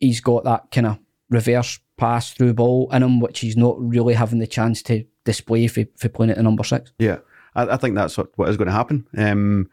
he's 0.00 0.20
got 0.20 0.44
that 0.44 0.70
kind 0.70 0.86
of 0.86 0.98
reverse 1.30 1.78
pass 1.96 2.32
through 2.32 2.54
ball 2.54 2.90
in 2.92 3.02
him, 3.02 3.20
which 3.20 3.40
he's 3.40 3.56
not 3.56 3.80
really 3.80 4.14
having 4.14 4.40
the 4.40 4.46
chance 4.46 4.82
to 4.82 5.04
display 5.24 5.66
for, 5.68 5.84
for 5.96 6.08
playing 6.08 6.30
at 6.30 6.36
the 6.36 6.42
number 6.42 6.64
six. 6.64 6.92
Yeah, 6.98 7.18
I, 7.54 7.62
I 7.68 7.76
think 7.76 7.94
that's 7.94 8.18
what, 8.18 8.36
what 8.36 8.48
is 8.48 8.56
going 8.56 8.66
to 8.66 8.72
happen. 8.74 9.06
Um, 9.16 9.70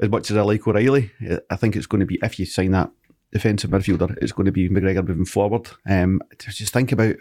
as 0.00 0.08
much 0.08 0.30
as 0.30 0.36
I 0.36 0.42
like 0.42 0.66
O'Riley, 0.66 1.10
I- 1.20 1.40
I 1.50 1.56
think 1.56 1.74
it's 1.76 1.86
going 1.86 2.00
to 2.00 2.06
be 2.06 2.18
if 2.22 2.38
you 2.38 2.46
sign 2.46 2.70
that 2.70 2.90
defensive 3.32 3.70
midfielder, 3.70 4.16
it's 4.22 4.32
going 4.32 4.46
to 4.46 4.52
be 4.52 4.68
McGregor 4.70 5.06
moving 5.06 5.24
forward. 5.26 5.68
Um, 5.86 6.22
just 6.38 6.72
think 6.72 6.92
about 6.92 7.16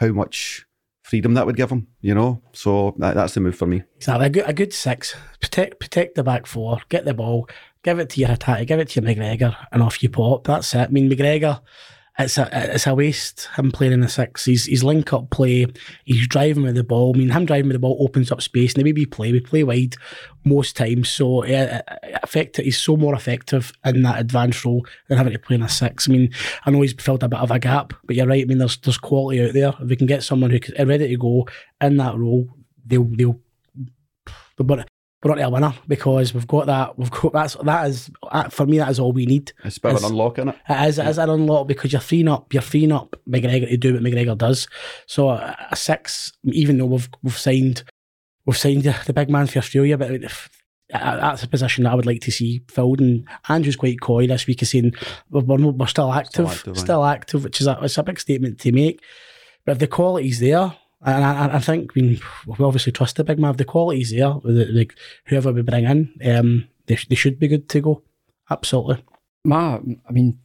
how 0.00 0.08
much 0.08 0.65
freedom 1.06 1.34
that 1.34 1.46
would 1.46 1.56
give 1.56 1.70
him, 1.70 1.86
you 2.00 2.14
know. 2.14 2.42
So 2.52 2.94
that, 2.98 3.14
that's 3.14 3.34
the 3.34 3.40
move 3.40 3.56
for 3.56 3.66
me. 3.66 3.84
Exactly. 3.96 4.26
A 4.26 4.30
good, 4.30 4.44
a 4.48 4.52
good 4.52 4.72
six. 4.72 5.14
Protect 5.40 5.78
protect 5.78 6.16
the 6.16 6.24
back 6.24 6.46
four. 6.46 6.80
Get 6.88 7.04
the 7.04 7.14
ball. 7.14 7.48
Give 7.84 8.00
it 8.00 8.10
to 8.10 8.20
your 8.20 8.32
attack. 8.32 8.66
Give 8.66 8.80
it 8.80 8.88
to 8.90 9.00
your 9.00 9.08
McGregor, 9.08 9.56
and 9.70 9.82
off 9.82 10.02
you 10.02 10.10
pop. 10.10 10.44
That's 10.44 10.74
it. 10.74 10.78
I 10.78 10.88
mean, 10.88 11.08
McGregor. 11.08 11.60
It's 12.18 12.38
a 12.38 12.48
it's 12.74 12.86
a 12.86 12.94
waste 12.94 13.48
him 13.56 13.70
playing 13.70 13.92
in 13.92 14.00
the 14.00 14.08
six. 14.08 14.46
He's 14.46 14.64
he's 14.64 14.82
link 14.82 15.12
up 15.12 15.28
play. 15.30 15.66
He's 16.04 16.26
driving 16.26 16.62
with 16.62 16.74
the 16.74 16.82
ball. 16.82 17.12
I 17.14 17.18
mean, 17.18 17.28
him 17.28 17.44
driving 17.44 17.68
with 17.68 17.74
the 17.74 17.80
ball 17.80 17.98
opens 18.00 18.32
up 18.32 18.40
space. 18.40 18.74
And 18.74 18.80
the 18.80 18.88
way 18.88 18.94
we 18.94 19.04
play, 19.04 19.32
we 19.32 19.40
play 19.40 19.64
wide 19.64 19.96
most 20.44 20.76
times. 20.76 21.10
So 21.10 21.44
yeah. 21.44 21.82
He's 22.32 22.78
so 22.78 22.96
more 22.96 23.14
effective 23.14 23.72
in 23.84 24.02
that 24.02 24.18
advanced 24.18 24.64
role 24.64 24.86
than 25.08 25.18
having 25.18 25.32
to 25.34 25.38
play 25.38 25.56
in 25.56 25.62
a 25.62 25.68
six. 25.68 26.08
I 26.08 26.12
mean, 26.12 26.32
I 26.64 26.70
know 26.70 26.80
he's 26.80 26.94
filled 26.94 27.22
a 27.22 27.28
bit 27.28 27.40
of 27.40 27.50
a 27.50 27.58
gap, 27.58 27.92
but 28.04 28.16
you're 28.16 28.26
right. 28.26 28.44
I 28.44 28.46
mean, 28.46 28.58
there's 28.58 28.78
there's 28.78 28.98
quality 28.98 29.46
out 29.46 29.52
there. 29.52 29.74
If 29.80 29.88
we 29.88 29.96
can 29.96 30.06
get 30.06 30.22
someone 30.22 30.50
who's 30.50 30.70
ready 30.78 31.08
to 31.08 31.16
go 31.16 31.46
in 31.80 31.96
that 31.98 32.16
role, 32.16 32.48
they'll 32.86 33.04
they'll 33.04 33.40
but 34.56 34.88
we're 35.22 35.34
not 35.34 35.44
a 35.44 35.50
winner 35.50 35.74
because 35.88 36.34
we've 36.34 36.46
got 36.46 36.66
that. 36.66 36.98
We've 36.98 37.10
got 37.10 37.32
that's 37.32 37.54
that 37.54 37.88
is 37.88 38.10
that, 38.32 38.52
for 38.52 38.66
me. 38.66 38.78
That 38.78 38.90
is 38.90 39.00
all 39.00 39.12
we 39.12 39.26
need. 39.26 39.52
It's 39.64 39.78
a 39.78 39.80
bit 39.80 39.94
of 39.94 40.04
an 40.04 40.10
unlock 40.10 40.38
in 40.38 40.48
it. 40.48 40.56
It 40.68 40.88
is, 40.88 40.98
it 40.98 41.06
is 41.06 41.18
an 41.18 41.30
unlock 41.30 41.66
because 41.66 41.92
you're 41.92 42.00
freeing 42.00 42.28
up. 42.28 42.52
You're 42.52 42.62
freeing 42.62 42.92
up 42.92 43.16
McGregor 43.28 43.68
to 43.68 43.76
do 43.76 43.94
what 43.94 44.02
McGregor 44.02 44.36
does. 44.36 44.68
So 45.06 45.30
a, 45.30 45.56
a 45.70 45.76
six, 45.76 46.32
even 46.44 46.78
though 46.78 46.86
we've 46.86 47.08
we've 47.22 47.36
signed 47.36 47.82
we've 48.44 48.58
signed 48.58 48.84
the, 48.84 48.96
the 49.06 49.12
big 49.12 49.30
man 49.30 49.46
for 49.46 49.58
Australia, 49.58 49.96
but 49.96 50.10
if, 50.10 50.50
that's 50.90 51.42
a 51.42 51.48
position 51.48 51.84
that 51.84 51.92
I 51.92 51.94
would 51.94 52.06
like 52.06 52.20
to 52.22 52.30
see 52.30 52.62
filled. 52.68 53.00
And 53.00 53.26
Andrew's 53.48 53.76
quite 53.76 54.00
coy 54.00 54.26
this 54.26 54.46
week, 54.46 54.62
of 54.62 54.68
saying 54.68 54.92
we're, 55.30 55.40
we're, 55.40 55.86
still 55.86 56.12
active, 56.12 56.50
still 56.52 57.04
active, 57.04 57.04
active, 57.04 57.44
which 57.44 57.60
is 57.60 57.66
a, 57.66 57.78
it's 57.82 57.98
a 57.98 58.02
big 58.02 58.20
statement 58.20 58.60
to 58.60 58.72
make. 58.72 59.00
But 59.64 59.72
if 59.72 59.78
the 59.78 59.88
quality's 59.88 60.40
there, 60.40 60.76
and 61.06 61.24
I, 61.24 61.56
I 61.56 61.58
think 61.60 61.94
we, 61.94 62.20
we 62.46 62.64
obviously 62.64 62.92
trust 62.92 63.16
the 63.16 63.24
big 63.24 63.38
man. 63.38 63.56
The 63.56 63.64
quality's 63.64 64.10
there, 64.10 64.34
the, 64.42 64.50
the, 64.50 64.90
whoever 65.26 65.52
we 65.52 65.62
bring 65.62 65.84
in, 65.84 66.12
um, 66.24 66.68
they, 66.86 66.98
they 67.08 67.14
should 67.14 67.38
be 67.38 67.48
good 67.48 67.68
to 67.68 67.80
go. 67.80 68.02
Absolutely. 68.50 69.04
Ma, 69.44 69.78
I 70.08 70.12
mean, 70.12 70.40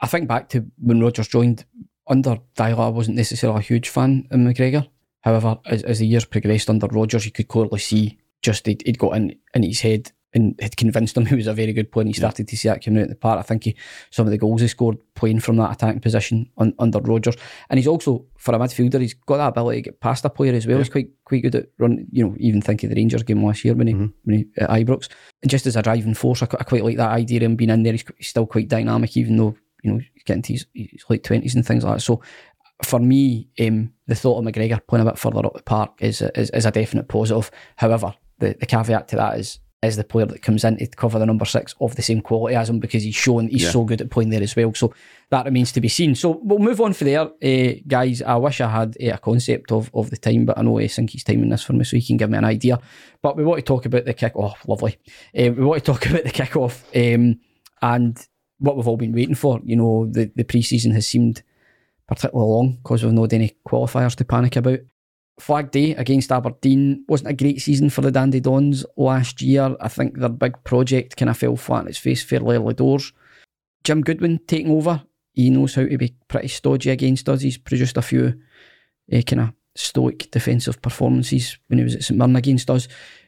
I 0.00 0.06
think 0.06 0.28
back 0.28 0.50
to 0.50 0.66
when 0.78 1.00
Rodgers 1.00 1.28
joined 1.28 1.64
under 2.06 2.38
Deila, 2.56 2.86
I 2.86 2.88
wasn't 2.88 3.16
necessarily 3.16 3.60
a 3.60 3.62
huge 3.62 3.88
fan 3.88 4.28
of 4.30 4.38
McGregor. 4.40 4.86
However, 5.22 5.58
as, 5.64 5.82
as 5.84 6.00
the 6.00 6.06
years 6.06 6.26
progressed 6.26 6.68
under 6.68 6.86
Rodgers, 6.86 7.24
you 7.24 7.32
could 7.32 7.48
clearly 7.48 7.78
see 7.78 8.18
just 8.42 8.66
he'd, 8.66 8.82
he'd 8.84 8.98
got 8.98 9.16
in, 9.16 9.36
in 9.54 9.62
his 9.62 9.80
head 9.80 10.12
and 10.34 10.54
had 10.60 10.76
convinced 10.76 11.16
him 11.16 11.26
he 11.26 11.36
was 11.36 11.46
a 11.46 11.54
very 11.54 11.72
good 11.72 11.92
player 11.92 12.02
and 12.02 12.14
he 12.14 12.18
started 12.18 12.48
to 12.48 12.56
see 12.56 12.68
that 12.68 12.84
coming 12.84 13.00
out 13.00 13.04
in 13.04 13.10
the 13.10 13.14
park. 13.14 13.38
I 13.38 13.42
think 13.42 13.64
he, 13.64 13.76
some 14.10 14.26
of 14.26 14.32
the 14.32 14.38
goals 14.38 14.60
he 14.60 14.68
scored 14.68 14.98
playing 15.14 15.40
from 15.40 15.56
that 15.56 15.72
attacking 15.72 16.00
position 16.00 16.50
un, 16.58 16.74
under 16.78 16.98
Rodgers. 16.98 17.36
And 17.70 17.78
he's 17.78 17.86
also, 17.86 18.26
for 18.36 18.54
a 18.54 18.58
midfielder, 18.58 19.00
he's 19.00 19.14
got 19.14 19.36
that 19.36 19.48
ability 19.48 19.82
to 19.82 19.90
get 19.90 20.00
past 20.00 20.24
a 20.24 20.30
player 20.30 20.52
as 20.52 20.66
well. 20.66 20.78
He's 20.78 20.88
quite 20.88 21.10
quite 21.24 21.42
good 21.42 21.54
at 21.54 21.68
run, 21.78 22.06
you 22.10 22.26
know, 22.26 22.34
even 22.38 22.60
think 22.60 22.82
of 22.82 22.90
the 22.90 22.96
Rangers 22.96 23.22
game 23.22 23.44
last 23.44 23.64
year 23.64 23.74
when 23.74 23.86
he, 23.86 23.94
when 23.94 24.12
he 24.26 24.46
at 24.58 24.70
Ibrox. 24.70 25.08
And 25.42 25.50
just 25.50 25.66
as 25.66 25.76
a 25.76 25.82
driving 25.82 26.14
force, 26.14 26.42
I, 26.42 26.46
I 26.46 26.64
quite 26.64 26.84
like 26.84 26.96
that 26.96 27.12
idea 27.12 27.38
of 27.38 27.44
him 27.44 27.56
being 27.56 27.70
in 27.70 27.84
there. 27.84 27.92
He's, 27.92 28.04
he's 28.18 28.28
still 28.28 28.46
quite 28.46 28.68
dynamic, 28.68 29.16
even 29.16 29.36
though, 29.36 29.56
you 29.82 29.92
know, 29.92 30.00
he's 30.14 30.24
getting 30.24 30.42
to 30.42 30.52
his, 30.52 30.66
his 30.74 31.04
late 31.08 31.22
20s 31.22 31.54
and 31.54 31.64
things 31.64 31.84
like 31.84 31.96
that. 31.96 32.00
So 32.00 32.20
for 32.82 32.98
me, 32.98 33.48
um, 33.60 33.92
the 34.08 34.16
thought 34.16 34.38
of 34.38 34.44
McGregor 34.44 34.80
playing 34.88 35.06
a 35.06 35.10
bit 35.10 35.18
further 35.18 35.46
up 35.46 35.54
the 35.54 35.62
park 35.62 35.92
is 36.00 36.22
a, 36.22 36.36
is, 36.38 36.50
is 36.50 36.66
a 36.66 36.72
definite 36.72 37.06
positive. 37.08 37.52
However, 37.76 38.14
the, 38.38 38.56
the 38.58 38.66
caveat 38.66 39.08
to 39.08 39.16
that 39.16 39.38
is 39.38 39.60
is 39.84 39.96
the 39.96 40.04
player 40.04 40.26
that 40.26 40.42
comes 40.42 40.64
in 40.64 40.76
to 40.78 40.86
cover 40.88 41.18
the 41.18 41.26
number 41.26 41.44
six 41.44 41.74
of 41.80 41.94
the 41.96 42.02
same 42.02 42.20
quality 42.20 42.54
as 42.56 42.68
him 42.70 42.78
because 42.80 43.02
he's 43.02 43.14
shown 43.14 43.48
he's 43.48 43.62
Yeah. 43.64 43.70
so 43.70 43.84
good 43.84 44.00
at 44.00 44.10
playing 44.10 44.30
there 44.30 44.42
as 44.42 44.54
well. 44.56 44.72
So 44.74 44.92
that 45.30 45.44
remains 45.46 45.72
to 45.72 45.80
be 45.80 45.88
seen. 45.88 46.14
So 46.14 46.40
we'll 46.42 46.58
move 46.58 46.80
on 46.80 46.92
for 46.92 47.04
there, 47.04 47.22
uh, 47.22 47.72
guys. 47.86 48.22
I 48.22 48.36
wish 48.36 48.60
I 48.60 48.68
had 48.68 48.96
uh, 49.02 49.14
a 49.14 49.18
concept 49.18 49.72
of, 49.72 49.90
of 49.94 50.10
the 50.10 50.16
time, 50.16 50.44
but 50.44 50.58
I 50.58 50.62
know 50.62 50.78
uh, 50.78 50.82
Sinky's 50.88 51.24
timing 51.24 51.48
this 51.48 51.62
for 51.62 51.72
me, 51.72 51.84
so 51.84 51.96
he 51.96 52.02
can 52.06 52.16
give 52.16 52.30
me 52.30 52.38
an 52.38 52.44
idea. 52.44 52.78
But 53.22 53.36
we 53.36 53.44
want 53.44 53.58
to 53.58 53.62
talk 53.64 53.86
about 53.86 54.04
the 54.04 54.14
kick. 54.14 54.32
Oh, 54.36 54.54
lovely. 54.66 54.98
Uh, 55.36 55.50
we 55.52 55.64
want 55.64 55.84
to 55.84 55.92
talk 55.92 56.06
about 56.10 56.24
the 56.24 56.30
kickoff 56.30 56.82
um, 56.94 57.40
and 57.82 58.26
what 58.58 58.76
we've 58.76 58.86
all 58.88 58.96
been 58.96 59.12
waiting 59.12 59.34
for. 59.34 59.60
You 59.64 59.76
know, 59.76 60.06
the 60.10 60.30
the 60.36 60.44
pre-season 60.44 60.92
has 60.92 61.06
seemed 61.06 61.42
particularly 62.06 62.50
long 62.50 62.72
because 62.82 63.02
we've 63.02 63.12
not 63.12 63.22
had 63.22 63.34
any 63.34 63.56
qualifiers 63.68 64.14
to 64.16 64.24
panic 64.24 64.56
about. 64.56 64.80
Flag 65.40 65.70
Day 65.72 65.92
against 65.96 66.30
Aberdeen 66.30 67.04
wasn't 67.08 67.30
a 67.30 67.34
great 67.34 67.60
season 67.60 67.90
for 67.90 68.00
the 68.02 68.10
Dandy 68.12 68.40
Dons 68.40 68.84
last 68.96 69.42
year. 69.42 69.76
I 69.80 69.88
think 69.88 70.18
their 70.18 70.28
big 70.28 70.62
project 70.64 71.16
kind 71.16 71.28
of 71.28 71.36
fell 71.36 71.56
flat 71.56 71.80
on 71.82 71.88
its 71.88 71.98
face 71.98 72.22
fairly 72.22 72.56
early 72.56 72.74
doors. 72.74 73.12
Jim 73.82 74.00
Goodwin 74.02 74.40
taking 74.46 74.70
over. 74.70 75.02
He 75.32 75.50
knows 75.50 75.74
how 75.74 75.84
to 75.86 75.98
be 75.98 76.14
pretty 76.28 76.48
stodgy 76.48 76.90
against 76.90 77.28
us. 77.28 77.40
He's 77.42 77.58
produced 77.58 77.96
a 77.96 78.02
few 78.02 78.34
uh, 79.12 79.22
kind 79.22 79.40
of 79.42 79.52
stoic 79.74 80.30
defensive 80.30 80.80
performances 80.80 81.58
when 81.66 81.78
he 81.78 81.84
was 81.84 81.96
at 81.96 82.04
St 82.04 82.16
Mirren 82.16 82.36
against 82.36 82.70
us. 82.70 82.86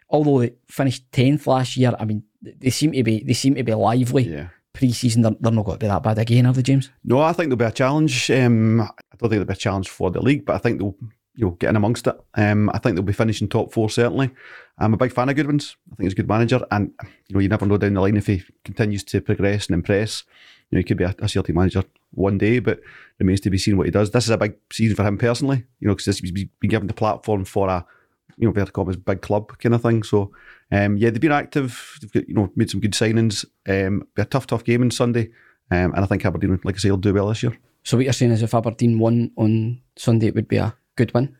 Although 0.08 0.38
they 0.40 0.52
finished 0.68 1.10
tenth 1.10 1.48
last 1.48 1.76
year, 1.76 1.92
I 1.98 2.04
mean 2.04 2.22
they 2.40 2.70
seem 2.70 2.92
to 2.92 3.02
be 3.02 3.24
they 3.24 3.32
seem 3.32 3.56
to 3.56 3.64
be 3.64 3.74
lively 3.74 4.22
Yeah. 4.30 4.48
pre-season. 4.72 5.22
They're, 5.22 5.32
they're 5.40 5.50
not 5.50 5.64
going 5.64 5.78
to 5.80 5.84
be 5.84 5.88
that 5.88 6.04
bad 6.04 6.18
again, 6.18 6.46
are 6.46 6.52
they, 6.52 6.62
James? 6.62 6.90
No, 7.02 7.18
I 7.18 7.32
think 7.32 7.48
there'll 7.48 7.56
be 7.56 7.64
a 7.64 7.72
challenge. 7.72 8.30
Um, 8.30 8.80
I 8.82 8.84
don't 9.18 9.28
think 9.28 9.30
there'll 9.30 9.44
be 9.46 9.52
a 9.52 9.56
challenge 9.56 9.88
for 9.88 10.12
the 10.12 10.22
league, 10.22 10.46
but 10.46 10.54
I 10.54 10.58
think 10.58 10.78
they'll 10.78 10.94
you 11.36 11.46
know 11.46 11.52
get 11.52 11.70
in 11.70 11.76
amongst 11.76 12.06
it. 12.06 12.18
Um, 12.34 12.70
I 12.70 12.78
think 12.78 12.96
they'll 12.96 13.04
be 13.04 13.12
finishing 13.12 13.48
top 13.48 13.72
four 13.72 13.88
certainly. 13.88 14.30
I'm 14.78 14.94
a 14.94 14.98
big 14.98 15.12
fan 15.12 15.28
of 15.28 15.36
Goodwin's. 15.36 15.76
I 15.92 15.96
think 15.96 16.06
he's 16.06 16.12
a 16.12 16.16
good 16.16 16.28
manager, 16.28 16.64
and 16.70 16.92
you 17.28 17.34
know 17.34 17.40
you 17.40 17.48
never 17.48 17.66
know 17.66 17.78
down 17.78 17.94
the 17.94 18.00
line 18.00 18.16
if 18.16 18.26
he 18.26 18.42
continues 18.64 19.04
to 19.04 19.20
progress 19.20 19.66
and 19.66 19.74
impress. 19.74 20.24
You 20.70 20.76
know, 20.76 20.80
he 20.80 20.84
could 20.84 20.96
be 20.96 21.04
a, 21.04 21.14
a 21.20 21.28
Celtic 21.28 21.54
manager 21.54 21.84
one 22.10 22.38
day, 22.38 22.58
but 22.58 22.80
remains 23.20 23.40
to 23.42 23.50
be 23.50 23.58
seen 23.58 23.76
what 23.76 23.86
he 23.86 23.92
does. 23.92 24.10
This 24.10 24.24
is 24.24 24.30
a 24.30 24.38
big 24.38 24.56
season 24.72 24.96
for 24.96 25.04
him 25.04 25.16
personally. 25.16 25.64
You 25.78 25.88
know, 25.88 25.94
because 25.94 26.18
he's 26.18 26.32
been 26.32 26.70
given 26.70 26.88
the 26.88 26.94
platform 26.94 27.44
for 27.44 27.68
a 27.68 27.86
you 28.36 28.48
know 28.48 28.52
Verticom 28.52 29.04
big 29.04 29.22
club 29.22 29.56
kind 29.58 29.74
of 29.74 29.82
thing. 29.82 30.02
So 30.02 30.32
um, 30.72 30.96
yeah, 30.96 31.10
they've 31.10 31.20
been 31.20 31.32
active. 31.32 31.98
They've 32.00 32.12
got, 32.12 32.28
you 32.28 32.34
know 32.34 32.50
made 32.56 32.70
some 32.70 32.80
good 32.80 32.92
signings. 32.92 33.44
Um, 33.68 34.06
be 34.14 34.22
a 34.22 34.24
tough, 34.24 34.46
tough 34.46 34.64
game 34.64 34.82
on 34.82 34.90
Sunday, 34.90 35.30
um, 35.70 35.92
and 35.94 35.98
I 35.98 36.06
think 36.06 36.24
Aberdeen, 36.24 36.58
like 36.64 36.76
I 36.76 36.78
say, 36.78 36.90
will 36.90 36.96
do 36.96 37.14
well 37.14 37.28
this 37.28 37.42
year. 37.42 37.56
So 37.82 37.96
what 37.96 38.04
you're 38.04 38.12
saying 38.12 38.32
is 38.32 38.42
if 38.42 38.54
Aberdeen 38.54 38.98
won 38.98 39.30
on 39.36 39.80
Sunday, 39.96 40.26
it 40.26 40.34
would 40.34 40.48
be 40.48 40.56
a 40.56 40.74
good 40.96 41.12
win. 41.14 41.36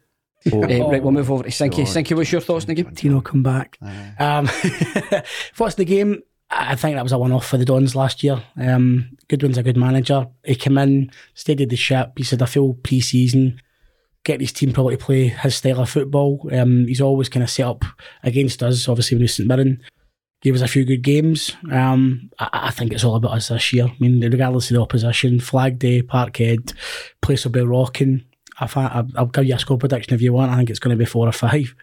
Oh, 0.53 0.63
Uh, 0.63 0.91
right, 0.91 1.03
we'll 1.03 1.13
move 1.13 1.31
over 1.31 1.43
to 1.43 1.49
Sinky. 1.51 1.79
God. 1.79 1.87
Sinky, 1.87 2.17
what's 2.17 2.31
your 2.31 2.41
thoughts 2.41 2.65
on 2.65 2.75
the 2.75 2.83
game? 2.83 2.95
Tino 2.95 3.21
come 3.21 3.43
back. 3.43 3.79
Um, 4.19 4.49
what's 5.57 5.75
the 5.75 5.85
game? 5.85 6.23
I 6.51 6.77
think 6.77 6.95
that 6.95 7.03
was 7.03 7.11
a 7.13 7.19
one 7.19 7.33
off 7.33 7.47
for 7.47 7.57
the 7.57 7.65
Dons 7.65 7.97
last 7.97 8.23
year. 8.23 8.41
Um, 8.57 9.11
Goodwin's 9.29 9.59
a 9.59 9.63
good 9.65 9.77
manager. 9.77 10.29
He 10.45 10.55
came 10.55 10.79
in, 10.79 11.11
steadied 11.35 11.71
the 11.71 11.77
ship. 11.77 12.13
He 12.17 12.23
said, 12.23 12.41
I 12.43 12.47
feel 12.47 12.75
pre 12.75 13.01
season, 13.01 13.61
get 14.25 14.41
his 14.41 14.53
team 14.53 14.73
probably 14.73 14.97
to 14.97 15.05
play 15.05 15.29
his 15.29 15.57
style 15.57 15.81
of 15.81 15.91
football. 15.91 16.49
Um, 16.53 16.87
he's 16.87 17.01
always 17.01 17.29
kind 17.29 17.43
of 17.43 17.51
set 17.51 17.67
up 17.67 17.85
against 18.23 18.63
us, 18.63 18.89
obviously, 18.89 19.17
when 19.17 19.21
he 19.23 19.25
was 19.25 19.35
St 19.35 19.49
Mirren. 19.49 19.83
Gave 20.43 20.55
us 20.55 20.61
a 20.63 20.69
few 20.69 20.85
good 20.85 21.03
games. 21.03 21.57
Um, 21.73 22.31
I, 22.39 22.49
I 22.53 22.71
think 22.71 22.93
it's 22.93 23.03
all 23.03 23.17
about 23.17 23.33
us 23.33 23.49
this 23.49 23.73
year. 23.73 23.87
I 23.87 23.97
mean, 23.99 24.21
regardless 24.21 24.71
of 24.71 24.77
the 24.77 24.83
opposition, 24.83 25.41
Flag 25.41 25.81
Day, 25.81 26.03
Parkhead, 26.03 26.75
place 27.23 27.45
will 27.45 27.53
be 27.53 27.61
rocking. 27.63 28.25
I 28.61 28.67
fi- 28.67 28.87
I'll 28.89 29.09
I'll 29.17 29.27
give 29.27 29.45
you 29.45 29.55
a 29.55 29.59
score 29.59 29.79
prediction 29.79 30.15
if 30.15 30.23
you 30.23 30.33
want. 30.33 30.51
I 30.53 30.57
think 30.57 30.71
it's 30.71 30.79
going 30.79 30.97
to 30.97 30.99
be 30.99 31.05
four 31.05 31.29
or 31.29 31.33
five. 31.33 31.75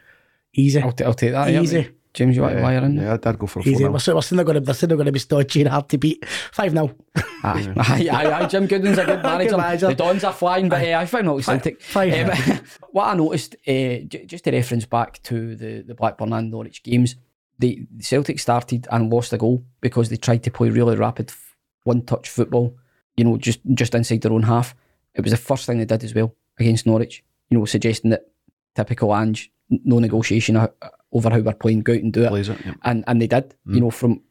Easy. 0.54 0.82
I'll, 0.82 0.92
t- 0.92 1.04
I'll 1.04 1.14
take 1.14 1.32
that. 1.32 1.50
Easy. 1.50 1.80
Yeah. 1.82 1.88
James, 2.14 2.36
you 2.36 2.44
want 2.44 2.54
to 2.54 2.60
Yeah, 2.60 2.64
wire 2.64 2.86
in? 2.86 2.96
yeah, 2.96 3.14
I'd, 3.16 3.26
I'd 3.26 3.40
go 3.40 3.48
for 3.48 3.60
a 3.60 3.64
Easy. 3.64 3.84
four 3.84 3.92
We're 3.92 3.98
still, 4.00 4.14
we're 4.16 4.22
still 4.22 4.36
not 4.38 4.46
going 4.46 4.54
to. 4.56 4.60
They're 4.60 4.76
still 4.76 4.90
not 4.90 4.96
going 4.98 5.08
to 5.08 5.12
be 5.12 5.18
stodgy 5.20 5.62
and 5.62 5.70
hard 5.70 5.90
to 5.90 5.98
beat. 5.98 6.24
Five 6.52 6.72
0 6.74 6.96
Aye, 7.44 7.74
aye, 7.76 8.10
aye, 8.12 8.32
aye, 8.44 8.46
Jim 8.48 8.68
Goodwin's 8.68 9.00
a 9.00 9.06
good 9.12 9.24
manager. 9.24 9.58
manager. 9.58 9.88
The 9.88 9.96
Dons 9.96 10.24
are 10.24 10.32
flying, 10.34 10.70
but 10.70 10.88
uh, 10.88 10.98
I 11.00 11.06
found 11.08 11.28
out 11.28 11.44
Celtic. 11.44 11.82
Five. 11.82 12.30
Um, 12.30 12.60
what 12.92 13.06
I 13.08 13.16
noticed, 13.16 13.56
uh, 13.68 14.06
j- 14.08 14.26
just 14.28 14.44
to 14.44 14.52
reference 14.52 14.86
back 14.86 15.22
to 15.24 15.56
the, 15.56 15.82
the 15.82 15.96
Blackburn 15.96 16.34
and 16.34 16.52
Norwich 16.52 16.84
games, 16.84 17.16
the 17.58 17.86
Celtic 18.00 18.40
started 18.40 18.88
and 18.92 19.12
lost 19.12 19.34
a 19.34 19.38
goal 19.40 19.64
because 19.82 20.10
they 20.10 20.16
tried 20.18 20.44
to 20.44 20.52
play 20.52 20.70
really 20.70 20.96
rapid 20.96 21.32
one 21.84 22.04
touch 22.04 22.30
football, 22.30 22.78
you 23.18 23.24
know, 23.24 23.38
just 23.38 23.60
just 23.74 23.96
inside 23.96 24.22
their 24.22 24.34
own 24.34 24.44
half. 24.44 24.76
It 25.16 25.22
was 25.22 25.32
the 25.32 25.38
first 25.38 25.66
thing 25.66 25.80
they 25.80 25.86
did 25.86 26.04
as 26.04 26.14
well 26.14 26.36
against 26.60 26.86
Norwich, 26.86 27.24
you 27.50 27.58
know, 27.58 27.66
suggesting 27.66 28.12
that 28.12 28.28
typical 28.76 29.16
Ange, 29.16 29.52
no 29.70 30.00
negotiation 30.00 30.56
uh, 30.56 30.68
over 31.12 31.30
how 31.30 31.40
we're 31.40 31.54
playing, 31.54 31.82
go 31.82 31.94
out 31.94 32.00
and 32.00 32.14
do 32.14 32.24
it 32.24 32.50
it. 32.50 32.66
Yeah. 32.66 32.74
and 32.84 33.04
and 33.08 33.22
they 33.22 33.28
did. 33.28 33.56
You 33.66 33.82
know, 33.82 33.92
from 33.92 34.22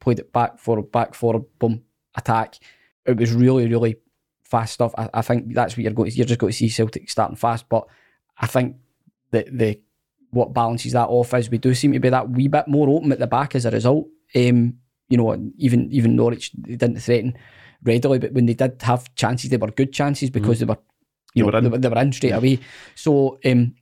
played 0.00 0.18
it 0.18 0.32
back 0.32 0.58
forward, 0.58 0.92
back 0.92 1.14
forward, 1.14 1.44
boom, 1.58 1.82
attack. 2.14 2.56
It 3.06 3.16
was 3.16 3.32
really, 3.32 3.66
really 3.66 3.96
fast 4.44 4.74
stuff. 4.74 4.94
I, 4.96 5.08
I 5.14 5.22
think 5.22 5.54
that's 5.54 5.76
what 5.76 5.84
you're 5.84 5.92
going 5.92 6.10
to. 6.10 6.16
You're 6.16 6.26
just 6.26 6.40
going 6.40 6.52
to 6.52 6.56
see 6.56 6.68
Celtic 6.68 7.10
starting 7.10 7.36
fast, 7.36 7.68
but 7.68 7.86
I 8.38 8.46
think 8.46 8.76
that 9.30 9.46
the 9.56 9.80
what 10.30 10.52
balances 10.52 10.92
that 10.92 11.08
off 11.08 11.32
is 11.34 11.50
we 11.50 11.58
do 11.58 11.74
seem 11.74 11.92
to 11.92 12.00
be 12.00 12.08
that 12.08 12.28
wee 12.30 12.48
bit 12.48 12.66
more 12.66 12.88
open 12.88 13.12
at 13.12 13.18
the 13.18 13.26
back 13.26 13.54
as 13.54 13.64
a 13.64 13.70
result. 13.70 14.06
Um, 14.34 14.74
you 15.08 15.16
know, 15.16 15.32
even 15.58 15.90
even 15.92 16.16
Norwich 16.16 16.52
they 16.52 16.76
didn't 16.76 17.00
threaten 17.00 17.36
readily, 17.82 18.18
but 18.18 18.32
when 18.32 18.46
they 18.46 18.54
did 18.54 18.80
have 18.82 19.14
chances, 19.14 19.50
they 19.50 19.56
were 19.56 19.70
good 19.70 19.92
chances 19.92 20.30
because 20.30 20.60
they 20.60 20.66
were, 20.66 20.78
you 21.34 21.42
They 21.44 21.50
know, 21.50 21.52
were 21.52 21.58
in. 21.58 21.64
they, 21.64 21.70
were, 21.70 21.78
they 21.78 21.88
were 21.88 22.00
in 22.00 22.12
straight 22.12 22.30
away. 22.32 22.60
So 22.94 23.38
um, 23.44 23.74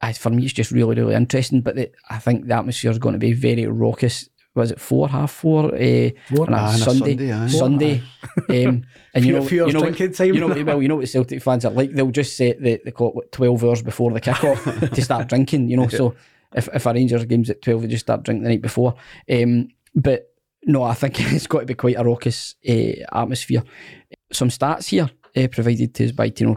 I, 0.00 0.12
for 0.12 0.30
me, 0.30 0.44
it's 0.44 0.52
just 0.52 0.70
really, 0.70 0.94
really 0.96 1.14
interesting. 1.14 1.60
But 1.60 1.76
the, 1.76 1.90
I 2.08 2.18
think 2.18 2.46
the 2.46 2.54
atmosphere 2.54 2.90
is 2.90 2.98
going 2.98 3.14
to 3.14 3.18
be 3.18 3.32
very 3.32 3.66
raucous. 3.66 4.28
Was 4.54 4.70
it 4.70 4.78
four, 4.80 5.08
half 5.08 5.32
four? 5.32 5.74
Uh, 5.74 6.10
Four. 6.28 6.46
on 6.46 6.52
a 6.52 6.56
Ah, 6.58 6.68
on 6.68 6.74
a 6.74 6.78
Sunday. 6.78 7.16
Sunday. 7.48 8.02
Sunday. 8.48 8.66
um, 8.66 8.84
and 9.14 9.24
you 9.24 9.32
know, 9.32 9.44
few 9.44 9.66
you 9.66 9.72
know, 9.72 9.80
what- 9.80 10.14
time. 10.14 10.26
you 10.34 10.40
know, 10.40 10.48
well, 10.64 10.82
you 10.82 10.88
know 10.88 10.96
what 10.96 11.08
Celtic 11.08 11.42
fans 11.42 11.64
are 11.64 11.70
like. 11.72 11.92
They'll 11.92 12.10
just 12.10 12.36
set 12.36 12.60
the, 12.62 12.78
the 12.84 12.92
clock 12.92 13.14
what, 13.14 13.32
twelve 13.32 13.64
hours 13.64 13.80
before 13.82 14.10
the 14.12 14.20
kickoff 14.20 14.90
to 14.94 15.02
start 15.08 15.28
drinking. 15.28 15.70
You 15.70 15.78
know, 15.78 15.88
so 15.88 16.14
if 16.54 16.68
if 16.74 16.84
a 16.84 16.92
Rangers 16.92 17.24
game's 17.24 17.48
at 17.48 17.62
twelve, 17.62 17.80
they 17.80 17.88
just 17.88 18.04
start 18.04 18.24
drinking 18.24 18.42
the 18.44 18.50
night 18.50 18.60
before. 18.62 18.94
Um, 19.30 19.68
but 19.94 20.28
no, 20.64 20.82
I 20.82 20.92
think 20.94 21.18
it's 21.32 21.46
got 21.46 21.60
to 21.60 21.66
be 21.66 21.74
quite 21.74 21.96
a 21.96 22.04
raucous 22.04 22.54
uh, 22.68 22.92
atmosphere. 23.10 23.62
Some 24.32 24.50
stats 24.50 24.88
here 24.88 25.08
uh, 25.34 25.48
provided 25.48 25.94
to 25.94 26.04
us 26.04 26.12
by 26.12 26.28
Tino, 26.28 26.54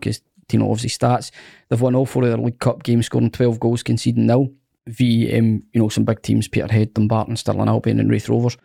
because 0.47 0.59
Tino 0.63 0.71
obviously 0.71 0.89
stats. 0.89 1.31
They've 1.69 1.81
won 1.81 1.95
all 1.95 2.05
four 2.05 2.23
of 2.23 2.29
their 2.29 2.37
League 2.37 2.59
Cup 2.59 2.83
games, 2.83 3.05
scoring 3.07 3.31
12 3.31 3.59
goals, 3.59 3.83
conceding 3.83 4.27
nil. 4.27 4.51
V, 4.87 5.35
um, 5.37 5.63
you 5.73 5.81
know, 5.81 5.89
some 5.89 6.03
big 6.05 6.21
teams, 6.21 6.47
Peterhead, 6.47 6.93
Dumbarton, 6.93 7.35
Stirling 7.37 7.67
Albion 7.67 7.99
and 7.99 8.09
Raith 8.11 8.29
Rovers. 8.29 8.55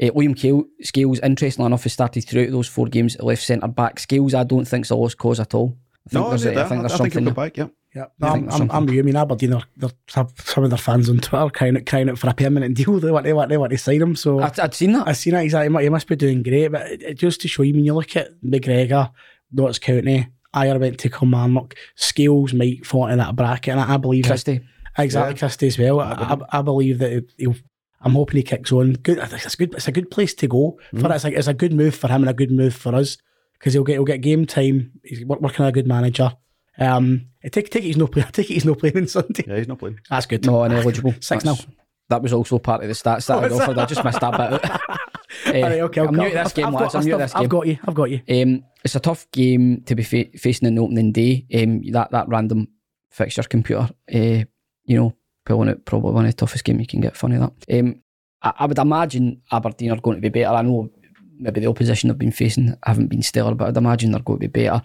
Uh, 0.00 0.06
Liam 0.06 0.36
Kale, 0.36 0.64
Scales, 0.82 1.20
interestingly 1.20 1.66
enough, 1.66 1.84
has 1.84 1.92
started 1.92 2.22
throughout 2.24 2.50
those 2.50 2.66
four 2.66 2.86
games 2.86 3.14
at 3.16 3.24
left 3.24 3.42
centre 3.42 3.68
back. 3.68 4.00
Scales, 4.00 4.34
I 4.34 4.42
don't 4.44 4.64
think's 4.66 4.90
a 4.90 4.96
lost 4.96 5.18
cause 5.18 5.38
at 5.38 5.54
all. 5.54 5.76
I 6.06 6.10
think 6.10 6.24
No, 6.24 6.28
there's, 6.30 6.46
I, 6.46 6.50
a- 6.52 6.64
I 6.64 6.68
think 6.68 6.80
there's 6.82 6.92
I 6.92 6.96
think 6.98 7.12
he'll 7.12 7.22
something 7.22 7.24
go 7.24 7.30
there. 7.30 7.34
back. 7.34 7.56
Yeah. 7.56 7.66
Yeah, 7.94 8.04
I 8.20 8.26
no, 8.28 8.32
think 8.34 8.52
I'm, 8.52 8.62
I'm, 8.62 8.70
I'm 8.70 8.88
you. 8.90 8.98
I 8.98 9.02
mean, 9.02 9.16
Aberdeen 9.16 9.54
are 9.54 9.62
they're, 9.76 9.90
have 10.14 10.32
some 10.44 10.62
of 10.64 10.70
their 10.70 10.78
fans 10.78 11.08
on 11.08 11.18
Twitter 11.18 11.48
crying 11.50 11.76
out, 11.76 11.86
crying 11.86 12.10
out 12.10 12.18
for 12.18 12.28
a 12.28 12.34
permanent 12.34 12.76
deal. 12.76 12.98
They 13.00 13.10
want, 13.10 13.24
they 13.24 13.32
want, 13.32 13.48
they 13.48 13.56
want 13.56 13.70
to 13.70 13.78
sign 13.78 14.02
him. 14.02 14.14
So 14.14 14.40
I'd, 14.40 14.58
I'd 14.60 14.74
seen 14.74 14.92
that. 14.92 15.08
I 15.08 15.12
seen 15.12 15.34
it 15.34 15.42
exactly. 15.44 15.82
He 15.84 15.88
must 15.88 16.06
be 16.06 16.14
doing 16.16 16.42
great, 16.42 16.68
but 16.68 16.86
it, 16.90 17.02
it- 17.02 17.14
just 17.18 17.40
to 17.42 17.48
show 17.48 17.62
you, 17.62 17.72
when 17.74 17.84
you 17.84 17.94
look 17.94 18.14
at 18.16 18.28
McGregor, 18.42 19.10
Notts 19.52 19.78
County, 19.78 20.28
Ayer 20.56 20.78
went 20.78 20.98
to 21.00 21.10
Kilmarnock, 21.10 21.74
Scales 21.96 22.52
might 22.54 22.86
fall 22.86 23.06
in 23.08 23.18
that 23.18 23.36
bracket, 23.36 23.72
and 23.72 23.80
I, 23.80 23.94
I 23.94 23.96
believe 23.98 24.24
Christie. 24.26 24.60
exactly 24.96 25.34
Yeah. 25.34 25.38
Christie 25.38 25.66
as 25.66 25.78
well. 25.78 26.00
I, 26.00 26.12
I, 26.12 26.58
I 26.58 26.62
believe 26.62 26.98
that 26.98 27.24
he'll. 27.36 27.54
I'm 28.00 28.12
hoping 28.12 28.36
he 28.36 28.42
kicks 28.44 28.70
on. 28.72 28.92
Good. 28.92 29.18
It's 29.18 29.54
a 29.54 29.56
good. 29.56 29.74
It's 29.74 29.88
a 29.88 29.92
good 29.92 30.10
place 30.10 30.32
to 30.34 30.46
go 30.46 30.78
for 30.92 31.06
it. 31.06 31.10
It's 31.10 31.24
like 31.24 31.34
it's 31.34 31.48
a 31.48 31.54
good 31.54 31.72
move 31.72 31.94
for 31.96 32.06
him 32.08 32.22
and 32.22 32.30
a 32.30 32.34
good 32.34 32.52
move 32.52 32.74
for 32.74 32.94
us 32.94 33.18
because 33.58 33.72
he'll 33.72 33.82
get 33.84 33.94
he'll 33.94 34.04
get 34.04 34.20
game 34.20 34.46
time. 34.46 34.92
He's 35.02 35.24
working 35.24 35.62
on 35.64 35.68
a 35.68 35.72
good 35.72 35.88
manager. 35.88 36.32
Um, 36.78 37.26
I 37.44 37.48
take 37.48 37.70
take 37.70 37.82
it 37.82 37.88
he's 37.88 37.96
no 37.96 38.06
play. 38.06 38.22
I 38.26 38.30
take 38.30 38.50
it 38.50 38.54
he's 38.54 38.64
no 38.64 38.76
playing 38.76 38.96
on 38.98 39.08
Sunday. 39.08 39.44
Yeah, 39.48 39.56
he's 39.56 39.66
not 39.68 39.80
playing. 39.80 39.98
That's 40.08 40.26
good. 40.26 40.46
No, 40.46 40.62
ineligible. 40.62 41.12
Six 41.20 41.42
That's- 41.42 41.66
That 42.08 42.22
was 42.22 42.32
also 42.32 42.58
part 42.60 42.82
of 42.82 42.88
the 42.88 42.94
stats 42.94 43.26
that 43.26 43.36
Oh, 43.36 43.40
I'd 43.40 43.50
is 43.52 43.58
offered. 43.60 43.78
I 43.78 43.84
just 43.86 44.04
missed 44.04 44.20
that 44.20 44.30
bit 44.30 44.64
out. 44.70 45.00
All 45.46 45.52
right, 45.52 45.80
okay, 45.80 46.00
I'm 46.00 46.14
new 46.14 46.28
to 46.28 46.34
this 46.34 46.46
I've- 46.46 46.54
game, 46.54 46.66
I've 46.66 46.72
lads. 46.74 46.92
got 46.92 46.98
I'm 47.00 47.04
new 47.04 47.10
to 47.12 47.18
this 47.18 47.24
this 47.32 47.34
game. 47.34 47.42
I've 47.42 47.48
got 47.48 47.66
you. 47.66 47.78
I've 47.86 47.94
got 47.94 48.10
you. 48.10 48.20
Um, 48.42 48.64
it's 48.84 48.94
a 48.96 49.00
tough 49.00 49.26
game 49.32 49.82
to 49.86 49.94
be 49.94 50.02
fa- 50.02 50.30
facing 50.38 50.68
in 50.68 50.74
the 50.76 50.82
opening 50.82 51.12
day. 51.12 51.46
Um, 51.54 51.82
that 51.92 52.10
that 52.12 52.28
random 52.28 52.68
fixture 53.10 53.42
computer, 53.42 53.88
uh, 54.14 54.44
you 54.84 54.96
know, 54.96 55.14
pulling 55.44 55.68
out 55.70 55.84
probably 55.84 56.12
one 56.12 56.24
of 56.24 56.30
the 56.30 56.36
toughest 56.36 56.64
game 56.64 56.80
you 56.80 56.86
can 56.86 57.00
get. 57.00 57.16
Funny 57.16 57.36
that. 57.36 57.52
Um, 57.78 58.02
I, 58.42 58.52
I 58.60 58.66
would 58.66 58.78
imagine 58.78 59.42
Aberdeen 59.50 59.90
are 59.92 60.00
going 60.00 60.16
to 60.16 60.20
be 60.22 60.28
better. 60.28 60.54
I 60.54 60.62
know 60.62 60.90
maybe 61.38 61.60
the 61.60 61.68
opposition 61.68 62.08
they've 62.08 62.18
been 62.18 62.32
facing 62.32 62.74
haven't 62.84 63.08
been 63.08 63.22
stellar, 63.22 63.54
but 63.54 63.68
I'd 63.68 63.76
imagine 63.76 64.12
they're 64.12 64.20
going 64.22 64.40
to 64.40 64.48
be 64.48 64.62
better. 64.64 64.82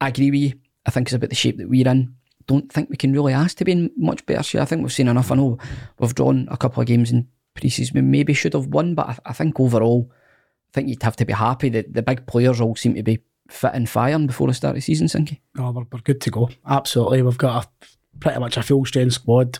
I 0.00 0.08
agree 0.08 0.30
with 0.30 0.40
you. 0.40 0.52
I 0.86 0.90
think 0.90 1.06
it's 1.08 1.14
about 1.14 1.30
the 1.30 1.36
shape 1.36 1.56
that 1.58 1.68
we're 1.68 1.88
in. 1.88 2.14
Don't 2.46 2.70
think 2.70 2.90
we 2.90 2.96
can 2.96 3.12
really 3.12 3.32
ask 3.32 3.56
to 3.58 3.64
be 3.64 3.72
in 3.72 3.90
much 3.96 4.26
better 4.26 4.42
shape. 4.42 4.60
I 4.60 4.66
think 4.66 4.82
we've 4.82 4.92
seen 4.92 5.08
enough. 5.08 5.30
I 5.32 5.36
know 5.36 5.56
we've 5.98 6.14
drawn 6.14 6.46
a 6.50 6.58
couple 6.58 6.80
of 6.82 6.86
games 6.86 7.10
in 7.10 7.26
pre-season. 7.54 8.10
Maybe 8.10 8.34
should 8.34 8.54
have 8.54 8.66
won, 8.66 8.94
but 8.94 9.08
I, 9.08 9.18
I 9.26 9.32
think 9.32 9.58
overall, 9.58 10.10
I 10.10 10.72
think 10.72 10.88
you'd 10.88 11.02
have 11.02 11.16
to 11.16 11.24
be 11.24 11.32
happy 11.32 11.68
that 11.70 11.92
the 11.92 12.02
big 12.02 12.26
players 12.26 12.60
all 12.60 12.76
seem 12.76 12.94
to 12.94 13.02
be 13.02 13.22
fit 13.48 13.72
and 13.74 13.88
firing 13.88 14.26
before 14.26 14.48
the 14.48 14.54
start 14.54 14.72
of 14.72 14.76
the 14.76 14.80
season, 14.80 15.06
Sinky. 15.06 15.40
No, 15.54 15.70
we're, 15.70 15.84
we're 15.92 16.00
good 16.00 16.20
to 16.22 16.30
go. 16.30 16.50
Absolutely. 16.66 17.22
We've 17.22 17.38
got 17.38 17.64
a, 17.64 17.86
pretty 18.20 18.40
much 18.40 18.56
a 18.56 18.62
full 18.62 18.84
strength 18.84 19.14
squad. 19.14 19.58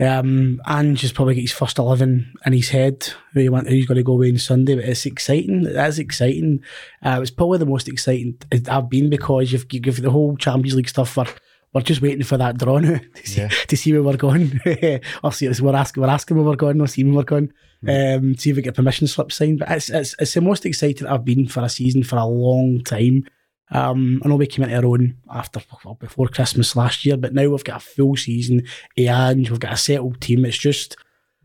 Um, 0.00 0.60
Ange 0.68 1.00
has 1.00 1.12
probably 1.12 1.34
got 1.34 1.40
his 1.40 1.52
first 1.52 1.78
11 1.78 2.32
in 2.46 2.52
his 2.52 2.68
head, 2.68 3.12
who, 3.32 3.40
he 3.40 3.48
want, 3.48 3.68
who 3.68 3.74
he's 3.74 3.86
going 3.86 3.96
to 3.96 4.04
go 4.04 4.12
away 4.12 4.30
on 4.30 4.38
Sunday, 4.38 4.76
but 4.76 4.84
it's 4.84 5.06
exciting. 5.06 5.66
It 5.66 5.74
is 5.74 5.98
exciting. 5.98 6.62
Uh, 7.02 7.18
it's 7.20 7.32
probably 7.32 7.58
the 7.58 7.66
most 7.66 7.88
exciting 7.88 8.38
I've 8.70 8.88
been 8.88 9.10
because 9.10 9.52
you've, 9.52 9.66
you 9.72 9.80
give 9.80 10.00
the 10.00 10.10
whole 10.10 10.36
Champions 10.36 10.76
League 10.76 10.88
stuff 10.88 11.10
for. 11.10 11.26
We're 11.72 11.82
just 11.82 12.00
waiting 12.00 12.24
for 12.24 12.38
that 12.38 12.58
draw 12.58 12.78
now 12.78 12.98
to 13.14 13.26
see, 13.26 13.48
to 13.48 13.76
see 13.76 13.92
where 13.92 14.02
we're 14.02 14.16
going. 14.16 14.60
or 15.22 15.32
see, 15.32 15.48
we're 15.60 15.76
asking, 15.76 16.02
we're 16.02 16.08
asking 16.08 16.36
where 16.36 16.46
we're 16.46 16.56
going, 16.56 16.80
or 16.80 16.86
see 16.86 17.04
where 17.04 17.14
we're 17.14 17.22
going. 17.24 17.52
Um, 17.86 18.36
see 18.36 18.50
if 18.50 18.56
we 18.56 18.62
get 18.62 18.74
permission 18.74 19.06
slip 19.06 19.30
signed. 19.30 19.60
But 19.60 19.70
it's, 19.70 19.90
it's 19.90 20.14
it's 20.18 20.34
the 20.34 20.40
most 20.40 20.66
exciting 20.66 21.06
I've 21.06 21.24
been 21.24 21.46
for 21.46 21.62
a 21.62 21.68
season 21.68 22.02
for 22.02 22.16
a 22.16 22.24
long 22.24 22.82
time. 22.82 23.24
Um, 23.70 24.22
I 24.24 24.28
know 24.28 24.36
we 24.36 24.46
came 24.46 24.64
into 24.64 24.76
our 24.76 24.86
own 24.86 25.16
after 25.30 25.60
well, 25.84 25.94
before 25.94 26.28
Christmas 26.28 26.74
last 26.74 27.04
year, 27.04 27.16
but 27.16 27.34
now 27.34 27.48
we've 27.48 27.64
got 27.64 27.82
a 27.82 27.84
full 27.84 28.16
season, 28.16 28.62
and 28.96 29.48
we've 29.48 29.60
got 29.60 29.74
a 29.74 29.76
settled 29.76 30.20
team. 30.20 30.44
It's 30.44 30.56
just, 30.56 30.96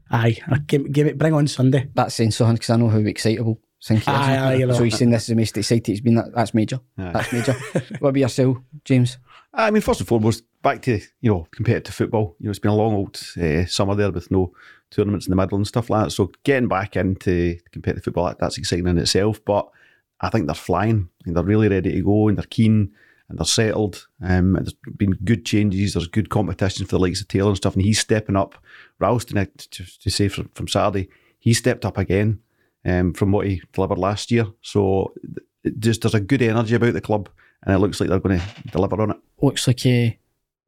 aye, 0.09 0.39
give, 0.67 0.89
give 0.91 1.07
it, 1.07 1.17
bring 1.17 1.34
on 1.34 1.47
Sunday. 1.47 1.89
That's 1.93 2.15
saying 2.15 2.32
something 2.32 2.55
because 2.55 2.69
I 2.69 2.78
know 2.78 2.88
how 2.88 2.99
excitable 2.99 3.59
Sinky 3.84 3.97
is. 3.97 4.07
Aye, 4.07 4.38
aye, 4.38 4.53
you 4.55 4.65
know. 4.65 4.74
So 4.74 4.84
he's 4.84 4.97
saying 4.97 5.11
this 5.11 5.24
is 5.24 5.28
the 5.28 5.36
most 5.36 5.57
excited 5.57 5.88
he's 5.88 6.01
been. 6.01 6.15
That, 6.15 6.34
that's 6.34 6.53
major. 6.53 6.80
Aye. 6.97 7.11
That's 7.11 7.34
major. 7.34 7.53
what 7.99 8.09
about 8.09 8.15
yourself, 8.15 8.57
James? 8.86 9.17
I 9.54 9.70
mean, 9.72 9.82
first 9.82 9.99
and 9.99 10.08
foremost, 10.08 10.43
back 10.62 10.82
to 10.84 10.99
you 11.22 11.32
know 11.32 11.47
competitive 11.51 11.93
football. 11.93 12.36
You 12.39 12.45
know, 12.45 12.49
it's 12.51 12.60
been 12.60 12.72
a 12.72 12.76
long 12.76 12.95
old 12.95 13.22
uh, 13.41 13.66
summer 13.66 13.95
there 13.95 14.12
with 14.12 14.32
no 14.32 14.54
tournaments 14.89 15.28
in 15.28 15.32
the 15.32 15.36
middle 15.36 15.58
and 15.58 15.68
stuff 15.68 15.89
like 15.89 16.06
that. 16.06 16.12
So 16.12 16.32
getting 16.43 16.68
back 16.70 16.95
into 16.95 17.58
competitive 17.72 18.04
football, 18.04 18.26
that- 18.26 18.39
that's 18.39 18.58
exciting 18.58 18.88
in 18.88 18.97
itself. 18.97 19.43
But 19.45 19.68
I 20.22 20.30
think 20.30 20.45
they're 20.45 20.56
flying. 20.56 21.10
Think 21.24 21.36
they're 21.36 21.43
really 21.43 21.68
ready 21.68 21.91
to 21.91 22.01
go 22.01 22.28
and 22.28 22.38
they're 22.38 22.45
keen 22.45 22.93
and 23.30 23.38
they're 23.38 23.45
settled. 23.45 24.08
Um, 24.22 24.56
and 24.56 24.66
there's 24.66 24.76
been 24.97 25.12
good 25.24 25.45
changes. 25.45 25.93
There's 25.93 26.08
good 26.08 26.30
competition 26.30 26.86
for 26.86 26.91
the 26.97 26.99
likes 26.99 27.22
of 27.22 27.28
Taylor 27.28 27.49
and 27.49 27.58
stuff. 27.58 27.74
And 27.74 27.84
he's 27.84 27.99
stepping 27.99 28.36
up. 28.36 28.56
Ralston, 28.99 29.38
uh, 29.38 29.45
to, 29.58 29.99
to 29.99 30.10
say 30.10 30.28
from, 30.28 30.49
from 30.54 30.68
Saturday, 30.68 31.10
he 31.39 31.54
stepped 31.54 31.86
up 31.86 31.97
again 31.97 32.39
um, 32.86 33.14
from 33.14 33.32
what 33.32 33.47
he 33.47 33.62
delivered 33.74 33.97
last 33.97 34.32
year. 34.32 34.45
So 34.62 35.14
just 35.80 36.01
there's 36.01 36.14
a 36.16 36.20
good 36.20 36.41
energy 36.41 36.76
about 36.76 36.93
the 36.93 37.01
club, 37.01 37.30
and 37.66 37.76
it 37.76 37.80
looks 37.80 37.99
like 37.99 38.09
they're 38.09 38.20
going 38.20 38.39
to 38.39 38.45
deliver 38.72 39.01
on 39.01 39.11
it. 39.11 39.18
Looks 39.41 39.68
like 39.68 39.86
uh, 39.86 40.09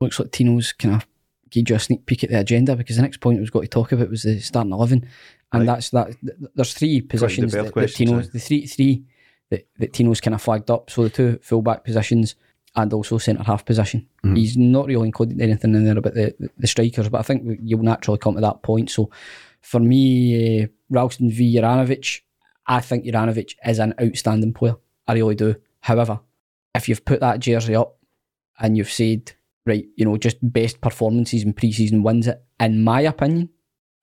looks 0.01 0.19
like 0.19 0.31
Tino's 0.31 0.73
kind 0.73 0.95
of 0.95 1.05
gave 1.49 1.69
you 1.69 1.75
a 1.75 1.79
sneak 1.79 2.05
peek 2.05 2.23
at 2.23 2.29
the 2.29 2.39
agenda 2.39 2.75
because 2.75 2.95
the 2.97 3.01
next 3.01 3.17
point 3.19 3.39
we've 3.39 3.51
got 3.51 3.61
to 3.61 3.67
talk 3.67 3.91
about 3.91 4.09
was 4.09 4.23
the 4.23 4.39
starting 4.39 4.73
eleven, 4.73 5.07
and 5.53 5.61
Right. 5.61 5.73
that's 5.75 5.89
that. 5.91 6.07
th- 6.21 6.49
There's 6.55 6.73
three 6.73 7.01
positions 7.01 7.51
that, 7.53 7.73
that 7.73 7.89
Tino's 7.93 8.29
the 8.29 8.39
three 8.39 8.65
three 8.67 9.03
that, 9.51 9.67
that 9.79 9.93
Tino's 9.93 10.21
kind 10.21 10.33
of 10.35 10.41
flagged 10.41 10.69
up. 10.71 10.89
So 10.89 11.03
the 11.03 11.09
two 11.09 11.39
fullback 11.41 11.83
positions 11.83 12.35
and 12.77 12.91
also 12.91 13.17
centre 13.17 13.43
half 13.43 13.63
position. 13.63 14.05
Mhm. 14.25 14.37
He's 14.37 14.57
not 14.57 14.87
really 14.87 15.07
included 15.07 15.39
anything 15.39 15.75
in 15.75 15.85
there 15.85 15.97
about 15.97 16.13
the, 16.13 16.35
the 16.57 16.67
strikers, 16.67 17.07
but 17.07 17.19
I 17.19 17.21
think 17.21 17.59
you'll 17.63 17.83
naturally 17.83 18.17
come 18.17 18.35
to 18.35 18.41
that 18.41 18.63
point. 18.63 18.89
So 18.89 19.09
for 19.61 19.79
me, 19.79 20.63
uh, 20.63 20.67
Ralston 20.89 21.31
v 21.31 21.55
Juranovic, 21.55 22.19
I 22.67 22.81
think 22.81 23.05
Juranovic 23.05 23.55
is 23.65 23.79
an 23.79 23.93
outstanding 24.01 24.51
player. 24.51 24.75
I 25.07 25.13
really 25.13 25.35
do. 25.35 25.55
However, 25.79 26.19
if 26.75 26.89
you've 26.89 27.05
put 27.05 27.21
that 27.21 27.39
jersey 27.39 27.75
up 27.75 27.97
and 28.59 28.77
you've 28.77 28.91
said, 28.91 29.33
right, 29.65 29.85
you 29.95 30.05
know, 30.05 30.17
just 30.17 30.37
best 30.41 30.81
performances 30.81 31.43
in 31.43 31.53
pre-season 31.53 32.03
wins 32.03 32.27
it, 32.27 32.43
in 32.59 32.83
my 32.83 33.01
opinion, 33.01 33.49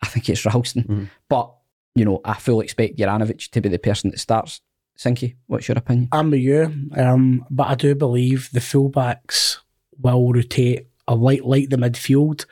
I 0.03 0.07
think 0.07 0.29
it's 0.29 0.45
Ralston. 0.45 0.85
Mhm. 0.85 1.11
But, 1.29 1.55
you 1.95 2.05
know, 2.05 2.21
I 2.25 2.35
fully 2.35 2.65
expect 2.65 2.99
Juranovic 2.99 3.51
to 3.51 3.61
be 3.61 3.69
the 3.69 3.79
person 3.79 4.11
that 4.11 4.19
starts. 4.19 4.61
Sinky, 4.99 5.37
what's 5.47 5.69
your 5.69 5.79
opinion? 5.79 6.09
I'm 6.13 6.31
with 6.31 6.41
you, 6.41 6.73
um, 6.97 7.47
but 7.51 7.69
I 7.69 7.75
do 7.75 7.95
believe 7.95 8.51
the 8.53 8.61
fullbacks 8.61 9.59
will 9.99 10.33
rotate 10.33 10.87
a 11.09 11.15
light 11.15 11.45
like 11.45 11.71
the 11.71 11.77
midfield. 11.77 12.45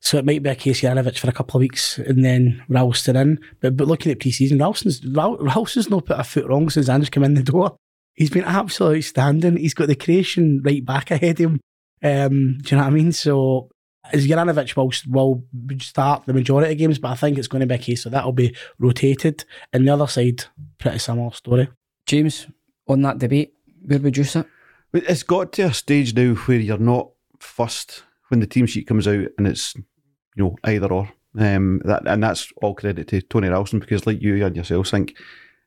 So 0.00 0.18
it 0.18 0.24
might 0.26 0.42
be 0.42 0.50
a 0.50 0.54
case 0.54 0.82
of 0.82 0.90
Janovic 0.90 1.18
for 1.18 1.30
a 1.30 1.32
couple 1.32 1.56
of 1.56 1.60
weeks 1.62 1.98
and 1.98 2.24
then 2.24 2.62
Ralston 2.68 3.16
in. 3.16 3.38
But 3.60 3.76
but 3.76 3.86
looking 3.88 4.12
at 4.12 4.20
pre-season, 4.20 4.58
Ralston's 4.58 5.04
Ralston's 5.06 5.88
not 5.88 6.04
put 6.04 6.18
a 6.18 6.24
foot 6.24 6.46
wrong 6.46 6.68
since 6.68 6.88
Andrews 6.88 7.10
came 7.10 7.24
in 7.24 7.34
the 7.34 7.42
door. 7.42 7.76
He's 8.14 8.30
been 8.30 8.44
absolutely 8.44 8.98
outstanding. 8.98 9.56
He's 9.56 9.74
got 9.74 9.88
the 9.88 9.96
creation 9.96 10.62
right 10.64 10.84
back 10.84 11.10
ahead 11.10 11.40
of 11.40 11.46
him. 11.52 11.60
Um, 12.02 12.58
do 12.58 12.70
you 12.70 12.76
know 12.76 12.84
what 12.84 12.88
I 12.88 12.90
mean? 12.90 13.12
So 13.12 13.70
as 14.12 14.26
Juranovic 14.26 14.76
will, 14.76 14.92
will 15.10 15.44
start 15.80 16.26
the 16.26 16.34
majority 16.34 16.72
of 16.72 16.78
games, 16.78 16.98
but 16.98 17.12
I 17.12 17.14
think 17.14 17.38
it's 17.38 17.48
going 17.48 17.60
to 17.60 17.66
be 17.66 17.74
a 17.74 17.78
case 17.78 18.04
of 18.04 18.12
that'll 18.12 18.32
be 18.32 18.54
rotated. 18.78 19.44
And 19.72 19.86
the 19.86 19.92
other 19.94 20.06
side, 20.06 20.44
pretty 20.78 20.98
similar 20.98 21.32
story. 21.32 21.68
James, 22.06 22.46
on 22.86 23.02
that 23.02 23.18
debate, 23.18 23.54
where 23.86 23.98
would 23.98 24.16
you 24.16 24.24
sit? 24.24 24.46
It's 24.92 25.22
got 25.22 25.52
to 25.54 25.62
a 25.62 25.74
stage 25.74 26.14
now 26.14 26.34
where 26.34 26.58
you're 26.58 26.78
not 26.78 27.10
fussed 27.40 28.04
when 28.28 28.40
the 28.40 28.46
team 28.46 28.66
sheet 28.66 28.86
comes 28.86 29.08
out 29.08 29.26
and 29.38 29.46
it's 29.46 29.74
you 30.36 30.44
know 30.44 30.56
either 30.64 30.92
or. 30.92 31.10
Um, 31.36 31.82
that 31.84 32.06
and 32.06 32.22
that's 32.22 32.52
all 32.62 32.74
credit 32.74 33.08
to 33.08 33.20
Tony 33.22 33.48
Ralston 33.48 33.80
because, 33.80 34.06
like 34.06 34.22
you 34.22 34.44
and 34.46 34.54
yourself 34.54 34.88
think, 34.88 35.16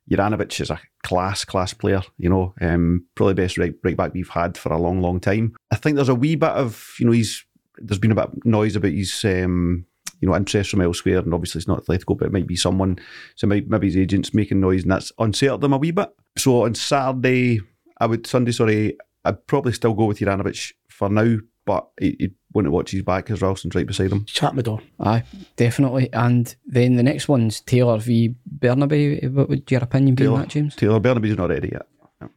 Juranovic 0.10 0.60
is 0.62 0.70
a 0.70 0.80
class 1.04 1.46
class 1.46 1.74
player. 1.74 2.02
You 2.18 2.30
know, 2.30 2.54
um, 2.62 3.06
probably 3.16 3.34
best 3.34 3.58
right 3.58 3.74
right 3.84 3.98
back 3.98 4.14
we've 4.14 4.30
had 4.30 4.58
for 4.58 4.72
a 4.72 4.80
long 4.80 5.02
long 5.02 5.20
time. 5.20 5.56
I 5.72 5.76
think 5.76 5.96
there's 5.96 6.10
a 6.10 6.16
wee 6.16 6.36
bit 6.36 6.50
of 6.50 6.96
you 7.00 7.06
know 7.06 7.12
he's 7.12 7.46
there's 7.80 8.00
been 8.00 8.12
a 8.12 8.16
bit 8.16 8.26
of 8.26 8.46
noise 8.46 8.76
about 8.76 8.92
his 8.92 9.24
um, 9.26 9.86
you 10.22 10.28
know 10.28 10.36
interest 10.36 10.72
from 10.72 10.82
elsewhere, 10.82 11.20
and 11.20 11.34
obviously 11.34 11.60
it's 11.60 11.68
not 11.68 11.84
Atletico, 11.84 12.18
but 12.18 12.28
it 12.28 12.34
might 12.34 12.48
be 12.48 12.56
someone. 12.56 13.00
So 13.36 13.48
maybe, 13.48 13.68
maybe 13.68 13.88
his 13.88 13.98
agents 13.98 14.34
making 14.34 14.60
noise, 14.60 14.84
and 14.84 14.92
that's 14.92 15.12
unsettled 15.20 15.62
them 15.62 15.74
a 15.74 15.78
wee 15.78 15.92
bit. 15.92 16.10
So 16.38 16.64
on 16.64 16.76
Saturday, 16.76 17.62
I 18.00 18.06
would 18.06 18.28
Sunday, 18.28 18.52
sorry, 18.52 18.98
I'd 19.26 19.46
probably 19.48 19.74
still 19.74 19.94
go 19.94 20.06
with 20.06 20.20
Juranovic 20.20 20.74
for 20.90 21.10
now, 21.10 21.38
but 21.66 21.88
he, 22.00 22.32
he 22.48 22.54
wouldn't 22.54 22.74
watch 22.74 22.92
his 22.92 23.02
back 23.04 23.26
because 23.26 23.42
Ralston's 23.42 23.76
right 23.76 23.86
beside 23.86 24.12
him. 24.12 24.26
Chat 24.26 24.56
my 24.56 24.62
door. 24.62 24.80
Aye, 25.00 25.24
definitely. 25.56 26.12
And 26.14 26.56
then 26.66 26.96
the 26.96 27.04
next 27.04 27.28
one's 27.28 27.62
Taylor 27.62 27.98
v 28.00 28.36
Bernabei. 28.60 29.32
What 29.32 29.50
would 29.50 29.70
your 29.70 29.84
opinion 29.84 30.16
be 30.16 30.28
on 30.28 30.40
that, 30.40 30.50
James? 30.50 30.76
Taylor 30.76 31.00
Bernabei's 31.00 31.38
not 31.38 31.50
ready 31.50 31.70
yet. 31.72 31.88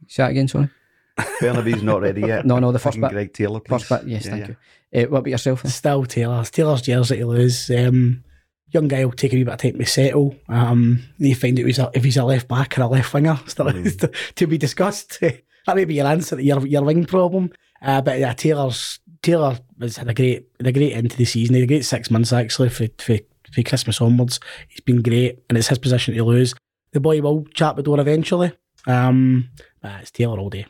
Say 0.07 0.23
that 0.23 0.31
again, 0.31 0.47
sorry. 0.47 0.69
Bernabei's 1.39 1.83
not 1.83 2.01
ready 2.01 2.21
yet. 2.21 2.45
No, 2.51 2.59
no, 2.59 2.71
the 2.71 2.79
first 2.79 2.95
Fucking 2.97 3.01
bit. 3.01 3.11
Greg 3.11 3.33
Taylor, 3.33 3.59
please. 3.59 3.83
First 3.83 4.03
bit, 4.05 4.11
yes, 4.11 4.25
Yeah, 4.25 4.31
thank 4.31 4.47
yeah. 4.47 4.55
you. 4.93 5.05
Uh, 5.05 5.09
what 5.09 5.19
about 5.19 5.29
yourself? 5.31 5.63
then? 5.63 5.71
Still 5.71 6.05
Taylor. 6.05 6.43
Taylor's 6.45 6.81
jersey 6.81 7.17
to 7.17 7.25
lose. 7.25 7.69
Um, 7.69 8.23
young 8.67 8.87
guy 8.87 9.05
will 9.05 9.11
take 9.13 9.33
a 9.33 9.35
wee 9.35 9.43
bit 9.43 9.53
of 9.53 9.59
time 9.59 9.77
to 9.77 9.85
settle. 9.85 10.35
Um, 10.49 11.03
you 11.17 11.35
find 11.35 11.57
out 11.57 11.61
if 11.61 11.65
he's 11.67 11.79
a, 11.79 11.91
if 11.93 12.03
he's 12.03 12.17
a 12.17 12.23
left 12.25 12.47
back 12.47 12.77
or 12.77 12.83
a 12.83 12.87
left 12.87 13.13
winger. 13.13 13.39
Still 13.47 13.65
Mm. 13.67 13.99
to, 13.99 14.07
to 14.35 14.47
be 14.47 14.57
discussed. 14.57 15.19
that 15.21 15.75
may 15.75 15.85
be 15.85 15.95
your 15.95 16.07
answer 16.07 16.35
to 16.35 16.43
your, 16.43 16.65
your 16.65 16.83
wing 16.83 17.05
problem. 17.05 17.51
Uh, 17.81 18.01
but 18.01 18.19
yeah, 18.19 18.33
Taylor's 18.33 18.99
Taylor 19.21 19.57
has 19.79 19.97
had 19.97 20.09
a 20.09 20.13
great 20.13 20.47
a 20.59 20.71
great 20.71 20.93
end 20.93 21.11
to 21.11 21.17
the 21.17 21.25
season. 21.25 21.55
He 21.55 21.61
had 21.61 21.69
a 21.69 21.73
great 21.73 21.85
six 21.85 22.09
months 22.09 22.33
actually 22.33 22.69
for, 22.69 22.87
for, 22.97 23.17
for 23.51 23.63
Christmas 23.63 24.01
onwards. 24.01 24.39
He's 24.67 24.79
been 24.81 25.01
great, 25.01 25.43
and 25.49 25.57
it's 25.57 25.67
his 25.67 25.77
position 25.77 26.13
to 26.15 26.23
lose. 26.23 26.53
The 26.93 26.99
boy 26.99 27.21
will 27.21 27.45
chat 27.53 27.75
the 27.75 27.83
door 27.83 27.99
eventually. 27.99 28.51
Um, 28.87 29.49
but 29.81 30.01
it's 30.01 30.11
Taylor 30.11 30.39
all 30.39 30.49
day. 30.49 30.65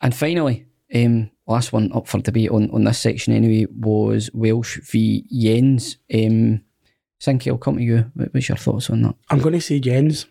And 0.00 0.14
finally, 0.14 0.66
um, 0.94 1.30
last 1.46 1.72
one 1.72 1.90
up 1.94 2.06
for 2.06 2.20
debate 2.20 2.50
on, 2.50 2.70
on 2.70 2.84
this 2.84 2.98
section 2.98 3.32
anyway 3.32 3.66
was 3.70 4.30
Welsh 4.34 4.80
v 4.90 5.24
Jens. 5.30 5.96
Um, 6.12 6.62
Sinky, 7.20 7.48
I'll 7.48 7.58
come 7.58 7.78
to 7.78 7.82
you. 7.82 8.10
What's 8.14 8.48
your 8.48 8.58
thoughts 8.58 8.90
on 8.90 9.02
that? 9.02 9.14
I'm 9.30 9.40
going 9.40 9.54
to 9.54 9.60
say 9.60 9.80
Jens 9.80 10.26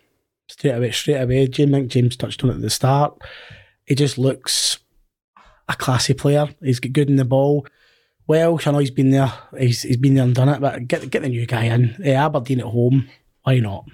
straight 0.48 0.72
away. 0.72 0.92
Straight 0.92 1.20
away, 1.20 1.48
James. 1.48 1.74
I 1.74 1.78
think 1.78 1.90
James 1.90 2.16
touched 2.16 2.44
on 2.44 2.50
it 2.50 2.54
at 2.54 2.60
the 2.60 2.70
start. 2.70 3.18
He 3.84 3.94
just 3.94 4.16
looks 4.16 4.78
a 5.68 5.74
classy 5.74 6.14
player. 6.14 6.48
He's 6.62 6.80
got 6.80 6.92
good 6.92 7.10
in 7.10 7.16
the 7.16 7.24
ball. 7.24 7.66
Welsh, 8.26 8.66
I 8.66 8.70
know 8.72 8.78
he's 8.78 8.90
been 8.90 9.10
there. 9.10 9.32
He's 9.58 9.82
he's 9.82 9.96
been 9.98 10.14
there 10.14 10.24
and 10.24 10.34
done 10.34 10.48
it. 10.48 10.60
But 10.60 10.88
get 10.88 11.10
get 11.10 11.22
the 11.22 11.28
new 11.28 11.46
guy 11.46 11.64
in. 11.64 11.96
Eh, 12.02 12.14
Aberdeen 12.14 12.60
at 12.60 12.66
home. 12.66 13.08
Why 13.42 13.58
not? 13.60 13.84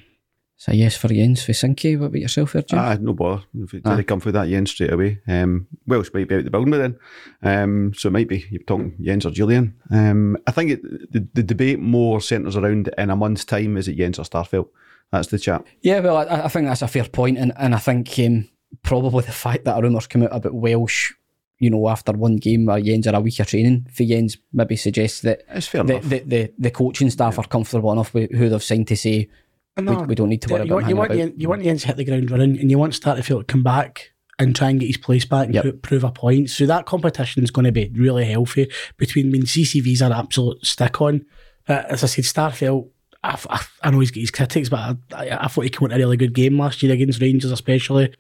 So 0.56 0.72
yes 0.72 0.94
for 0.96 1.08
Jens 1.08 1.42
for 1.42 1.52
Sinky. 1.52 1.98
What 1.98 2.06
about 2.06 2.20
yourself 2.20 2.52
there, 2.52 2.62
Ah, 2.74 2.96
no 3.00 3.14
bother. 3.14 3.42
If 3.58 3.72
it- 3.74 3.82
Ah. 3.84 3.96
they 3.96 4.04
come 4.04 4.20
through 4.20 4.32
that 4.32 4.48
Jens 4.48 4.70
straight 4.70 4.92
away. 4.92 5.18
Um, 5.26 5.66
Welsh 5.86 6.10
might 6.12 6.28
be 6.28 6.34
out 6.36 6.44
the 6.44 6.50
building 6.50 6.70
by 6.70 6.76
then. 6.76 6.96
Um, 7.42 7.92
so 7.94 8.08
it 8.08 8.12
might 8.12 8.28
be 8.28 8.44
you're 8.50 8.62
talking 8.64 8.94
Jens 9.00 9.24
or 9.24 9.30
Jullien. 9.30 9.72
Um, 9.90 10.36
I 10.46 10.50
think 10.50 10.72
it, 10.72 10.82
the, 11.12 11.26
the 11.32 11.42
debate 11.42 11.80
more 11.80 12.20
centres 12.20 12.56
around 12.56 12.90
in 12.98 13.08
a 13.10 13.16
month's 13.16 13.46
time 13.46 13.76
is 13.78 13.88
it 13.88 13.96
Jens 13.96 14.18
or 14.18 14.24
Starfelt? 14.24 14.68
That's 15.10 15.28
the 15.28 15.38
chat. 15.38 15.64
Yeah, 15.80 16.00
well, 16.00 16.18
I, 16.18 16.42
I 16.44 16.48
think 16.48 16.66
that's 16.68 16.82
a 16.82 16.88
fair 16.88 17.04
point, 17.04 17.38
and, 17.38 17.52
and 17.58 17.74
I 17.74 17.78
think 17.78 18.16
um, 18.18 18.46
probably 18.82 19.24
the 19.24 19.32
fact 19.32 19.64
that 19.64 19.78
a 19.78 19.82
rumours 19.82 20.06
come 20.06 20.22
out 20.24 20.36
about 20.36 20.54
Welsh, 20.54 21.12
you 21.60 21.70
know, 21.70 21.88
after 21.88 22.10
one 22.12 22.36
game 22.36 22.66
where 22.66 22.80
Jens 22.80 23.06
are 23.06 23.14
a 23.14 23.20
week 23.20 23.38
of 23.38 23.46
training 23.46 23.86
for 23.92 24.02
Jens 24.04 24.36
maybe 24.52 24.74
suggests 24.76 25.20
that 25.20 25.42
It's 25.50 25.68
fair 25.68 25.84
the, 25.84 25.98
the, 26.00 26.18
the, 26.20 26.52
the 26.58 26.70
coaching 26.72 27.10
staff 27.10 27.38
are 27.38 27.46
comfortable 27.46 27.92
enough 27.92 28.12
with 28.14 28.32
who 28.32 28.48
they've 28.48 28.62
signed 28.62 28.88
to 28.88 28.96
say 28.96 29.28
we, 29.76 29.84
we 30.06 30.14
don't 30.16 30.28
need 30.30 30.42
to 30.42 30.52
worry 30.52 30.66
you, 30.66 30.74
about 30.74 30.74
want- 30.74 30.84
you 30.86 30.90
him 30.90 30.96
want 30.98 31.10
about. 31.12 31.18
Jens, 31.18 31.32
you 31.36 31.48
want 31.48 31.62
Jens 31.62 31.80
to 31.82 31.86
hit 31.86 31.96
the 31.96 32.04
ground 32.04 32.30
running, 32.30 32.58
and 32.58 32.70
you 32.70 32.78
want 32.78 32.92
Starfelt 32.94 33.38
to 33.40 33.44
come 33.44 33.62
back 33.62 34.10
and 34.38 34.56
try 34.56 34.70
and 34.70 34.80
get 34.80 34.86
his 34.86 34.96
place 34.96 35.24
back 35.24 35.46
and 35.46 35.54
Yep. 35.54 35.62
pro- 35.62 35.72
prove 35.72 36.04
a 36.04 36.10
point. 36.10 36.50
So 36.50 36.66
that 36.66 36.86
competition 36.86 37.44
is 37.44 37.50
going 37.50 37.66
to 37.66 37.72
be 37.72 37.90
really 37.94 38.24
healthy 38.24 38.70
between. 38.96 39.26
I 39.28 39.30
mean, 39.30 39.42
CCV's 39.42 40.00
an 40.02 40.12
absolute 40.12 40.64
stick 40.66 41.00
on. 41.00 41.24
But 41.66 41.86
as 41.90 42.02
I 42.02 42.06
said, 42.06 42.24
Starfelt. 42.24 42.88
I, 43.22 43.38
I, 43.50 43.60
I 43.82 43.90
know 43.90 44.00
he's 44.00 44.10
got 44.10 44.20
his 44.20 44.30
critics, 44.30 44.70
but 44.70 44.78
I, 44.78 44.96
I, 45.28 45.44
I 45.44 45.48
thought 45.48 45.64
he 45.64 45.68
came 45.70 45.84
out 45.86 45.92
a 45.92 45.98
really 45.98 46.16
good 46.16 46.32
game 46.32 46.58
last 46.58 46.82
year 46.82 46.90
against 46.92 47.20
Rangers, 47.20 47.50
especially. 47.52 48.14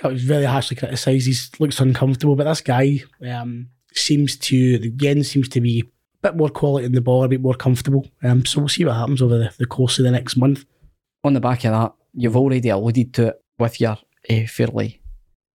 He 0.00 0.08
was 0.08 0.22
very 0.22 0.44
harshly 0.44 0.76
criticised. 0.76 1.26
He 1.26 1.34
looks 1.58 1.80
uncomfortable, 1.80 2.36
but 2.36 2.44
this 2.44 2.60
guy 2.60 3.00
um, 3.28 3.68
seems 3.92 4.36
to 4.36 4.90
Jens 4.90 5.30
seems 5.30 5.48
to 5.50 5.60
be 5.60 5.80
a 5.80 6.28
bit 6.28 6.36
more 6.36 6.48
quality 6.48 6.86
in 6.86 6.92
the 6.92 7.00
ball, 7.00 7.24
a 7.24 7.28
bit 7.28 7.40
more 7.40 7.54
comfortable. 7.54 8.06
Um, 8.22 8.44
so 8.44 8.60
we'll 8.60 8.68
see 8.68 8.84
what 8.84 8.96
happens 8.96 9.22
over 9.22 9.38
the, 9.38 9.52
the 9.58 9.66
course 9.66 9.98
of 9.98 10.04
the 10.04 10.10
next 10.10 10.36
month. 10.36 10.64
on 11.24 11.34
the 11.34 11.40
back 11.40 11.64
of 11.64 11.72
that, 11.72 11.92
you've 12.14 12.36
already 12.36 12.68
alluded 12.68 13.14
to 13.14 13.28
it 13.28 13.42
with 13.58 13.80
your 13.80 13.98
uh, 14.30 14.46
fairly 14.46 15.00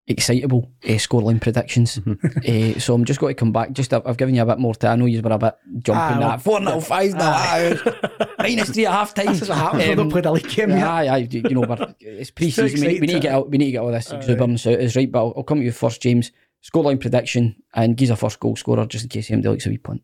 excitable 0.08 0.70
uh, 0.84 0.88
scoreline 1.00 1.40
predictions. 1.42 1.98
uh, 1.98 2.80
so 2.80 2.94
I'm 2.94 3.06
just 3.06 3.20
going 3.20 3.34
to 3.34 3.40
come 3.40 3.52
back. 3.52 3.72
Just 3.72 3.94
I've, 3.94 4.06
I've 4.06 4.18
given 4.18 4.36
you 4.36 4.42
a 4.42 4.46
bit 4.46 4.60
more 4.60 4.76
time. 4.76 4.92
I 4.92 4.96
know 4.98 5.06
you 5.06 5.22
were 5.22 5.32
a 5.32 5.38
bit 5.38 5.56
jumping 5.80 6.24
Ah, 6.24 6.30
that 6.30 6.42
four 6.42 6.60
0 6.62 6.80
five 6.82 7.12
0 7.12 7.96
minus 8.40 8.70
three 8.72 8.86
at 8.86 8.92
half 8.92 9.14
time. 9.14 9.28
That's 9.28 9.48
what 9.48 9.58
happens 9.58 9.88
when 9.88 9.98
they 10.08 10.12
play 10.12 10.22
the 10.22 10.32
league 10.32 10.50
game. 10.50 10.70
Yeah. 10.72 10.92
Aye, 10.94 11.08
aye, 11.08 11.18
you 11.30 11.42
you 11.50 11.56
know, 11.56 11.94
it's 12.00 12.32
pre-season. 12.32 12.82
We, 12.82 12.88
need- 12.88 13.02
we 13.02 13.08
need 13.08 13.14
to 13.14 13.20
get 13.20 13.34
out. 13.34 13.50
We 13.50 13.58
need 13.58 13.66
to 13.66 13.72
get 13.72 13.80
all 13.82 13.92
this 13.92 14.12
Aye. 14.12 14.18
exuberance 14.18 14.68
out. 14.68 14.80
Is 14.80 14.96
right, 14.96 15.12
but 15.12 15.20
I'll, 15.20 15.34
I'll 15.38 15.44
come 15.44 15.60
to 15.60 15.64
you 15.66 15.72
first, 15.72 16.02
James. 16.02 16.32
Scoreline 16.64 17.00
prediction 17.00 17.56
and 17.74 17.98
Giza 17.98 18.16
first 18.16 18.40
goal 18.40 18.56
scorer, 18.56 18.86
just 18.86 19.04
in 19.04 19.10
case 19.10 19.28
him 19.28 19.42
likes 19.42 19.66
a 19.66 19.70
wee 19.70 19.78
punt. 19.78 20.02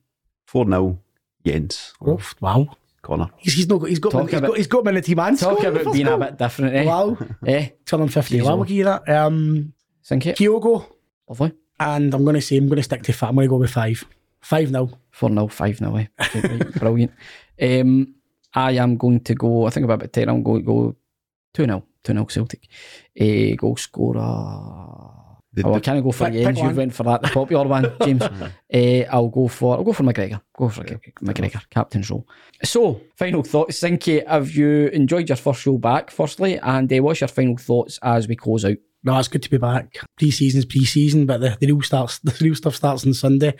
4 0.47 0.65
0 0.65 0.99
Jens. 1.45 1.93
Oh, 2.05 2.19
wow. 2.41 2.67
Corner. 3.01 3.29
He's, 3.37 3.53
he's, 3.53 3.67
not 3.69 3.77
got, 3.79 3.87
he's, 3.89 3.99
got, 3.99 4.11
Talk 4.11 4.29
he's, 4.29 4.37
about- 4.39 4.47
got, 4.49 4.57
he's 4.57 4.67
got 4.67 4.83
minute 4.83 5.05
team 5.05 5.19
and 5.19 5.37
Talk 5.39 5.59
about 5.63 5.83
first 5.83 5.93
being 5.93 6.07
a 6.07 6.17
bit 6.17 6.37
different, 6.37 6.75
eh? 6.75 6.83
Wow. 6.83 7.17
Eh? 7.47 7.69
Turning 7.85 8.09
50. 8.09 8.37
Jeez, 8.37 8.41
Well, 8.43 8.51
oh. 8.51 8.55
we'll 8.57 8.65
give 8.65 8.75
you 8.77 8.83
that. 8.83 9.07
Um, 9.07 9.73
Think 10.09 10.25
it. 10.25 10.37
Kyogo. 10.37 10.85
Lovely. 11.27 11.53
And 11.79 12.13
I'm 12.13 12.23
going 12.23 12.35
to 12.35 12.41
say, 12.41 12.57
I'm 12.57 12.67
going 12.67 12.77
to 12.77 12.83
stick 12.83 13.03
to 13.03 13.13
five. 13.13 13.29
I'm 13.29 13.35
going 13.35 13.45
to 13.47 13.49
go 13.49 13.57
with 13.57 13.71
five. 13.71 14.03
Five 14.41 14.71
now. 14.71 14.89
4 15.11 15.29
0, 15.29 15.47
5 15.47 15.77
0. 15.77 15.95
Eh? 15.97 16.05
Right, 16.19 16.73
Brilliant. 16.79 17.11
Um, 17.61 18.15
I 18.53 18.71
am 18.71 18.97
going 18.97 19.19
to 19.21 19.35
go, 19.35 19.65
I 19.65 19.69
think 19.69 19.83
about 19.85 19.95
about 19.95 20.11
10, 20.13 20.27
I'm 20.29 20.43
going 20.43 20.61
to 20.61 20.65
go 20.65 20.95
2 21.53 21.65
0. 21.65 21.83
2 22.03 22.13
0 22.13 22.25
Celtic. 22.25 22.67
Uh, 23.19 23.55
goal 23.55 23.75
scorer. 23.77 24.21
The- 25.51 25.63
oh, 25.65 25.71
I 25.71 25.75
the- 25.75 25.81
can't 25.81 26.03
go 26.03 26.11
for 26.11 26.25
Pick- 26.25 26.33
Jens. 26.35 26.47
pick 26.47 26.57
You 26.57 26.63
one. 26.63 26.75
went 26.75 26.93
for 26.93 27.03
that, 27.03 27.21
the 27.21 27.27
popular 27.29 27.67
one, 27.67 27.91
James. 28.03 28.21
uh, 28.21 28.49
I'll 29.11 29.29
go 29.29 29.47
for 29.47 29.77
I'll 29.77 29.83
go 29.83 29.93
for 29.93 30.03
McGregor. 30.03 30.41
Go 30.55 30.69
for 30.69 30.83
McGregor, 30.83 31.69
captain's 31.69 32.09
role. 32.09 32.27
So, 32.63 33.01
final 33.15 33.43
thoughts, 33.43 33.79
Sinky. 33.79 34.25
Have 34.27 34.51
you 34.51 34.87
enjoyed 34.87 35.27
your 35.27 35.35
first 35.37 35.61
show 35.61 35.77
back? 35.77 36.11
Firstly, 36.11 36.59
and 36.59 36.91
uh, 36.93 36.97
what's 37.03 37.21
your 37.21 37.27
final 37.29 37.57
thoughts 37.57 37.99
as 38.03 38.27
we 38.27 38.35
close 38.35 38.63
out? 38.63 38.77
No, 39.03 39.17
it's 39.17 39.27
good 39.29 39.43
to 39.43 39.49
be 39.49 39.57
back. 39.57 39.97
Pre-season's 40.17 40.65
pre-season, 40.65 41.25
but 41.25 41.39
the, 41.39 41.57
the 41.59 41.67
real 41.67 41.81
starts, 41.81 42.19
the 42.23 42.35
real 42.41 42.55
stuff 42.55 42.75
starts 42.75 43.05
on 43.05 43.13
Sunday. 43.13 43.53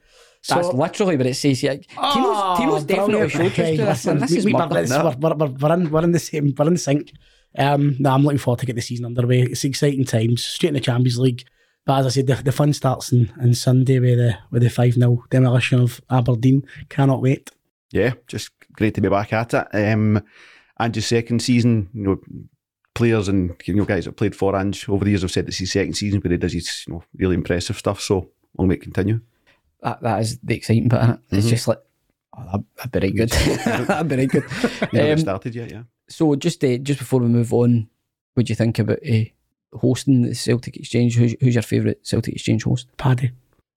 That's 0.47 0.67
So- 0.67 0.71
literally 0.75 1.17
what 1.17 1.25
it 1.27 1.35
says 1.35 1.61
here. 1.61 1.77
Tino's, 1.77 1.87
Oh, 1.97 2.55
Tino's 2.59 2.83
definitely 2.83 3.27
brilliant. 3.29 3.53
showed 3.55 3.79
us 3.79 4.03
this, 4.03 4.05
listen, 4.05 4.19
this 4.19 4.31
we- 4.31 4.37
is 4.37 4.45
we- 4.45 4.53
murder. 4.53 5.15
we're, 5.19 5.47
we're, 5.47 5.73
in, 5.73 5.89
we're 5.91 6.03
in 6.03 6.11
the 6.11 6.19
same, 6.19 6.53
we're 6.57 6.67
in 6.67 6.77
sync. 6.77 7.11
Um, 7.57 7.95
no, 7.99 8.11
I'm 8.11 8.23
looking 8.23 8.37
forward 8.37 8.59
to 8.59 8.65
get 8.65 8.75
the 8.75 8.81
season 8.81 9.05
underway. 9.05 9.41
It's 9.41 9.63
exciting 9.63 10.05
times, 10.05 10.43
straight 10.43 10.69
in 10.69 10.73
the 10.75 10.79
Champions 10.81 11.17
League. 11.17 11.43
But 11.85 11.99
as 12.01 12.05
I 12.05 12.09
said, 12.09 12.27
the, 12.27 12.35
the 12.35 12.51
fun 12.51 12.73
starts 12.73 13.11
on, 13.11 13.33
on 13.41 13.53
Sunday 13.55 13.99
with 13.99 14.17
the 14.19 14.37
with 14.51 14.61
the 14.61 14.69
five 14.69 14.93
0 14.93 15.23
demolition 15.31 15.79
of 15.81 15.99
Aberdeen. 16.11 16.61
Cannot 16.89 17.21
wait. 17.21 17.49
Yeah, 17.91 18.13
just 18.27 18.51
great 18.73 18.93
to 18.95 19.01
be 19.01 19.09
back 19.09 19.33
at 19.33 19.53
it. 19.55 19.67
Um, 19.73 20.23
Ange's 20.79 21.07
second 21.07 21.41
season, 21.41 21.89
you 21.93 22.03
know, 22.03 22.19
players 22.93 23.27
and 23.27 23.55
you 23.65 23.73
know 23.75 23.85
guys 23.85 24.05
that 24.05 24.15
played 24.17 24.35
for 24.35 24.55
Ange 24.55 24.87
over 24.89 25.05
the 25.05 25.11
years 25.11 25.21
have 25.21 25.31
said 25.31 25.47
it's 25.47 25.57
his 25.57 25.71
second 25.71 25.93
season, 25.93 26.19
but 26.19 26.31
he 26.31 26.37
does 26.37 26.53
his 26.53 26.83
you 26.87 26.93
know 26.93 27.03
really 27.15 27.35
impressive 27.35 27.77
stuff. 27.77 28.01
So 28.01 28.29
long 28.57 28.67
may 28.67 28.75
it 28.75 28.81
continue. 28.81 29.21
that, 29.81 30.01
that 30.01 30.19
is 30.21 30.39
the 30.39 30.55
exciting 30.55 30.87
bit 30.89 31.01
in 31.01 31.09
it. 31.11 31.19
It's 31.31 31.49
just 31.49 31.67
like, 31.67 31.79
oh, 32.37 32.43
that, 32.51 32.91
that'd 32.91 32.91
be 32.91 32.99
right 32.99 33.15
good. 33.15 33.29
that'd 33.87 34.07
be 34.07 34.15
right 34.17 34.29
good. 34.29 34.43
You 34.93 34.99
know, 34.99 35.11
Um, 35.13 35.17
started 35.19 35.55
yet, 35.55 35.71
yeah. 35.71 35.83
So 36.09 36.35
just 36.35 36.63
uh, 36.63 36.77
just 36.77 36.99
before 36.99 37.19
we 37.21 37.27
move 37.27 37.53
on, 37.53 37.87
what 38.33 38.45
do 38.47 38.51
you 38.51 38.55
think 38.55 38.79
about 38.79 38.99
uh, 39.07 39.25
hosting 39.73 40.23
the 40.23 40.33
Celtic 40.35 40.75
Exchange? 40.75 41.15
Who's, 41.15 41.35
who's 41.39 41.55
your 41.55 41.61
favourite 41.61 42.05
Celtic 42.05 42.33
Exchange 42.33 42.63
host? 42.63 42.87
Paddy. 42.97 43.31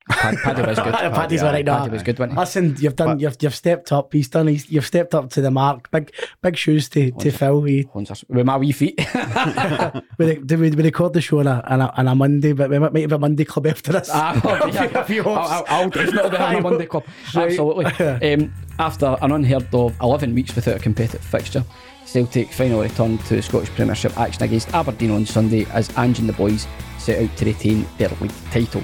Pad- 0.08 0.38
Paddy 0.38 0.62
was 0.62 0.78
good. 0.78 0.92
Paddy's 0.94 1.42
all 1.42 1.52
right 1.52 1.64
now. 1.64 1.78
Paddy 1.80 1.92
was 1.92 2.02
good, 2.02 2.18
he? 2.18 2.24
Listen, 2.24 2.76
you've 2.78 2.96
done, 2.96 3.18
you've 3.18 3.36
you've 3.40 3.54
stepped 3.54 3.92
up. 3.92 4.12
He's 4.12 4.28
done. 4.28 4.48
He's 4.48 4.70
you've 4.70 4.86
stepped 4.86 5.14
up 5.14 5.30
to 5.30 5.40
the 5.40 5.50
mark. 5.50 5.90
Big 5.90 6.12
big 6.42 6.56
shoes 6.56 6.88
to, 6.90 7.10
to 7.12 7.30
fill. 7.30 7.60
We 7.60 7.88
With 8.28 8.46
my 8.46 8.56
wee 8.56 8.72
feet. 8.72 8.98
we, 10.18 10.38
we, 10.38 10.56
we 10.56 10.70
record 10.70 11.12
the 11.12 11.20
show 11.20 11.40
on 11.40 11.46
a, 11.46 11.62
on 11.66 11.80
a, 11.80 11.92
on 11.96 12.08
a 12.08 12.14
Monday, 12.14 12.52
but 12.52 12.70
we 12.70 12.78
might, 12.78 12.92
might 12.92 13.02
have 13.02 13.12
a 13.12 13.18
Monday 13.18 13.44
club 13.44 13.66
after 13.66 13.92
this. 13.92 14.10
Ah, 14.12 15.04
few 15.06 15.22
I'll. 15.22 15.38
I'll, 15.38 15.64
I'll 15.68 15.90
definitely 15.90 16.30
be 16.30 16.36
having 16.36 16.58
a 16.58 16.62
Monday 16.62 16.86
club. 16.86 17.04
Absolutely. 17.34 17.84
Um, 18.32 18.52
after 18.78 19.16
an 19.20 19.32
unheard 19.32 19.72
of 19.74 19.94
11 20.00 20.34
weeks 20.34 20.54
without 20.54 20.76
a 20.76 20.80
competitive 20.80 21.22
fixture, 21.22 21.64
Celtic 22.04 22.52
finally 22.52 22.88
returned 22.88 23.20
to 23.26 23.36
the 23.36 23.42
Scottish 23.42 23.70
Premiership 23.70 24.18
action 24.18 24.42
against 24.42 24.72
Aberdeen 24.74 25.10
on 25.10 25.24
Sunday 25.26 25.66
as 25.72 25.96
Ange 25.96 26.18
and 26.18 26.28
the 26.28 26.32
boys 26.32 26.66
set 26.98 27.22
out 27.22 27.36
to 27.36 27.44
retain 27.44 27.86
their 27.98 28.08
league 28.20 28.32
title. 28.50 28.82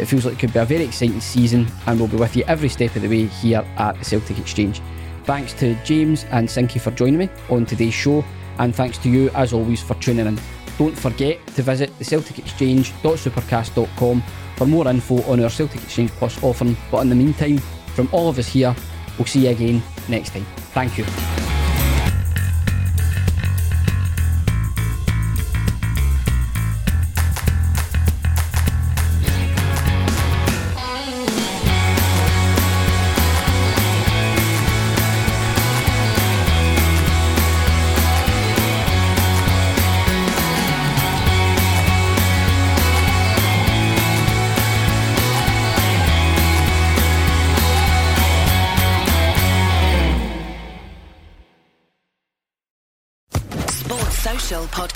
It 0.00 0.06
feels 0.06 0.24
like 0.24 0.34
it 0.34 0.40
could 0.40 0.52
be 0.54 0.58
a 0.58 0.64
very 0.64 0.84
exciting 0.84 1.20
season 1.20 1.70
and 1.86 1.98
we'll 1.98 2.08
be 2.08 2.16
with 2.16 2.34
you 2.34 2.42
every 2.46 2.70
step 2.70 2.96
of 2.96 3.02
the 3.02 3.08
way 3.08 3.26
here 3.26 3.64
at 3.76 3.98
the 3.98 4.04
Celtic 4.04 4.38
Exchange. 4.38 4.80
Thanks 5.24 5.52
to 5.54 5.74
James 5.84 6.24
and 6.30 6.48
Sinky 6.48 6.80
for 6.80 6.90
joining 6.92 7.18
me 7.18 7.28
on 7.50 7.66
today's 7.66 7.92
show 7.92 8.24
and 8.58 8.74
thanks 8.74 8.96
to 8.98 9.10
you 9.10 9.28
as 9.30 9.52
always 9.52 9.82
for 9.82 9.94
tuning 9.94 10.26
in. 10.26 10.40
Don't 10.78 10.96
forget 10.96 11.46
to 11.48 11.62
visit 11.62 11.96
the 11.98 12.04
for 14.56 14.66
more 14.66 14.88
info 14.88 15.22
on 15.30 15.42
our 15.42 15.50
Celtic 15.50 15.82
Exchange 15.82 16.10
Plus 16.12 16.42
offering. 16.42 16.76
But 16.90 16.98
in 16.98 17.08
the 17.10 17.14
meantime, 17.14 17.58
from 17.94 18.08
all 18.12 18.28
of 18.28 18.38
us 18.38 18.46
here, 18.46 18.74
we'll 19.18 19.26
see 19.26 19.46
you 19.46 19.50
again 19.50 19.82
next 20.08 20.30
time. 20.30 20.46
Thank 20.72 20.98
you. 20.98 21.59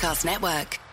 Podcast 0.05 0.25
Network. 0.27 0.84